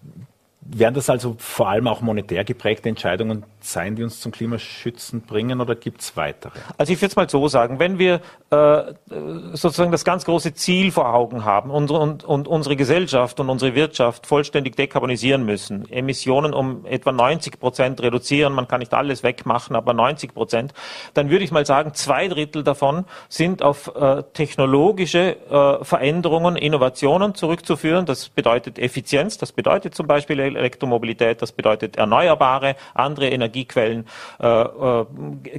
Wären 0.64 0.94
das 0.94 1.10
also 1.10 1.34
vor 1.38 1.68
allem 1.70 1.88
auch 1.88 2.02
monetär 2.02 2.44
geprägte 2.44 2.88
Entscheidungen 2.88 3.44
sein, 3.60 3.96
die 3.96 4.04
uns 4.04 4.20
zum 4.20 4.30
Klimaschützen 4.30 5.22
bringen 5.22 5.60
oder 5.60 5.74
gibt 5.74 6.02
es 6.02 6.16
weitere? 6.16 6.52
Also 6.78 6.92
ich 6.92 7.00
würde 7.00 7.08
es 7.08 7.16
mal 7.16 7.28
so 7.28 7.48
sagen, 7.48 7.80
wenn 7.80 7.98
wir 7.98 8.20
äh, 8.50 8.92
sozusagen 9.54 9.90
das 9.90 10.04
ganz 10.04 10.24
große 10.24 10.54
Ziel 10.54 10.92
vor 10.92 11.12
Augen 11.12 11.44
haben 11.44 11.70
und, 11.70 11.90
und, 11.90 12.22
und 12.22 12.46
unsere 12.46 12.76
Gesellschaft 12.76 13.40
und 13.40 13.50
unsere 13.50 13.74
Wirtschaft 13.74 14.24
vollständig 14.24 14.76
dekarbonisieren 14.76 15.44
müssen, 15.44 15.90
Emissionen 15.90 16.54
um 16.54 16.86
etwa 16.86 17.10
90 17.10 17.58
Prozent 17.58 18.00
reduzieren, 18.00 18.52
man 18.52 18.68
kann 18.68 18.78
nicht 18.78 18.94
alles 18.94 19.24
wegmachen, 19.24 19.74
aber 19.74 19.94
90 19.94 20.32
Prozent, 20.32 20.74
dann 21.14 21.28
würde 21.28 21.44
ich 21.44 21.50
mal 21.50 21.66
sagen, 21.66 21.92
zwei 21.94 22.28
Drittel 22.28 22.62
davon 22.62 23.04
sind 23.28 23.62
auf 23.62 23.92
äh, 23.96 24.22
technologische 24.32 25.36
äh, 25.50 25.84
Veränderungen, 25.84 26.54
Innovationen 26.54 27.34
zurückzuführen. 27.34 28.06
Das 28.06 28.28
bedeutet 28.28 28.78
Effizienz, 28.78 29.38
das 29.38 29.50
bedeutet 29.50 29.96
zum 29.96 30.06
Beispiel 30.06 30.51
Elektromobilität, 30.56 31.42
das 31.42 31.52
bedeutet 31.52 31.96
erneuerbare, 31.96 32.76
andere 32.94 33.28
Energiequellen, 33.28 34.06
äh, 34.40 34.46
äh, 34.46 35.06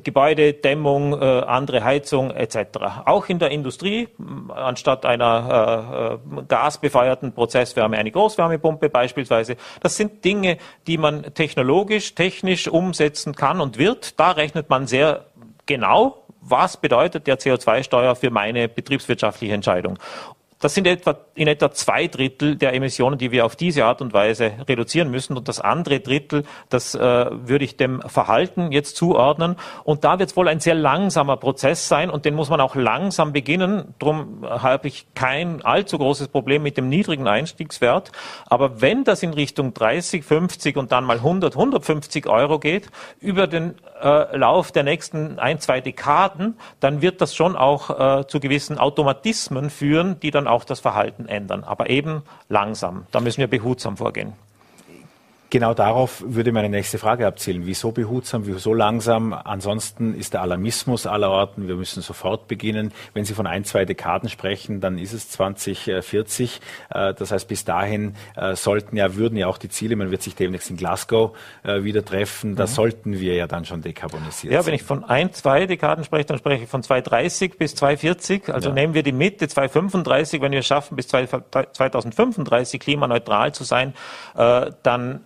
Gebäudedämmung, 0.03 1.13
äh, 1.13 1.25
andere 1.41 1.83
Heizung 1.83 2.31
etc. 2.31 3.05
Auch 3.05 3.27
in 3.29 3.39
der 3.39 3.51
Industrie, 3.51 4.07
anstatt 4.49 5.05
einer 5.05 6.19
gasbefeuerten 6.47 7.33
Prozesswärme 7.33 7.97
eine 7.97 8.11
Großwärmepumpe 8.11 8.89
beispielsweise. 8.89 9.55
Das 9.81 9.95
sind 9.95 10.23
Dinge, 10.23 10.57
die 10.87 10.97
man 10.97 11.33
technologisch, 11.33 12.15
technisch 12.15 12.67
umsetzen 12.67 13.35
kann 13.35 13.61
und 13.61 13.77
wird. 13.77 14.19
Da 14.19 14.31
rechnet 14.31 14.69
man 14.69 14.87
sehr 14.87 15.25
genau, 15.65 16.23
was 16.41 16.77
bedeutet 16.77 17.27
der 17.27 17.39
CO2-Steuer 17.39 18.15
für 18.15 18.29
meine 18.29 18.67
betriebswirtschaftliche 18.67 19.53
Entscheidung. 19.53 19.97
Das 20.63 20.73
sind 20.73 20.87
etwa, 20.87 21.17
in 21.35 21.49
etwa 21.49 21.71
zwei 21.71 22.07
Drittel 22.07 22.55
der 22.55 22.73
Emissionen, 22.73 23.17
die 23.17 23.31
wir 23.31 23.45
auf 23.45 23.57
diese 23.57 23.83
Art 23.83 24.01
und 24.01 24.13
Weise 24.13 24.53
reduzieren 24.65 25.11
müssen. 25.11 25.35
Und 25.35 25.49
das 25.49 25.59
andere 25.59 25.99
Drittel, 25.99 26.45
das 26.69 26.95
äh, 26.95 26.99
würde 27.01 27.65
ich 27.65 27.75
dem 27.75 28.01
Verhalten 28.03 28.71
jetzt 28.71 28.95
zuordnen. 28.95 29.57
Und 29.83 30.05
da 30.05 30.19
wird 30.19 30.29
es 30.29 30.37
wohl 30.37 30.47
ein 30.47 30.61
sehr 30.61 30.75
langsamer 30.75 31.35
Prozess 31.35 31.89
sein 31.89 32.09
und 32.09 32.23
den 32.23 32.33
muss 32.33 32.49
man 32.49 32.61
auch 32.61 32.75
langsam 32.75 33.33
beginnen. 33.33 33.93
Darum 33.99 34.45
habe 34.47 34.87
ich 34.87 35.05
kein 35.15 35.65
allzu 35.65 35.97
großes 35.97 36.29
Problem 36.29 36.63
mit 36.63 36.77
dem 36.77 36.87
niedrigen 36.87 37.27
Einstiegswert. 37.27 38.13
Aber 38.45 38.79
wenn 38.79 39.03
das 39.03 39.21
in 39.21 39.33
Richtung 39.33 39.73
30, 39.73 40.23
50 40.23 40.77
und 40.77 40.93
dann 40.93 41.03
mal 41.03 41.17
100, 41.17 41.55
150 41.57 42.25
Euro 42.27 42.59
geht, 42.59 42.89
über 43.19 43.47
den 43.47 43.75
äh, 44.03 44.35
Lauf 44.35 44.71
der 44.71 44.83
nächsten 44.83 45.39
ein, 45.39 45.59
zwei 45.59 45.81
Dekaden, 45.81 46.57
dann 46.79 47.01
wird 47.01 47.21
das 47.21 47.35
schon 47.35 47.55
auch 47.55 48.19
äh, 48.19 48.27
zu 48.27 48.39
gewissen 48.39 48.77
Automatismen 48.77 49.69
führen, 49.69 50.19
die 50.19 50.31
dann 50.31 50.47
auch 50.47 50.63
das 50.63 50.79
Verhalten 50.79 51.27
ändern. 51.27 51.63
Aber 51.63 51.89
eben 51.89 52.23
langsam. 52.49 53.05
Da 53.11 53.19
müssen 53.19 53.39
wir 53.39 53.47
behutsam 53.47 53.97
vorgehen. 53.97 54.33
Genau 55.53 55.75
darauf 55.75 56.23
würde 56.25 56.51
meine 56.51 56.67
nächste 56.67 56.97
Frage 56.97 57.27
abzielen. 57.27 57.67
Wieso 57.67 57.91
behutsam, 57.91 58.47
wieso 58.47 58.73
langsam? 58.73 59.33
Ansonsten 59.33 60.15
ist 60.15 60.33
der 60.33 60.41
Alarmismus 60.41 61.05
aller 61.05 61.29
Orten. 61.29 61.67
Wir 61.67 61.75
müssen 61.75 62.01
sofort 62.01 62.47
beginnen. 62.47 62.91
Wenn 63.13 63.23
Sie 63.23 63.35
von 63.35 63.45
ein, 63.45 63.63
zwei 63.63 63.85
Dekaden 63.85 64.29
sprechen, 64.29 64.81
dann 64.81 64.97
ist 64.97 65.13
es 65.13 65.29
2040. 65.29 66.59
Äh, 66.89 67.13
das 67.13 67.31
heißt, 67.31 67.47
bis 67.47 67.65
dahin 67.65 68.15
äh, 68.35 68.55
sollten 68.55 68.97
ja, 68.97 69.15
würden 69.15 69.37
ja 69.37 69.45
auch 69.45 69.59
die 69.59 69.69
Ziele, 69.69 69.95
man 69.95 70.09
wird 70.09 70.23
sich 70.23 70.33
demnächst 70.33 70.71
in 70.71 70.75
Glasgow 70.75 71.37
äh, 71.61 71.83
wieder 71.83 72.03
treffen, 72.03 72.55
da 72.55 72.63
mhm. 72.63 72.69
sollten 72.69 73.19
wir 73.19 73.35
ja 73.35 73.45
dann 73.45 73.63
schon 73.63 73.83
dekarbonisiert 73.83 74.51
Ja, 74.51 74.65
wenn 74.65 74.73
ich 74.73 74.81
von 74.81 75.03
ein, 75.03 75.33
zwei 75.33 75.67
Dekaden 75.67 76.03
spreche, 76.03 76.25
dann 76.25 76.39
spreche 76.39 76.63
ich 76.63 76.69
von 76.71 76.81
2030 76.81 77.59
bis 77.59 77.75
2040. 77.75 78.49
Also 78.49 78.69
ja. 78.69 78.73
nehmen 78.73 78.95
wir 78.95 79.03
die 79.03 79.11
Mitte 79.11 79.47
2035, 79.47 80.41
wenn 80.41 80.51
wir 80.51 80.61
es 80.61 80.65
schaffen, 80.65 80.95
bis 80.95 81.09
2035 81.09 82.79
klimaneutral 82.79 83.53
zu 83.53 83.63
sein, 83.63 83.93
dann 84.33 85.21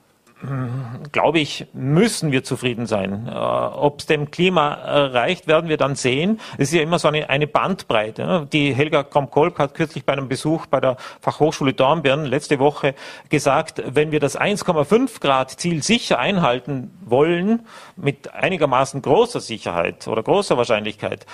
glaube 1.11 1.39
ich, 1.39 1.65
müssen 1.73 2.31
wir 2.31 2.43
zufrieden 2.43 2.85
sein. 2.85 3.27
Äh, 3.27 3.31
Ob 3.31 4.01
es 4.01 4.05
dem 4.05 4.29
Klima 4.29 4.73
reicht, 4.73 5.47
werden 5.47 5.67
wir 5.67 5.77
dann 5.77 5.95
sehen. 5.95 6.39
Es 6.57 6.69
ist 6.69 6.75
ja 6.75 6.83
immer 6.83 6.99
so 6.99 7.07
eine, 7.07 7.29
eine 7.29 7.47
Bandbreite. 7.47 8.25
Ne? 8.25 8.47
Die 8.53 8.75
Helga 8.75 9.03
Kromkolk 9.03 9.57
hat 9.57 9.73
kürzlich 9.73 10.05
bei 10.05 10.13
einem 10.13 10.27
Besuch 10.27 10.67
bei 10.67 10.79
der 10.79 10.97
Fachhochschule 11.21 11.73
Dornbirn 11.73 12.25
letzte 12.25 12.59
Woche 12.59 12.93
gesagt, 13.29 13.81
wenn 13.87 14.11
wir 14.11 14.19
das 14.19 14.39
1,5 14.39 15.19
Grad 15.21 15.51
Ziel 15.51 15.81
sicher 15.81 16.19
einhalten 16.19 16.91
wollen, 17.03 17.65
mit 17.95 18.33
einigermaßen 18.33 19.01
großer 19.01 19.39
Sicherheit 19.39 20.07
oder 20.07 20.21
großer 20.21 20.55
Wahrscheinlichkeit, 20.55 21.25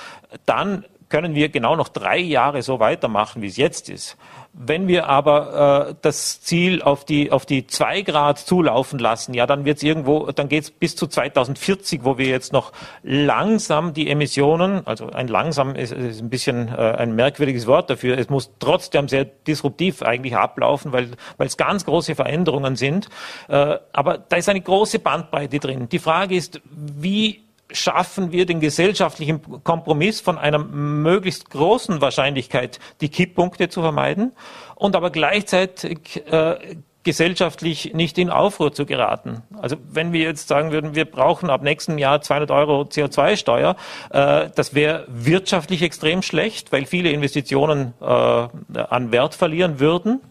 dann 0.45 0.85
können 1.13 1.35
wir 1.35 1.49
genau 1.49 1.75
noch 1.75 1.89
drei 1.89 2.17
Jahre 2.17 2.63
so 2.63 2.79
weitermachen, 2.79 3.43
wie 3.43 3.47
es 3.47 3.55
jetzt 3.55 3.87
ist. 3.87 4.17
Wenn 4.51 4.87
wir 4.87 5.07
aber 5.07 5.89
äh, 5.89 5.95
das 6.01 6.41
Ziel 6.41 6.81
auf 6.81 7.05
die 7.05 7.31
auf 7.31 7.45
die 7.45 7.67
zwei 7.67 8.01
Grad 8.01 8.39
zulaufen 8.39 8.97
lassen, 8.97 9.35
ja, 9.35 9.45
dann 9.45 9.63
wird 9.63 9.77
es 9.77 9.83
irgendwo, 9.83 10.31
dann 10.31 10.49
geht 10.49 10.63
es 10.63 10.71
bis 10.71 10.95
zu 10.95 11.05
2040, 11.05 12.03
wo 12.03 12.17
wir 12.17 12.25
jetzt 12.25 12.51
noch 12.51 12.71
langsam 13.03 13.93
die 13.93 14.09
Emissionen, 14.09 14.87
also 14.87 15.05
ein 15.11 15.27
langsam 15.27 15.75
ist, 15.75 15.91
ist 15.91 16.19
ein 16.19 16.31
bisschen 16.31 16.69
äh, 16.69 16.95
ein 16.97 17.13
merkwürdiges 17.13 17.67
Wort 17.67 17.91
dafür. 17.91 18.17
Es 18.17 18.29
muss 18.29 18.51
trotzdem 18.57 19.07
sehr 19.07 19.25
disruptiv 19.25 20.01
eigentlich 20.01 20.35
ablaufen, 20.35 20.93
weil 20.93 21.11
weil 21.37 21.45
es 21.45 21.57
ganz 21.57 21.85
große 21.85 22.15
Veränderungen 22.15 22.75
sind. 22.75 23.07
Äh, 23.49 23.77
aber 23.93 24.17
da 24.17 24.35
ist 24.35 24.49
eine 24.49 24.61
große 24.61 24.97
Bandbreite 24.97 25.59
drin. 25.59 25.89
Die 25.89 25.99
Frage 25.99 26.35
ist, 26.35 26.59
wie 26.71 27.42
schaffen 27.73 28.31
wir 28.31 28.45
den 28.45 28.59
gesellschaftlichen 28.59 29.63
Kompromiss 29.63 30.21
von 30.21 30.37
einer 30.37 30.59
möglichst 30.59 31.49
großen 31.49 31.99
Wahrscheinlichkeit, 32.01 32.79
die 33.01 33.09
Kipppunkte 33.09 33.69
zu 33.69 33.81
vermeiden 33.81 34.31
und 34.75 34.95
aber 34.95 35.09
gleichzeitig 35.09 36.23
äh, 36.31 36.75
gesellschaftlich 37.03 37.93
nicht 37.93 38.17
in 38.17 38.29
Aufruhr 38.29 38.73
zu 38.73 38.85
geraten. 38.85 39.43
Also 39.61 39.75
wenn 39.91 40.13
wir 40.13 40.21
jetzt 40.21 40.47
sagen 40.47 40.71
würden, 40.71 40.95
wir 40.95 41.05
brauchen 41.05 41.49
ab 41.49 41.61
nächstem 41.61 41.97
Jahr 41.97 42.21
200 42.21 42.51
Euro 42.51 42.81
CO2-Steuer, 42.83 43.75
äh, 44.09 44.49
das 44.55 44.73
wäre 44.73 45.05
wirtschaftlich 45.09 45.81
extrem 45.81 46.21
schlecht, 46.21 46.71
weil 46.71 46.85
viele 46.85 47.11
Investitionen 47.11 47.93
äh, 48.01 48.05
an 48.05 49.11
Wert 49.11 49.35
verlieren 49.35 49.79
würden. 49.79 50.21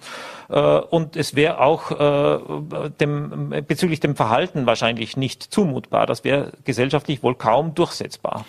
Äh, 0.49 0.61
und 0.61 1.17
es 1.17 1.35
wäre 1.35 1.61
auch 1.61 1.91
äh, 1.91 2.91
dem, 3.01 3.51
bezüglich 3.67 4.01
dem 4.01 4.17
Verhalten 4.17 4.67
wahrscheinlich 4.67 5.17
nicht 5.17 5.43
zumutbar. 5.43 6.07
Das 6.07 6.25
wäre 6.25 6.53
gesellschaftlich 6.65 7.23
wohl 7.23 7.35
kaum 7.35 7.75
durchsetzbar. 7.75 8.45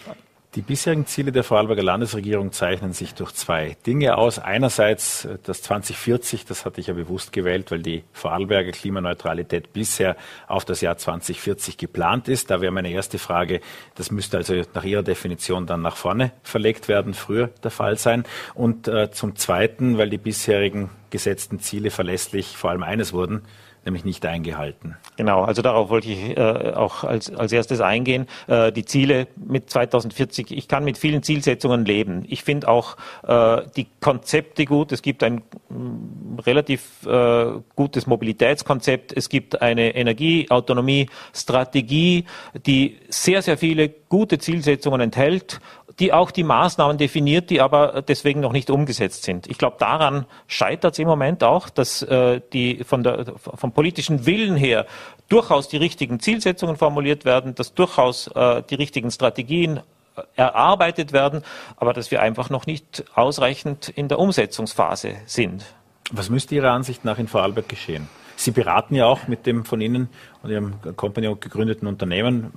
Die 0.56 0.62
bisherigen 0.62 1.08
Ziele 1.08 1.32
der 1.32 1.44
Vorarlberger 1.44 1.82
Landesregierung 1.82 2.52
zeichnen 2.52 2.94
sich 2.94 3.16
durch 3.16 3.32
zwei 3.34 3.76
Dinge 3.88 4.18
aus. 4.18 4.38
Einerseits 4.38 5.26
äh, 5.26 5.40
das 5.42 5.64
2040, 5.64 6.46
das 6.46 6.64
hatte 6.64 6.80
ich 6.80 6.88
ja 6.88 6.94
bewusst 6.94 7.34
gewählt, 7.34 7.72
weil 7.72 7.82
die 7.82 8.04
Vorarlberger 8.12 8.72
Klimaneutralität 8.72 9.74
bisher 9.74 10.16
auf 10.48 10.64
das 10.64 10.82
Jahr 10.82 10.96
2040 10.96 11.78
geplant 11.78 12.28
ist. 12.28 12.52
Da 12.52 12.62
wäre 12.62 12.72
meine 12.72 12.92
erste 12.92 13.18
Frage, 13.18 13.62
das 13.96 14.12
müsste 14.12 14.38
also 14.38 14.62
nach 14.76 14.84
Ihrer 14.84 15.02
Definition 15.02 15.66
dann 15.66 15.82
nach 15.82 15.96
vorne 15.96 16.34
verlegt 16.44 16.88
werden, 16.88 17.16
früher 17.16 17.48
der 17.64 17.72
Fall 17.72 17.98
sein. 17.98 18.24
Und 18.54 18.88
äh, 18.88 19.10
zum 19.10 19.36
Zweiten, 19.36 19.98
weil 19.98 20.12
die 20.12 20.20
bisherigen 20.20 20.92
gesetzten 21.10 21.62
Ziele 21.62 21.90
verlässlich 21.90 22.58
vor 22.58 22.70
allem 22.70 22.84
eines 22.84 23.12
wurden, 23.12 23.42
nämlich 23.86 24.04
nicht 24.06 24.26
eingehalten. 24.26 24.96
Genau, 25.18 25.44
also 25.44 25.62
darauf 25.62 25.90
wollte 25.90 26.08
ich 26.10 26.38
äh, 26.38 26.74
auch 26.76 27.04
als, 27.04 27.30
als 27.36 27.52
erstes 27.52 27.82
eingehen. 27.82 28.28
Äh, 28.48 28.72
die 28.72 28.86
Ziele 28.86 29.28
mit 29.36 29.70
2040, 29.70 30.52
ich 30.52 30.68
kann 30.68 30.84
mit 30.84 30.98
vielen 30.98 31.22
Zielsetzungen 31.24 31.86
leben. 31.86 32.26
Ich 32.28 32.44
finde 32.44 32.68
auch 32.68 32.98
äh, 33.24 33.62
die 33.76 33.88
Konzepte 34.00 34.66
gut. 34.66 34.92
Es 34.92 35.02
gibt 35.02 35.24
ein 35.24 35.42
mh, 35.70 35.78
mm, 35.78 36.40
relativ 36.46 37.06
äh, 37.06 37.46
gutes 37.76 38.06
Mobilitätskonzept. 38.08 39.16
Es 39.16 39.30
gibt 39.30 39.62
eine 39.62 39.96
Energieautonomie-Strategie, 39.96 42.26
die 42.66 42.98
sehr, 43.10 43.42
sehr 43.42 43.58
viele 43.58 43.90
gute 43.90 44.38
Zielsetzungen 44.38 45.02
enthält 45.02 45.60
die 46.00 46.12
auch 46.12 46.32
die 46.32 46.44
Maßnahmen 46.44 46.98
definiert, 46.98 47.50
die 47.50 47.62
aber 47.62 48.02
deswegen 48.02 48.40
noch 48.40 48.52
nicht 48.52 48.70
umgesetzt 48.70 49.24
sind. 49.24 49.48
Ich 49.48 49.58
glaube, 49.58 49.78
daran 49.80 50.26
scheitert 50.48 50.94
es 50.94 51.00
im 51.00 51.08
Moment 51.08 51.44
auch, 51.44 51.70
dass 51.70 52.02
äh, 52.02 52.42
die 52.52 52.84
von 52.84 53.04
der, 53.04 53.34
vom 53.38 53.72
politischen 53.72 54.26
Willen 54.26 54.56
her 54.56 54.88
durchaus 55.30 55.68
die 55.68 55.78
richtigen 55.78 56.20
Zielsetzungen 56.20 56.78
formuliert 56.78 57.26
werden, 57.26 57.56
dass 57.56 57.74
durchaus 57.74 58.28
äh, 58.28 58.64
die 58.70 58.76
richtigen 58.76 59.12
Strategien 59.12 59.78
äh, 60.16 60.22
erarbeitet 60.36 61.14
werden, 61.14 61.44
aber 61.78 61.94
dass 61.94 62.10
wir 62.10 62.22
einfach 62.22 62.50
noch 62.50 62.66
nicht 62.66 63.06
ausreichend 63.14 63.90
in 63.90 64.08
der 64.08 64.20
Umsetzungsphase 64.20 65.16
sind. 65.26 65.66
Was 66.12 66.30
müsste 66.30 66.56
Ihrer 66.56 66.72
Ansicht 66.72 67.06
nach 67.06 67.20
in 67.20 67.28
Vorarlberg 67.28 67.70
geschehen? 67.70 68.10
Sie 68.36 68.52
beraten 68.52 68.96
ja 68.96 69.06
auch 69.06 69.28
mit 69.28 69.46
dem 69.46 69.64
von 69.64 69.80
Ihnen 69.80 70.10
und 70.42 70.50
Ihrem 70.50 70.74
Company 70.96 71.28
gegründeten 71.40 71.88
Unternehmen 71.88 72.52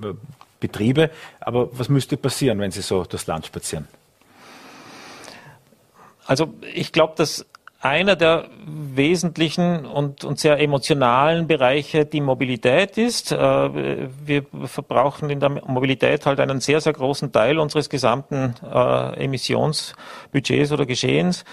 Betriebe. 0.59 1.09
Aber 1.39 1.69
was 1.77 1.89
müsste 1.89 2.17
passieren, 2.17 2.59
wenn 2.59 2.71
Sie 2.71 2.81
so 2.81 3.03
das 3.03 3.27
Land 3.27 3.45
spazieren? 3.45 3.87
Also 6.25 6.53
ich 6.73 6.91
glaube, 6.91 7.13
dass 7.15 7.45
einer 7.79 8.15
der 8.15 8.49
wesentlichen 8.65 9.85
und, 9.85 10.23
und, 10.23 10.39
sehr 10.39 10.59
emotionalen 10.59 11.47
Bereiche 11.47 12.05
die 12.05 12.21
Mobilität 12.21 12.97
ist. 12.97 13.31
Äh, 13.31 13.37
wir 13.37 14.45
verbrauchen 14.65 15.29
in 15.29 15.39
der 15.39 15.49
Mobilität 15.49 16.25
halt 16.25 16.39
einen 16.39 16.59
sehr, 16.59 16.81
sehr 16.81 16.93
großen 16.93 17.31
Teil 17.31 17.59
unseres 17.59 17.89
gesamten 17.89 18.55
äh, 18.63 19.23
Emissionsbudgets 19.23 20.71
oder 20.71 20.85
Geschehens. 20.85 21.45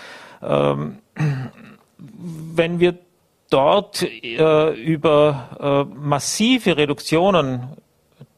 Ähm, 0.43 0.99
wenn 1.97 2.81
wir 2.81 2.99
dort 3.51 4.03
äh, 4.03 4.71
über 4.73 5.87
massive 5.95 6.77
Reduktionen 6.77 7.69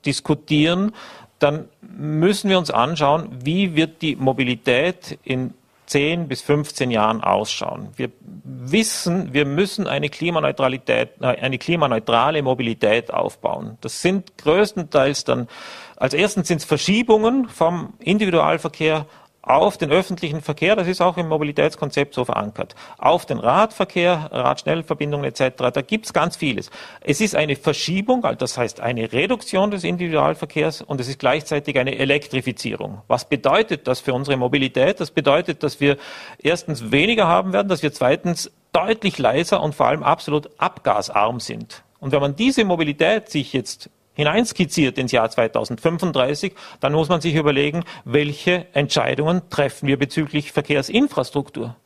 diskutieren, 0.07 0.93
dann 1.39 1.69
müssen 1.81 2.49
wir 2.49 2.59
uns 2.59 2.71
anschauen, 2.71 3.29
wie 3.45 3.75
wird 3.75 4.01
die 4.03 4.17
Mobilität 4.17 5.19
in 5.23 5.53
10 5.87 6.29
bis 6.29 6.43
15 6.43 6.91
Jahren 6.91 7.23
ausschauen. 7.23 7.89
Wir 7.97 8.11
wissen, 8.45 9.33
wir 9.33 9.47
müssen 9.47 9.87
eine 9.87 10.09
Klimaneutralität, 10.09 11.11
äh, 11.21 11.27
eine 11.27 11.59
klimaneutrale 11.59 12.43
Mobilität 12.43 13.13
aufbauen. 13.13 13.79
Das 13.81 14.03
sind 14.03 14.37
größtenteils 14.39 15.25
dann, 15.25 15.49
als 15.97 16.13
erstens 16.13 16.49
sind 16.49 16.59
es 16.59 16.65
Verschiebungen 16.65 17.49
vom 17.49 17.95
Individualverkehr 18.01 19.07
auf 19.47 19.79
den 19.79 19.93
öffentlichen 19.93 20.43
Verkehr, 20.43 20.75
das 20.77 20.89
ist 20.89 21.01
auch 21.01 21.17
im 21.17 21.29
Mobilitätskonzept 21.29 22.15
so 22.15 22.25
verankert, 22.25 22.75
auf 22.99 23.25
den 23.27 23.39
Radverkehr, 23.39 24.29
Radschnellverbindungen 24.33 25.25
etc., 25.25 25.57
da 25.73 25.83
gibt's 25.83 26.13
ganz 26.13 26.37
vieles. 26.37 26.71
Es 27.01 27.21
ist 27.21 27.37
eine 27.37 27.55
Verschiebung, 27.55 28.25
also 28.25 28.37
das 28.37 28.59
heißt 28.59 28.81
eine 28.81 29.13
Reduktion 29.13 29.71
des 29.71 29.85
Individualverkehrs 29.85 30.83
und 30.83 31.01
es 31.01 31.09
ist 31.09 31.21
gleichzeitig 31.21 31.79
eine 31.79 31.97
Elektrifizierung. 31.97 33.03
Was 33.07 33.29
bedeutet 33.29 33.87
das 33.87 34.01
für 34.01 34.13
unsere 34.13 34.37
Mobilität? 34.37 35.01
Das 35.01 35.13
bedeutet, 35.13 35.63
dass 35.63 35.81
wir 35.81 35.97
erstens 36.43 36.91
weniger 36.91 37.29
haben 37.29 37.53
werden, 37.53 37.69
dass 37.69 37.85
wir 37.85 37.93
zweitens 37.93 38.51
deutlich 38.73 39.17
leiser 39.17 39.63
und 39.63 39.77
vor 39.77 39.87
allem 39.87 40.03
absolut 40.03 40.51
abgasarm 40.59 41.39
sind. 41.39 41.85
Und 42.01 42.13
wenn 42.13 42.21
man 42.21 42.37
diese 42.37 42.65
Mobilität 42.65 43.31
sich 43.31 43.53
jetzt 43.53 43.91
hineinskizziert 44.17 44.99
ins 44.99 45.13
Jahr 45.13 45.31
2035, 45.31 46.55
dann 46.81 46.93
muss 46.93 47.09
man 47.09 47.21
sich 47.21 47.35
überlegen, 47.35 47.85
welche 48.05 48.67
Entscheidungen 48.73 49.43
treffen 49.51 49.87
wir 49.87 49.99
bezüglich 49.99 50.51
Verkehrsinfrastruktur. 50.53 51.77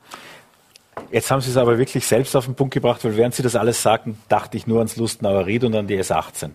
Jetzt 1.13 1.31
haben 1.31 1.41
Sie 1.41 1.51
es 1.51 1.57
aber 1.57 1.79
wirklich 1.79 2.07
selbst 2.07 2.37
auf 2.37 2.45
den 2.45 2.55
Punkt 2.55 2.75
gebracht, 2.75 3.05
weil 3.05 3.17
während 3.17 3.35
Sie 3.35 3.43
das 3.43 3.57
alles 3.57 3.83
sagten, 3.83 4.19
dachte 4.29 4.57
ich 4.57 4.67
nur 4.67 4.79
ans 4.79 4.97
Lustenauer 4.97 5.47
Ried 5.47 5.65
und 5.65 5.75
an 5.75 5.87
die 5.87 5.99
S18. 5.99 6.51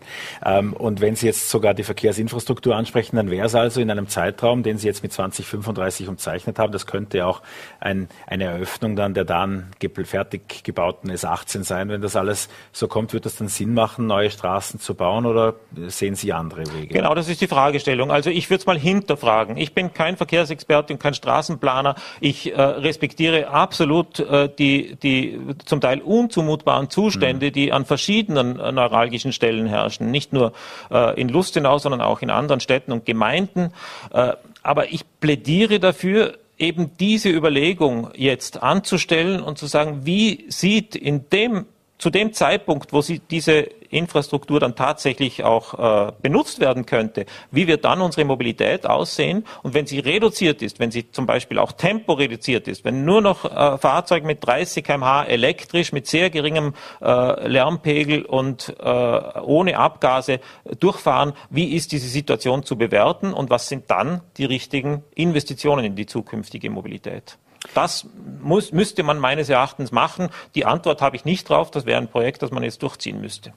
Ähm, 0.45 0.73
und 0.73 1.01
wenn 1.01 1.15
Sie 1.15 1.25
jetzt 1.25 1.49
sogar 1.49 1.73
die 1.73 1.83
Verkehrsinfrastruktur 1.83 2.75
ansprechen, 2.75 3.17
dann 3.17 3.29
wäre 3.29 3.47
es 3.47 3.55
also 3.55 3.81
in 3.81 3.91
einem 3.91 4.07
Zeitraum, 4.07 4.63
den 4.63 4.77
Sie 4.77 4.87
jetzt 4.87 5.03
mit 5.03 5.11
2035 5.11 6.07
umzeichnet 6.07 6.57
haben, 6.59 6.71
das 6.71 6.85
könnte 6.85 7.25
auch 7.25 7.41
ein, 7.79 8.07
eine 8.27 8.45
Eröffnung 8.45 8.95
dann 8.95 9.13
der 9.13 9.25
dann 9.25 9.71
fertig 10.03 10.63
gebauten 10.63 11.11
S18 11.11 11.63
sein. 11.63 11.89
Wenn 11.89 12.01
das 12.01 12.15
alles 12.15 12.49
so 12.71 12.87
kommt, 12.87 13.13
wird 13.13 13.25
das 13.25 13.35
dann 13.35 13.47
Sinn 13.47 13.73
machen, 13.73 14.07
neue 14.07 14.29
Straßen 14.29 14.79
zu 14.79 14.95
bauen 14.95 15.25
oder 15.25 15.55
sehen 15.87 16.15
Sie 16.15 16.33
andere 16.33 16.63
Wege? 16.73 16.93
Genau, 16.93 17.13
das 17.13 17.27
ist 17.27 17.41
die 17.41 17.47
Fragestellung. 17.47 18.11
Also 18.11 18.29
ich 18.29 18.49
würde 18.49 18.59
es 18.59 18.65
mal 18.65 18.79
hinterfragen. 18.79 19.57
Ich 19.57 19.73
bin 19.73 19.93
kein 19.93 20.17
Verkehrsexperte 20.17 20.93
und 20.93 20.99
kein 20.99 21.13
Straßenplaner. 21.13 21.95
Ich 22.19 22.53
äh, 22.53 22.61
respektiere 22.61 23.49
absolut 23.49 24.19
äh, 24.25 24.49
die, 24.57 24.95
die 24.95 25.39
zum 25.65 25.81
Teil 25.81 26.01
unzumutbaren 26.01 26.89
Zustände, 26.89 27.47
mhm. 27.47 27.53
die 27.53 27.71
an 27.71 27.85
verschiedenen 27.85 28.59
äh, 28.59 28.71
neuralgischen 28.71 29.31
Stellen 29.31 29.65
herrschen. 29.67 30.11
Nicht 30.11 30.33
nur 30.33 30.53
äh, 30.91 31.19
in 31.19 31.29
Lustenau, 31.29 31.77
sondern 31.77 32.01
auch 32.01 32.21
in 32.21 32.29
anderen 32.29 32.59
Städten 32.59 32.91
und 32.91 33.05
Gemeinden. 33.05 33.71
Äh, 34.11 34.33
aber 34.63 34.91
ich 34.91 35.05
plädiere 35.19 35.79
dafür, 35.79 36.37
eben 36.57 36.91
diese 36.97 37.29
Überlegung 37.29 38.09
jetzt 38.15 38.63
anzustellen 38.63 39.41
und 39.41 39.57
zu 39.57 39.65
sagen, 39.65 40.05
wie 40.05 40.45
sieht 40.47 40.95
in 40.95 41.29
dem 41.29 41.65
zu 41.97 42.09
dem 42.09 42.33
Zeitpunkt, 42.33 42.91
wo 42.91 43.01
sie 43.01 43.19
diese 43.19 43.67
Infrastruktur 43.89 44.59
dann 44.59 44.75
tatsächlich 44.75 45.43
auch 45.43 46.07
äh, 46.07 46.11
benutzt 46.21 46.59
werden 46.59 46.85
könnte, 46.85 47.25
wie 47.51 47.67
wird 47.67 47.85
dann 47.85 48.01
unsere 48.01 48.25
Mobilität 48.25 48.85
aussehen? 48.85 49.45
Und 49.63 49.73
wenn 49.73 49.85
sie 49.85 49.99
reduziert 49.99 50.61
ist, 50.61 50.79
wenn 50.79 50.91
sie 50.91 51.11
zum 51.11 51.25
Beispiel 51.25 51.57
auch 51.57 51.71
Tempo 51.71 52.13
reduziert 52.13 52.67
ist, 52.67 52.83
wenn 52.83 53.05
nur 53.05 53.21
noch 53.21 53.45
äh, 53.45 53.77
Fahrzeuge 53.77 54.27
mit 54.27 54.45
30 54.45 54.83
kmh 54.83 55.23
elektrisch, 55.23 55.93
mit 55.93 56.07
sehr 56.07 56.29
geringem 56.29 56.73
äh, 57.01 57.47
Lärmpegel 57.47 58.25
und 58.25 58.75
äh, 58.79 58.83
ohne 58.83 59.77
Abgase 59.77 60.39
durchfahren, 60.79 61.33
wie 61.49 61.75
ist 61.75 61.91
diese 61.91 62.07
Situation 62.07 62.63
zu 62.63 62.77
bewerten 62.77 63.33
und 63.33 63.49
was 63.49 63.69
sind 63.69 63.89
dann 63.89 64.21
die 64.37 64.45
richtigen 64.45 65.03
Investitionen 65.15 65.85
in 65.85 65.95
die 65.95 66.05
zukünftige 66.05 66.69
Mobilität? 66.69 67.37
Das 67.73 68.07
muss, 68.41 68.71
müsste 68.71 69.03
man 69.03 69.19
meines 69.19 69.49
Erachtens 69.49 69.91
machen. 69.91 70.29
Die 70.53 70.65
Antwort 70.65 71.01
habe 71.01 71.15
ich 71.15 71.25
nicht 71.25 71.49
drauf. 71.49 71.71
Das 71.71 71.85
wäre 71.85 71.99
ein 71.99 72.07
Projekt, 72.07 72.41
das 72.41 72.51
man 72.51 72.63
jetzt 72.63 72.83
durchziehen 72.83 73.19
müsste. 73.21 73.53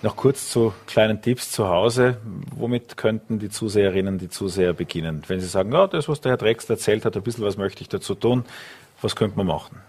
Noch 0.00 0.14
kurz 0.14 0.50
zu 0.50 0.72
kleinen 0.86 1.22
Tipps 1.22 1.50
zu 1.50 1.68
Hause. 1.68 2.18
Womit 2.54 2.96
könnten 2.96 3.40
die 3.40 3.50
Zuseherinnen, 3.50 4.18
die 4.18 4.28
Zuseher 4.28 4.72
beginnen? 4.72 5.24
Wenn 5.26 5.40
sie 5.40 5.48
sagen, 5.48 5.72
ja, 5.72 5.88
das, 5.88 6.08
was 6.08 6.20
der 6.20 6.30
Herr 6.32 6.36
Drex 6.36 6.70
erzählt 6.70 7.04
hat, 7.04 7.16
ein 7.16 7.22
bisschen 7.22 7.44
was 7.44 7.56
möchte 7.56 7.82
ich 7.82 7.88
dazu 7.88 8.14
tun, 8.14 8.44
was 9.02 9.16
könnte 9.16 9.36
man 9.36 9.48
machen? 9.48 9.80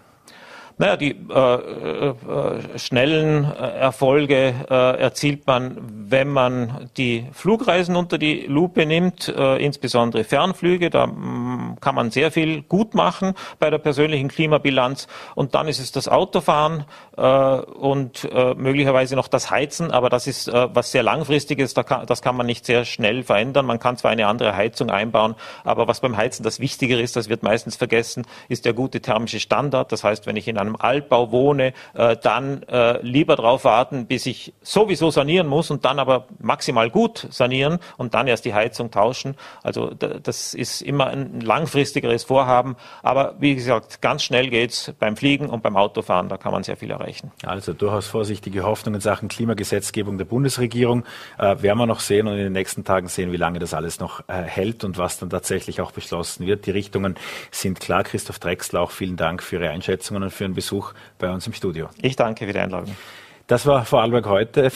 Naja, 0.80 0.96
die 0.96 1.10
äh, 1.10 1.34
äh, 1.34 2.78
schnellen 2.78 3.44
äh, 3.44 3.80
Erfolge 3.80 4.54
äh, 4.70 4.98
erzielt 4.98 5.46
man, 5.46 5.76
wenn 6.08 6.28
man 6.28 6.88
die 6.96 7.26
Flugreisen 7.32 7.96
unter 7.96 8.16
die 8.16 8.46
Lupe 8.46 8.86
nimmt, 8.86 9.28
äh, 9.28 9.62
insbesondere 9.62 10.24
Fernflüge. 10.24 10.88
Da 10.88 11.06
mh, 11.06 11.76
kann 11.82 11.94
man 11.94 12.10
sehr 12.10 12.30
viel 12.30 12.62
gut 12.62 12.94
machen 12.94 13.34
bei 13.58 13.68
der 13.68 13.76
persönlichen 13.76 14.28
Klimabilanz. 14.28 15.06
Und 15.34 15.54
dann 15.54 15.68
ist 15.68 15.80
es 15.80 15.92
das 15.92 16.08
Autofahren 16.08 16.84
äh, 17.18 17.22
und 17.22 18.26
möglicherweise 18.56 19.16
noch 19.16 19.28
das 19.28 19.50
Heizen. 19.50 19.90
Aber 19.90 20.08
das 20.08 20.26
ist 20.26 20.50
was 20.50 20.92
sehr 20.92 21.02
langfristiges. 21.02 21.74
Da 21.74 21.82
kann, 21.82 22.06
das 22.06 22.22
kann 22.22 22.36
man 22.36 22.46
nicht 22.46 22.64
sehr 22.64 22.86
schnell 22.86 23.22
verändern. 23.22 23.66
Man 23.66 23.78
kann 23.78 23.98
zwar 23.98 24.12
eine 24.12 24.26
andere 24.26 24.56
Heizung 24.56 24.88
einbauen, 24.88 25.34
aber 25.62 25.88
was 25.88 26.00
beim 26.00 26.16
Heizen 26.16 26.42
das 26.42 26.58
Wichtigere 26.58 27.02
ist, 27.02 27.16
das 27.16 27.28
wird 27.28 27.42
meistens 27.42 27.76
vergessen, 27.76 28.26
ist 28.48 28.64
der 28.64 28.72
gute 28.72 29.02
thermische 29.02 29.40
Standard. 29.40 29.92
Das 29.92 30.04
heißt, 30.04 30.26
wenn 30.26 30.36
ich 30.36 30.48
in 30.48 30.56
einem 30.56 30.69
einem 30.70 30.76
Altbau 30.80 31.30
wohne, 31.30 31.72
äh, 31.94 32.16
dann 32.16 32.62
äh, 32.64 33.00
lieber 33.02 33.36
darauf 33.36 33.64
warten, 33.64 34.06
bis 34.06 34.26
ich 34.26 34.52
sowieso 34.62 35.10
sanieren 35.10 35.46
muss 35.46 35.70
und 35.70 35.84
dann 35.84 35.98
aber 35.98 36.26
maximal 36.38 36.90
gut 36.90 37.26
sanieren 37.30 37.78
und 37.96 38.14
dann 38.14 38.26
erst 38.26 38.44
die 38.44 38.54
Heizung 38.54 38.90
tauschen. 38.90 39.36
Also 39.62 39.90
das 39.90 40.54
ist 40.54 40.82
immer 40.82 41.08
ein 41.08 41.40
langfristigeres 41.40 42.24
Vorhaben. 42.24 42.76
Aber 43.02 43.34
wie 43.38 43.54
gesagt, 43.54 44.00
ganz 44.02 44.22
schnell 44.22 44.48
geht's 44.48 44.92
beim 44.98 45.16
Fliegen 45.16 45.48
und 45.48 45.62
beim 45.62 45.76
Autofahren. 45.76 46.28
Da 46.28 46.36
kann 46.36 46.52
man 46.52 46.62
sehr 46.62 46.76
viel 46.76 46.90
erreichen. 46.90 47.32
Also 47.44 47.72
durchaus 47.72 48.06
vorsichtige 48.06 48.62
Hoffnung 48.62 48.94
in 48.94 49.00
Sachen 49.00 49.28
Klimagesetzgebung 49.28 50.18
der 50.18 50.24
Bundesregierung. 50.24 51.04
Äh, 51.38 51.62
werden 51.62 51.78
wir 51.78 51.86
noch 51.86 52.00
sehen 52.00 52.26
und 52.26 52.34
in 52.34 52.44
den 52.44 52.52
nächsten 52.52 52.84
Tagen 52.84 53.08
sehen, 53.08 53.32
wie 53.32 53.36
lange 53.36 53.58
das 53.58 53.74
alles 53.74 54.00
noch 54.00 54.20
äh, 54.28 54.42
hält 54.42 54.84
und 54.84 54.98
was 54.98 55.18
dann 55.18 55.30
tatsächlich 55.30 55.80
auch 55.80 55.92
beschlossen 55.92 56.46
wird. 56.46 56.66
Die 56.66 56.70
Richtungen 56.70 57.16
sind 57.50 57.80
klar. 57.80 58.04
Christoph 58.04 58.38
Drexler, 58.38 58.80
auch 58.80 58.90
vielen 58.90 59.16
Dank 59.16 59.42
für 59.42 59.56
Ihre 59.56 59.70
Einschätzungen 59.70 60.22
und 60.22 60.30
für 60.30 60.44
Ihren 60.44 60.54
Besuch 60.60 60.92
bei 61.18 61.30
uns 61.30 61.46
im 61.46 61.54
Studio. 61.54 61.88
Ich 62.02 62.16
danke 62.16 62.46
für 62.46 62.52
die 62.52 62.58
Einladung. 62.58 62.94
Das 63.46 63.66
war 63.66 63.84
Vorarlberg 63.84 64.26
heute. 64.26 64.70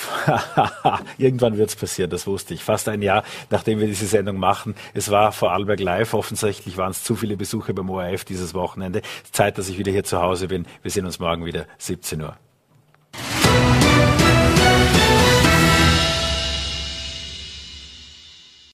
Irgendwann 1.18 1.56
wird 1.58 1.68
es 1.68 1.76
passieren, 1.76 2.10
das 2.10 2.26
wusste 2.26 2.54
ich. 2.54 2.64
Fast 2.64 2.88
ein 2.88 3.02
Jahr, 3.02 3.22
nachdem 3.50 3.78
wir 3.78 3.86
diese 3.86 4.06
Sendung 4.06 4.38
machen. 4.38 4.74
Es 4.94 5.12
war 5.12 5.30
Vorarlberg 5.30 5.78
live. 5.78 6.14
Offensichtlich 6.14 6.76
waren 6.76 6.90
es 6.90 7.04
zu 7.04 7.14
viele 7.14 7.36
Besuche 7.36 7.72
beim 7.72 7.88
ORF 7.88 8.24
dieses 8.24 8.52
Wochenende. 8.54 9.02
Zeit, 9.30 9.58
dass 9.58 9.68
ich 9.68 9.78
wieder 9.78 9.92
hier 9.92 10.04
zu 10.04 10.20
Hause 10.20 10.48
bin. 10.48 10.66
Wir 10.82 10.90
sehen 10.90 11.06
uns 11.06 11.20
morgen 11.20 11.44
wieder 11.44 11.66
17 11.78 12.20
Uhr. 12.22 12.36